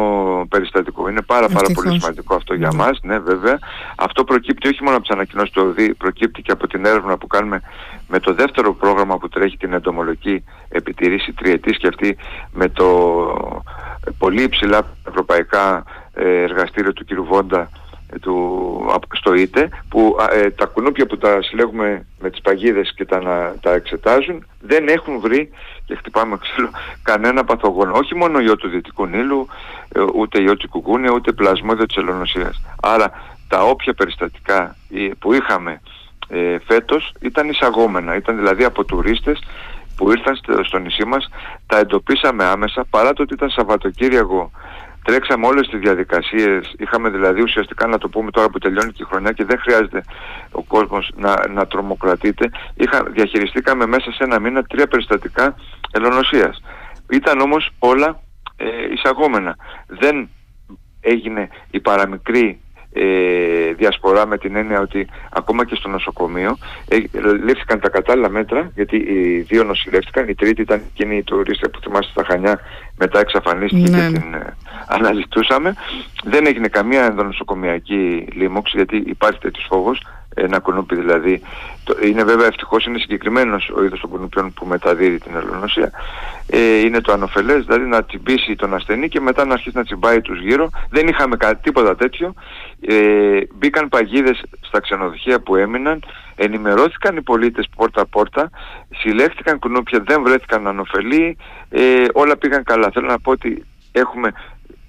περιστατικό. 0.48 1.08
Είναι 1.08 1.22
πάρα, 1.22 1.48
πάρα 1.48 1.66
πολύ 1.74 2.00
σημαντικό 2.00 2.34
αυτό 2.34 2.54
για 2.54 2.68
ναι. 2.72 2.76
μας, 2.76 2.98
ναι 3.02 3.18
βέβαια. 3.18 3.58
Αυτό 3.96 4.24
προκύπτει 4.24 4.68
όχι 4.68 4.82
μόνο 4.82 4.96
από 4.96 5.04
τις 5.06 5.14
ανακοινώσεις 5.16 5.50
του 5.50 5.62
ΟΔΗ, 5.66 5.94
προκύπτει 5.94 6.42
και 6.42 6.52
από 6.52 6.66
την 6.66 6.84
έρευνα 6.84 7.18
που 7.18 7.26
κάνουμε 7.26 7.60
με 8.08 8.18
το 8.20 8.34
δεύτερο 8.34 8.74
πρόγραμμα 8.74 9.18
που 9.18 9.28
τρέχει 9.28 9.56
την 9.56 9.72
εντομολογική 9.72 10.44
επιτηρήση 10.68 11.32
τριετής 11.32 11.78
και 11.78 11.88
αυτή 11.88 12.16
με 12.52 12.68
το 12.68 12.88
πολύ 14.18 14.42
υψηλά 14.42 14.80
ευρωπαϊκά 15.08 15.84
ε, 16.14 16.42
εργαστήριο 16.42 16.92
του 16.92 17.04
κ. 17.04 17.08
Βόντα 17.28 17.60
ε, 17.60 17.81
του, 18.20 19.00
στο 19.12 19.34
ΙΤΕ 19.34 19.68
που 19.88 20.16
ε, 20.30 20.50
τα 20.50 20.66
κουνούπια 20.66 21.06
που 21.06 21.18
τα 21.18 21.42
συλλέγουμε 21.42 22.06
με 22.20 22.30
τις 22.30 22.40
παγίδες 22.40 22.94
και 22.94 23.04
τα, 23.04 23.54
τα 23.60 23.72
εξετάζουν 23.72 24.46
δεν 24.60 24.88
έχουν 24.88 25.20
βρει 25.20 25.50
και 25.84 25.94
χτυπάμε 25.94 26.36
ξύλο 26.36 26.70
κανένα 27.02 27.44
παθογόνο. 27.44 27.92
Όχι 27.92 28.14
μόνο 28.14 28.40
ιό 28.40 28.56
του 28.56 28.68
Δυτικού 28.68 29.06
Νείλου 29.06 29.46
ούτε 30.14 30.42
ιό 30.42 30.56
του 30.56 30.68
Κουκούνια 30.68 31.10
ούτε 31.10 31.32
πλασμόδιο 31.32 31.86
της 31.86 31.96
ελονοσίας 31.96 32.62
άρα 32.82 33.10
τα 33.48 33.64
όποια 33.64 33.94
περιστατικά 33.94 34.76
που 35.18 35.32
είχαμε 35.32 35.80
ε, 36.28 36.56
φέτος 36.66 37.14
ήταν 37.20 37.48
εισαγόμενα. 37.48 38.16
Ήταν 38.16 38.36
δηλαδή 38.36 38.64
από 38.64 38.84
τουρίστες 38.84 39.38
που 39.96 40.10
ήρθαν 40.10 40.38
στο 40.64 40.78
νησί 40.78 41.04
μας 41.04 41.28
τα 41.66 41.78
εντοπίσαμε 41.78 42.44
άμεσα 42.44 42.84
παρά 42.90 43.12
το 43.12 43.22
ότι 43.22 43.34
ήταν 43.34 43.50
Σαββατοκύριακο 43.50 44.50
τρέξαμε 45.02 45.46
όλες 45.46 45.68
τις 45.68 45.80
διαδικασίες. 45.80 46.74
Είχαμε 46.78 47.10
δηλαδή 47.10 47.42
ουσιαστικά 47.42 47.86
να 47.86 47.98
το 47.98 48.08
πούμε 48.08 48.30
τώρα 48.30 48.48
που 48.48 48.58
τελειώνει 48.58 48.92
και 48.92 49.02
η 49.02 49.06
χρονιά 49.10 49.32
και 49.32 49.44
δεν 49.44 49.58
χρειάζεται 49.58 50.04
ο 50.50 50.62
κόσμος 50.62 51.12
να, 51.16 51.48
να 51.48 51.66
τρομοκρατείται 51.66 52.50
Είχα, 52.74 53.02
διαχειριστήκαμε 53.02 53.86
μέσα 53.86 54.12
σε 54.12 54.24
ένα 54.24 54.40
μήνα 54.40 54.62
τρία 54.62 54.86
περιστατικά 54.86 55.54
ελονοσίας. 55.92 56.62
Ήταν 57.10 57.40
όμως 57.40 57.70
όλα 57.78 58.20
ε, 58.56 58.92
εισαγόμενα. 58.92 59.56
Δεν 59.86 60.28
έγινε 61.00 61.48
η 61.70 61.80
παραμικρή 61.80 62.60
ε, 62.92 63.72
διασπορά 63.72 64.26
με 64.26 64.38
την 64.38 64.56
έννοια 64.56 64.80
ότι 64.80 65.06
ακόμα 65.30 65.64
και 65.64 65.74
στο 65.74 65.88
νοσοκομείο 65.88 66.56
ε, 66.88 66.96
λήφθηκαν 67.44 67.80
τα 67.80 67.88
κατάλληλα 67.88 68.28
μέτρα 68.28 68.70
γιατί 68.74 68.96
οι 68.96 69.40
δύο 69.40 69.64
νοσηλεύτηκαν, 69.64 70.28
η 70.28 70.34
τρίτη 70.34 70.60
ήταν 70.60 70.82
εκείνη 70.92 71.16
η 71.16 71.22
τουρίστρια 71.22 71.70
που 71.70 71.80
θυμάστε 71.80 72.10
στα 72.10 72.24
Χανιά 72.24 72.60
μετά 72.96 73.20
εξαφανίστηκε 73.20 73.90
ναι. 73.90 73.96
και 73.96 74.08
ναι. 74.08 74.18
την 74.18 74.34
ε, 74.34 74.56
αναζητούσαμε 74.86 75.74
δεν 76.24 76.46
έγινε 76.46 76.68
καμία 76.68 77.04
ενδονοσοκομιακή 77.04 78.26
λίμωξη 78.32 78.76
γιατί 78.76 78.96
υπάρχει 78.96 79.38
τέτοιος 79.38 79.66
φόβος 79.68 80.02
ένα 80.34 80.58
κουνούπι 80.58 80.96
δηλαδή. 80.96 81.42
Είναι 82.04 82.24
βέβαια 82.24 82.46
ευτυχώς 82.46 82.84
είναι 82.86 82.98
συγκεκριμένος 82.98 83.72
ο 83.76 83.84
είδος 83.84 84.00
των 84.00 84.10
κουνουπιών 84.10 84.52
που 84.52 84.66
μεταδίδει 84.66 85.18
την 85.18 85.36
ελονοσία. 85.36 85.90
Ε, 86.46 86.78
είναι 86.78 87.00
το 87.00 87.12
ανοφελές, 87.12 87.64
δηλαδή 87.64 87.84
να 87.84 88.04
τσιμπήσει 88.04 88.54
τον 88.54 88.74
ασθενή 88.74 89.08
και 89.08 89.20
μετά 89.20 89.44
να 89.44 89.52
αρχίσει 89.52 89.76
να 89.76 89.84
τσιμπάει 89.84 90.20
τους 90.20 90.40
γύρω. 90.40 90.70
Δεν 90.90 91.08
είχαμε 91.08 91.36
κα, 91.36 91.56
τίποτα 91.56 91.96
τέτοιο. 91.96 92.34
Ε, 92.80 93.40
μπήκαν 93.54 93.88
παγίδες 93.88 94.42
στα 94.60 94.80
ξενοδοχεία 94.80 95.40
που 95.40 95.56
έμειναν, 95.56 96.02
ενημερώθηκαν 96.34 97.16
οι 97.16 97.22
πολίτες 97.22 97.68
πόρτα-πόρτα, 97.76 98.50
συλλέχθηκαν 98.90 99.58
κουνούπια, 99.58 100.00
δεν 100.00 100.22
βρέθηκαν 100.22 100.66
ανοφελή, 100.66 101.36
ε, 101.70 102.04
όλα 102.12 102.36
πήγαν 102.36 102.62
καλά. 102.64 102.90
Θέλω 102.90 103.06
να 103.06 103.18
πω 103.18 103.30
ότι 103.30 103.64
έχουμε 103.92 104.32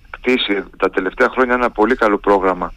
κτίσει 0.10 0.64
τα 0.78 0.90
τελευταία 0.90 1.30
χρόνια 1.30 1.54
ένα 1.54 1.70
πολύ 1.70 1.96
καλό 1.96 2.18
πρόγραμμα 2.18 2.74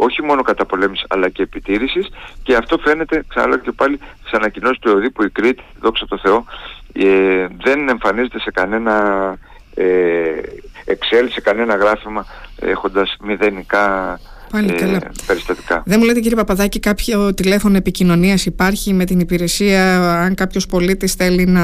όχι 0.00 0.22
μόνο 0.22 0.42
καταπολέμησης 0.42 1.06
αλλά 1.08 1.28
και 1.28 1.42
επιτήρησης. 1.42 2.08
Και 2.42 2.56
αυτό 2.56 2.78
φαίνεται, 2.78 3.24
ξαναλέω 3.28 3.58
και 3.58 3.72
πάλι, 3.72 3.98
στις 4.18 4.32
ανακοινώσεις 4.32 4.78
του 4.78 4.88
ΕΟΔΗ 4.88 5.10
που 5.10 5.22
η 5.24 5.30
Κρήτη, 5.30 5.62
δόξα 5.80 6.06
τω 6.06 6.18
Θεώ, 6.18 6.44
ε, 6.92 7.46
δεν 7.62 7.88
εμφανίζεται 7.88 8.40
σε 8.40 8.50
κανένα 8.50 8.94
ε, 9.74 10.40
Excel, 10.86 11.26
σε 11.30 11.40
κανένα 11.40 11.74
γράφημα 11.74 12.26
έχοντας 12.60 13.16
μηδενικά 13.20 14.18
Πάλι 14.50 14.70
ε, 14.70 14.72
καλά. 14.72 14.98
περιστατικά. 15.26 15.82
Δεν 15.86 15.98
μου 16.00 16.06
λέτε 16.06 16.20
κύριε 16.20 16.36
Παπαδάκη 16.36 16.80
κάποιο 16.80 17.34
τηλέφωνο 17.34 17.76
επικοινωνίας 17.76 18.46
υπάρχει 18.46 18.92
με 18.94 19.04
την 19.04 19.20
υπηρεσία 19.20 20.12
αν 20.20 20.34
κάποιος 20.34 20.66
πολίτης 20.66 21.12
θέλει 21.14 21.46
να 21.46 21.62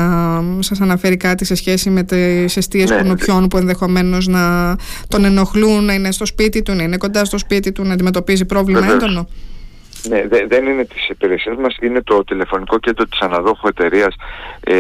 σας 0.58 0.80
αναφέρει 0.80 1.16
κάτι 1.16 1.44
σε 1.44 1.54
σχέση 1.54 1.90
με 1.90 2.02
τις 2.02 2.56
αιστείες 2.56 2.90
Ναι, 2.90 2.96
κουνουπιών 2.96 3.48
που 3.48 3.56
ενδεχομένως 3.56 4.26
να 4.26 4.76
τον 5.08 5.24
ενοχλούν, 5.24 5.84
να 5.84 5.92
είναι 5.94 6.12
στο 6.12 6.26
σπίτι 6.26 6.62
του, 6.62 6.72
να 6.74 6.82
είναι 6.82 6.96
κοντά 6.96 7.24
στο 7.24 7.38
σπίτι 7.38 7.72
του, 7.72 7.84
να 7.84 7.92
αντιμετωπίζει 7.92 8.44
πρόβλημα 8.44 8.80
Βεβαίως. 8.80 9.02
έντονο; 9.02 9.28
Ναι, 10.08 10.26
δε- 10.28 10.46
δεν 10.46 10.66
είναι 10.66 10.84
της 10.84 11.08
υπηρεσίας 11.08 11.56
μας, 11.56 11.76
είναι 11.82 12.02
το 12.02 12.24
τηλεφωνικό 12.24 12.78
κέντρο 12.78 13.04
της 13.04 13.20
αναδόχου 13.20 13.68
εταιρείας 13.68 14.14
ε, 14.60 14.74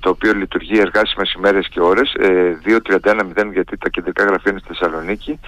το 0.00 0.10
οποίο 0.10 0.32
λειτουργεί 0.34 0.78
εργάσιμες 0.78 1.32
ημέρες 1.32 1.68
και 1.68 1.80
ώρες 1.80 2.12
ε, 2.14 2.56
2310 2.64 3.52
γιατί 3.52 3.76
τα 3.78 3.88
κεντρικά 3.88 4.24
γραφεία 4.24 4.50
είναι 4.50 4.60
στη 4.64 4.68
Θεσσαλονίκη 4.74 5.38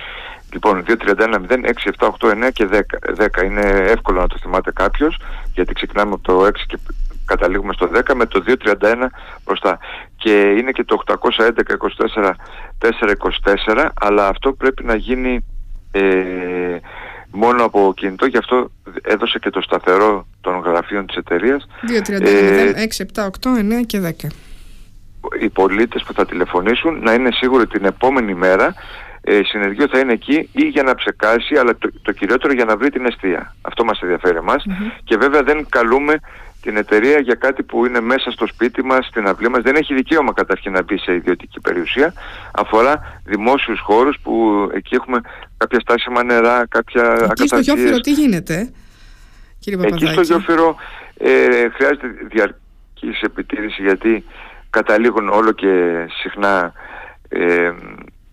Λοιπόν, 0.53 0.85
2310 0.87 0.95
6, 1.49 1.91
7, 1.99 2.09
8, 2.19 2.47
9 2.47 2.51
και 2.53 2.69
10. 2.73 2.81
10. 3.41 3.45
Είναι 3.45 3.61
εύκολο 3.69 4.21
να 4.21 4.27
το 4.27 4.37
θυμάται 4.41 4.73
κάποιος 4.73 5.21
γιατί 5.55 5.73
ξεκινάμε 5.75 6.13
από 6.13 6.23
το 6.23 6.47
6 6.47 6.51
και 6.67 6.79
καταλήγουμε 7.25 7.73
στο 7.73 7.91
10 7.95 8.15
με 8.15 8.27
το 8.27 8.43
231 8.47 9.07
μπροστά. 9.45 9.79
Και 10.17 10.41
είναι 10.41 10.71
και 10.71 10.85
το 10.85 11.03
811 11.07 11.51
24 12.19 12.33
424 13.75 13.89
αλλά 14.01 14.29
αυτό 14.29 14.53
πρέπει 14.53 14.85
να 14.85 14.95
γίνει 14.95 15.45
ε, 15.91 16.01
μόνο 17.31 17.65
από 17.65 17.93
κινητό 17.97 18.27
γι' 18.27 18.37
αυτό 18.37 18.71
έδωσε 19.03 19.39
και 19.39 19.51
το 19.51 19.61
σταθερό 19.61 20.27
των 20.41 20.59
γραφείων 20.59 21.07
της 21.07 21.17
εταιρείας 21.17 21.67
2, 21.89 22.11
30, 22.11 22.23
Ε, 22.23 22.73
6, 22.73 23.05
7, 23.15 23.25
8, 23.25 23.31
9 23.59 23.87
και 23.87 24.01
10. 24.01 24.29
οι 25.41 25.49
πολίτες 25.49 26.03
που 26.03 26.13
θα 26.13 26.27
τηλεφωνήσουν 26.27 26.99
να 27.03 27.13
είναι 27.13 27.29
σίγουροι 27.33 27.67
την 27.67 27.85
επόμενη 27.85 28.35
μέρα 28.35 28.75
ε, 29.31 29.41
συνεργείο 29.45 29.89
θα 29.89 29.99
είναι 29.99 30.13
εκεί 30.13 30.49
ή 30.53 30.63
για 30.63 30.83
να 30.83 30.95
ψεκάσει 30.95 31.55
αλλά 31.55 31.77
το, 31.79 31.91
το 32.03 32.13
κυριότερο 32.13 32.53
για 32.53 32.65
να 32.65 32.77
βρει 32.77 32.91
την 32.91 33.07
αιστεία. 33.07 33.55
Αυτό 33.63 33.85
μας 33.85 34.01
ενδιαφέρει 34.01 34.37
εμάς 34.37 34.65
και 35.05 35.17
βέβαια 35.17 35.43
δεν 35.43 35.67
καλούμε 35.69 36.21
την 36.63 36.77
εταιρεία 36.77 37.19
για 37.21 37.35
κάτι 37.35 37.63
που 37.63 37.87
είναι 37.87 38.01
μέσα 38.01 38.31
στο 38.31 38.47
σπίτι 38.47 38.85
μας, 38.85 39.07
στην 39.07 39.27
αυλή 39.27 39.49
μας. 39.49 39.63
Δεν 39.63 39.75
έχει 39.75 39.95
δικαίωμα 39.95 40.33
καταρχήν 40.33 40.73
να 40.73 40.83
μπει 40.83 40.99
σε 40.99 41.15
ιδιωτική 41.15 41.61
περιουσία. 41.61 42.13
Αφορά 42.53 43.21
δημόσιους 43.25 43.81
χώρους 43.81 44.19
που 44.23 44.33
εκεί 44.75 44.95
έχουμε 44.95 45.21
κάποια 45.57 45.81
στάσιμα 45.81 46.23
νερά, 46.23 46.67
κάποια 46.69 47.03
Εκεί 47.03 47.15
στο 47.15 47.25
ακαταρσίες. 47.25 47.61
Γιώφυρο 47.61 48.01
τι 48.01 48.13
γίνεται, 48.13 48.73
κύριε 49.59 49.79
Εκεί 49.83 49.91
Παπαδάκη; 49.95 50.13
στο 50.13 50.21
Γιώφυρο 50.21 50.77
ε, 51.19 51.69
χρειάζεται 51.69 52.07
διαρκής 52.29 53.21
επιτήρηση 53.21 53.83
γιατί 53.83 54.25
καταλήγουν 54.71 55.29
όλο 55.29 55.53
και 55.53 56.07
συχνά 56.23 56.73
ε, 57.29 57.73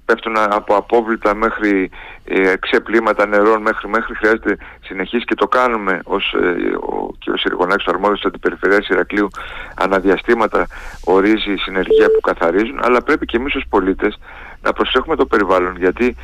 πέφτουν 0.05 0.37
από 0.37 0.75
απόβλητα 0.75 1.35
μέχρι 1.35 1.89
ε, 2.25 2.53
ξεπλήματα 2.59 3.25
νερών 3.27 3.61
μέχρι 3.61 3.87
μέχρι 3.87 4.15
χρειάζεται 4.15 4.57
συνεχής 4.83 5.23
και 5.25 5.35
το 5.35 5.47
κάνουμε 5.47 5.99
ως 6.03 6.33
ε, 6.33 6.75
ο 6.75 7.11
κ. 7.19 7.39
Σιριγονάκης 7.39 7.85
ο 7.85 7.89
αρμόδιος 7.89 8.19
της 8.19 8.27
Αντιπεριφερειάς 8.27 8.87
Ηρακλείου 8.87 9.27
αναδιαστήματα 9.75 10.67
ορίζει 11.03 11.51
η 11.51 11.57
συνεργεία 11.57 12.05
που 12.05 12.19
καθαρίζουν 12.21 12.79
αλλά 12.83 13.01
πρέπει 13.01 13.25
και 13.25 13.37
εμείς 13.37 13.55
ως 13.55 13.65
πολίτες 13.69 14.19
να 14.61 14.73
προσέχουμε 14.73 15.15
το 15.15 15.25
περιβάλλον 15.25 15.77
γιατί 15.77 16.15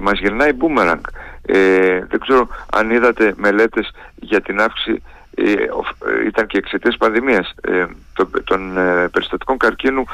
μας 0.00 0.18
γυρνάει 0.18 0.50
boomerang. 0.60 1.00
Ε, 1.42 2.04
δεν 2.08 2.20
ξέρω 2.20 2.48
αν 2.72 2.90
είδατε 2.90 3.34
μελέτες 3.36 3.90
για 4.14 4.40
την 4.40 4.60
αύξηση 4.60 5.02
ε, 5.34 5.52
οφ- 5.72 6.04
ε, 6.06 6.26
ήταν 6.26 6.46
και 6.46 6.58
εξαιτίας 6.58 6.96
πανδημίας 6.96 7.54
ε, 7.60 7.86
των, 8.14 8.30
των 8.44 8.78
ε, 8.78 9.08
περιστατικών 9.08 9.56
καρκίνου 9.56 10.04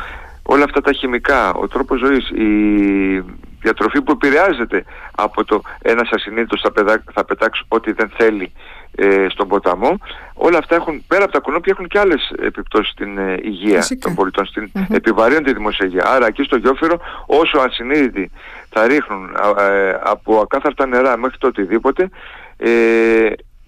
όλα 0.46 0.64
αυτά 0.64 0.80
τα 0.80 0.92
χημικά, 0.92 1.52
ο 1.54 1.68
τρόπος 1.68 1.98
ζωής, 1.98 2.30
η 2.30 3.24
διατροφή 3.60 4.02
που 4.02 4.12
επηρεάζεται 4.12 4.84
από 5.16 5.44
το 5.44 5.60
ένας 5.82 6.08
ασυνείδητος 6.12 6.60
θα, 6.60 6.72
πεδά- 6.72 7.02
θα 7.12 7.24
πετάξει 7.24 7.64
ό,τι 7.68 7.92
δεν 7.92 8.10
θέλει 8.16 8.52
ε, 8.96 9.26
στον 9.28 9.48
ποταμό 9.48 9.98
όλα 10.34 10.58
αυτά 10.58 10.74
έχουν, 10.74 11.04
πέρα 11.08 11.22
από 11.24 11.32
τα 11.32 11.38
κουνούπια 11.38 11.72
έχουν 11.76 11.88
και 11.88 11.98
άλλες 11.98 12.32
επιπτώσεις 12.42 12.92
στην 12.92 13.18
ε, 13.18 13.36
υγεία 13.42 13.76
Φυσικά. 13.76 14.00
των 14.06 14.14
πολιτών, 14.14 14.46
στην 14.46 14.70
Μμμ. 14.74 14.84
επιβαρύνουν 14.90 15.42
τη 15.44 15.52
δημόσια 15.52 15.86
υγεία. 15.86 16.04
Άρα 16.06 16.26
εκεί 16.26 16.42
στο 16.42 16.56
Γιώφυρο 16.56 16.98
όσο 17.26 17.58
ασυνείδητοι 17.58 18.30
θα 18.70 18.86
ρίχνουν 18.86 19.36
α, 19.58 19.62
ε, 19.64 20.00
από 20.04 20.38
ακάθαρτα 20.40 20.86
νερά 20.86 21.16
μέχρι 21.16 21.38
το 21.38 21.46
οτιδήποτε 21.46 22.08
ε, 22.56 22.70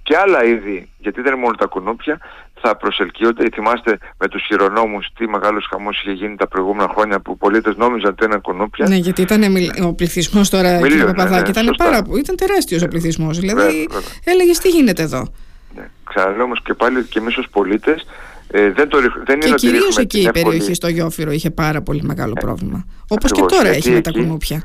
και 0.02 0.16
άλλα 0.16 0.44
είδη, 0.44 0.88
γιατί 0.98 1.20
δεν 1.20 1.32
είναι 1.32 1.42
μόνο 1.42 1.54
τα 1.54 1.66
κουνούπια, 1.66 2.18
θα 2.62 2.76
προσελκύονται. 2.76 3.48
Θυμάστε 3.52 3.98
με 4.18 4.28
τους 4.28 4.42
χειρονόμους 4.46 5.06
τι 5.18 5.28
μεγάλος 5.28 5.66
χαμός 5.70 6.00
είχε 6.00 6.12
γίνει 6.12 6.36
τα 6.36 6.46
προηγούμενα 6.48 6.88
χρόνια 6.94 7.20
που 7.20 7.32
οι 7.32 7.36
πολίτες 7.36 7.76
νόμιζαν 7.76 8.10
ότι 8.10 8.24
ήταν 8.24 8.40
κουνούπια. 8.40 8.88
Ναι, 8.88 8.96
γιατί 8.96 9.22
ήταν 9.22 9.52
μιλ- 9.52 9.80
ο 9.82 9.92
πληθυσμός 9.94 10.50
τώρα, 10.50 10.68
Μιλίων, 10.70 10.88
κύριε 10.88 11.04
ναι, 11.04 11.12
Παπαδάκη, 11.12 11.42
ναι, 11.42 11.48
ήταν, 11.48 11.64
σωστά. 11.64 11.84
πάρα, 11.84 12.02
ήταν 12.18 12.36
τεράστιος 12.36 12.82
ο 12.82 12.88
πληθυσμός. 12.88 13.38
Δηλαδή, 13.38 13.60
βέβαια, 13.60 13.84
βέβαια. 13.90 14.08
έλεγες 14.24 14.58
τι 14.58 14.68
γίνεται 14.68 15.02
εδώ; 15.02 15.32
Ναι. 15.74 15.88
Ξαναλέω 16.04 16.44
όμως 16.44 16.62
και 16.62 16.74
πάλι 16.74 17.02
και 17.04 17.18
εμείς 17.18 17.36
ως 17.36 17.46
πολίτες 17.50 18.06
ε, 18.50 18.70
δεν, 18.70 18.88
το, 18.88 18.98
ρίχ- 18.98 19.14
δεν 19.16 19.24
Και 19.24 19.32
είναι 19.46 19.54
ότι 19.54 19.54
κυρίως 19.66 19.78
ρίχνουμε 19.84 20.00
εκεί 20.02 20.16
την 20.16 20.20
η 20.20 20.24
εύκολη- 20.26 20.44
περιοχή 20.44 20.74
στο 20.74 20.88
Γιώφυρο 20.88 21.30
είχε 21.30 21.50
πάρα 21.50 21.82
πολύ 21.82 22.02
μεγάλο 22.02 22.32
πρόβλημα. 22.32 22.86
Όπως 23.08 23.32
και 23.32 23.40
ακριβώς, 23.42 23.52
τώρα 23.52 23.62
γιατί 23.72 23.86
έχει 23.86 23.90
με 23.96 24.00
τα 24.00 24.10
εκεί- 24.10 24.20
κουνούπια. 24.20 24.62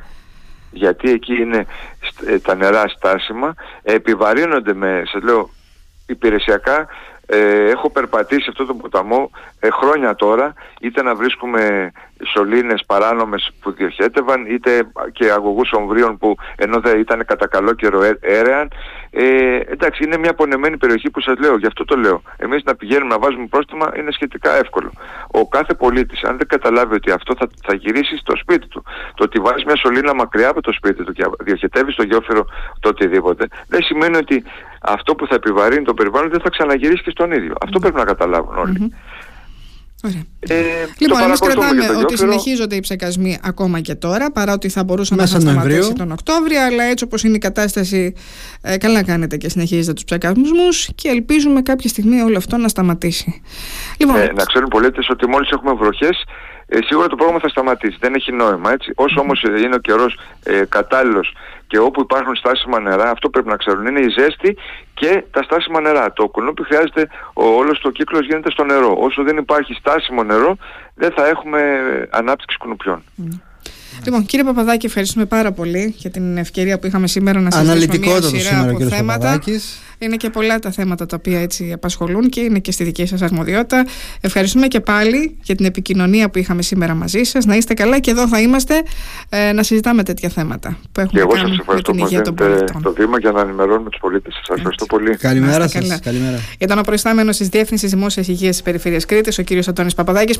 γιατί 0.72 1.12
εκεί 1.12 1.34
είναι 1.42 1.66
στ- 2.00 2.28
ε, 2.28 2.40
τα 2.40 2.56
νερά 2.56 2.88
στάσιμα, 2.88 3.54
επιβαρύνονται 3.84 4.74
με, 4.74 5.04
σας 5.12 5.24
λέω, 5.24 5.50
υπηρεσιακά. 6.08 6.88
Ε, 7.26 7.70
έχω 7.70 7.90
περπατήσει 7.90 8.50
αυτό 8.50 8.66
το 8.66 8.74
ποταμό 8.74 9.30
ε, 9.66 9.70
χρόνια 9.72 10.16
τώρα, 10.16 10.54
είτε 10.82 11.04
να 11.04 11.16
βρίσκουμε 11.16 11.92
σωλήνες 12.34 12.84
παράνομες 12.86 13.52
που 13.62 13.72
διοχέτευαν, 13.72 14.46
είτε 14.46 14.92
και 15.12 15.32
αγωγούς 15.32 15.72
ομβρίων 15.72 16.18
που 16.18 16.36
ενώ 16.56 16.80
δεν 16.80 17.00
ήταν 17.00 17.26
κατά 17.26 17.48
καλό 17.48 17.74
καιρό 17.74 18.04
έ- 18.04 18.18
έρεαν. 18.22 18.72
Ε, 19.12 19.60
εντάξει, 19.66 20.04
είναι 20.04 20.18
μια 20.18 20.34
πονεμένη 20.34 20.78
περιοχή 20.78 21.10
που 21.10 21.22
σας 21.22 21.38
λέω, 21.40 21.58
γι' 21.58 21.66
αυτό 21.66 21.86
το 21.86 21.96
λέω. 21.96 22.22
Εμείς 22.38 22.64
να 22.64 22.76
πηγαίνουμε 22.76 23.14
να 23.14 23.20
βάζουμε 23.20 23.46
πρόστιμα 23.46 23.92
είναι 23.98 24.12
σχετικά 24.12 24.52
εύκολο. 24.52 24.92
Ο 25.32 25.48
κάθε 25.48 25.74
πολίτης, 25.74 26.24
αν 26.24 26.38
δεν 26.38 26.48
καταλάβει 26.48 26.96
ότι 26.96 27.12
αυτό 27.12 27.36
θα, 27.40 27.48
θα 27.66 27.74
γυρίσει 27.74 28.18
στο 28.18 28.36
σπίτι 28.36 28.68
του, 28.68 28.84
το 29.16 29.24
ότι 29.24 29.40
βάζεις 29.40 29.64
μια 29.64 29.76
σωλήνα 29.76 30.14
μακριά 30.14 30.50
από 30.50 30.62
το 30.62 30.72
σπίτι 30.72 31.04
του 31.04 31.14
και 31.14 31.24
διοχετεύεις 31.40 31.94
στο 31.94 32.04
γεώφυρο 32.04 32.46
το 32.80 32.90
οτιδήποτε, 32.90 33.48
δεν 33.68 33.84
σημαίνει 33.84 34.18
ότι 34.18 34.44
αυτό 34.82 35.16
που 35.16 35.28
θα 35.28 35.36
επιβαρύνει 35.36 35.84
το 35.84 35.94
περιβάλλον 35.94 36.30
δεν 36.30 36.42
θα 36.42 36.50
ξαναγυρίσει 36.50 37.04
και 37.04 37.10
στον 37.10 37.32
ίδιο. 37.32 37.54
Αυτό 37.62 37.80
πρέπει 37.80 37.96
να 37.96 38.06
καταλάβουν 38.06 38.58
όλοι. 38.58 38.94
Ωραία. 40.06 40.24
Ε, 40.40 40.64
Λοιπόν, 40.98 41.18
το 41.20 41.24
εμείς 41.26 41.40
παρακολουθούμε 41.40 41.54
κρατάμε 41.66 41.82
και 41.82 41.88
το 41.88 41.94
ότι 42.00 42.14
Γιώφυρο. 42.16 42.32
συνεχίζονται 42.32 42.76
οι 42.76 42.80
ψεκασμοί 42.80 43.40
ακόμα 43.44 43.80
και 43.80 43.96
τώρα, 43.96 44.32
παρά 44.32 44.54
ότι 44.54 44.70
θα 44.70 44.84
μπορούσαν 44.84 45.18
Μέσα 45.18 45.34
να 45.34 45.40
είχαν 45.42 45.54
Νοεμβρίου. 45.54 45.84
σταματήσει 45.84 46.00
τον 46.04 46.12
Οκτώβριο, 46.12 46.62
αλλά 46.66 46.84
έτσι 46.84 47.04
όπως 47.04 47.24
είναι 47.24 47.36
η 47.36 47.40
κατάσταση, 47.40 48.14
ε, 48.62 48.78
καλά 48.78 49.04
κάνετε 49.04 49.38
και 49.38 49.50
συνεχίζετε 49.50 49.94
τους 49.94 50.04
ψεκασμούς 50.04 50.90
και 50.96 51.10
ελπίζουμε 51.10 51.62
κάποια 51.62 51.90
στιγμή 51.90 52.22
όλο 52.22 52.38
αυτό 52.38 52.58
να 52.58 52.68
σταματήσει. 52.68 53.42
Λοιπόν, 53.98 54.16
Ε, 54.16 54.32
να 54.36 54.44
ξέρουν 54.44 54.68
οι 54.68 54.72
πολίτες 54.72 55.10
ότι 55.10 55.28
μόλις 55.28 55.50
έχουμε 55.50 55.74
βροχές 55.74 56.24
ε, 56.68 56.78
σίγουρα 56.86 57.08
το 57.08 57.16
πρόγραμμα 57.16 57.40
θα 57.40 57.48
σταματήσει. 57.50 57.98
Δεν 58.00 58.14
έχει 58.14 58.32
νόημα 58.32 58.72
έτσι. 58.72 58.92
Όσο 58.96 59.20
όμως 59.22 59.44
ε, 59.44 59.60
είναι 59.62 59.76
ο 59.76 59.78
καιρός 59.78 60.20
ε, 60.44 60.62
κατάλληλος 60.70 61.34
και 61.74 61.80
όπου 61.80 62.02
υπάρχουν 62.02 62.36
στάσιμα 62.36 62.80
νερά, 62.80 63.10
αυτό 63.10 63.30
πρέπει 63.30 63.48
να 63.48 63.56
ξέρουν. 63.56 63.86
Είναι 63.86 64.00
η 64.00 64.10
ζέστη 64.10 64.58
και 64.94 65.24
τα 65.32 65.44
στάσιμα 65.44 65.82
νερά. 65.82 66.14
Το 66.14 66.28
κουνούπι 66.28 66.64
χρειάζεται, 66.64 67.10
ο, 67.34 67.46
όλος 67.46 67.80
το 67.80 67.92
κύκλος 67.92 68.26
γίνεται 68.26 68.52
στο 68.52 68.64
νερό. 68.64 68.96
Όσο 69.00 69.24
δεν 69.24 69.38
υπάρχει 69.38 69.74
στάσιμο 69.74 70.24
νερό, 70.24 70.58
δεν 70.96 71.12
θα 71.12 71.28
έχουμε 71.28 71.60
ε, 71.60 72.08
ανάπτυξη 72.10 72.58
κουνουπιών. 72.58 73.04
Λοιπόν, 74.06 74.26
κύριε 74.26 74.46
Παπαδάκη, 74.46 74.86
ευχαριστούμε 74.86 75.26
πάρα 75.26 75.52
πολύ 75.52 75.94
για 75.98 76.10
την 76.10 76.38
ευκαιρία 76.38 76.80
που 76.80 76.88
είχαμε 76.88 77.08
σήμερα 77.08 77.40
να 77.40 77.52
συζητήσουμε 77.52 77.98
μια 77.98 78.22
σειρά 78.22 78.70
από 78.70 78.80
θέματα. 78.80 79.40
Είναι 79.98 80.16
και 80.16 80.30
πολλά 80.30 80.60
τα 80.60 80.72
θέματα 80.72 81.06
τα 81.06 81.16
οποία 81.20 81.42
έτσι 81.42 81.72
απασχολούν 81.74 82.30
και 82.30 82.40
είναι 82.40 82.60
και 82.60 82.72
στη 82.72 82.84
δική 82.84 83.06
σας 83.06 83.22
αρμοδιότητα. 83.22 83.86
Ευχαριστούμε 84.22 84.68
και 84.68 84.80
πάλι 84.80 85.38
για 85.44 85.56
την 85.56 85.66
επικοινωνία 85.66 86.30
που 86.30 86.38
είχαμε 86.38 86.62
σήμερα 86.62 86.94
μαζί 86.94 87.24
σας. 87.24 87.46
Να 87.46 87.56
είστε 87.56 87.74
καλά 87.74 88.00
και 88.00 88.12
εδώ 88.12 88.28
θα 88.28 88.42
είμαστε 88.42 88.84
ε, 89.30 89.52
να 89.52 89.64
συζητάμε 89.64 90.04
τέτοια 90.04 90.30
θέματα 90.30 90.78
που 90.92 91.00
έχουμε 91.00 91.22
και 91.22 91.28
εγώ 91.28 91.48
σας 91.48 91.58
ευχαριστώ 91.60 91.92
που 91.92 92.08
δίνετε 92.08 92.32
το 92.82 92.94
βήμα 92.94 93.20
για 93.20 93.32
να 93.32 93.42
ενημερώνουμε 93.42 93.90
τους 93.90 94.00
πολίτες. 94.00 94.34
Σας 94.46 94.58
ευχαριστώ 94.58 94.86
πολύ. 94.86 95.16
Καλημέρα 95.16 95.68
σας. 95.68 96.00
Καλημέρα. 96.00 96.40
Ήταν 96.58 96.78
ο 96.80 96.82
προϊστάμενος 96.82 97.38
της 97.38 97.48
Διεύθυνσης 97.48 97.92
Δημόσιας 97.92 98.28
Υγείας 98.28 98.52
της 98.52 98.62
Περιφέρειας 98.64 99.06
Κρήτης, 99.06 99.38
ο 99.38 99.42
κύριος 99.42 99.68
Αντώνης 99.68 99.94
Παπαδάκης. 99.94 100.32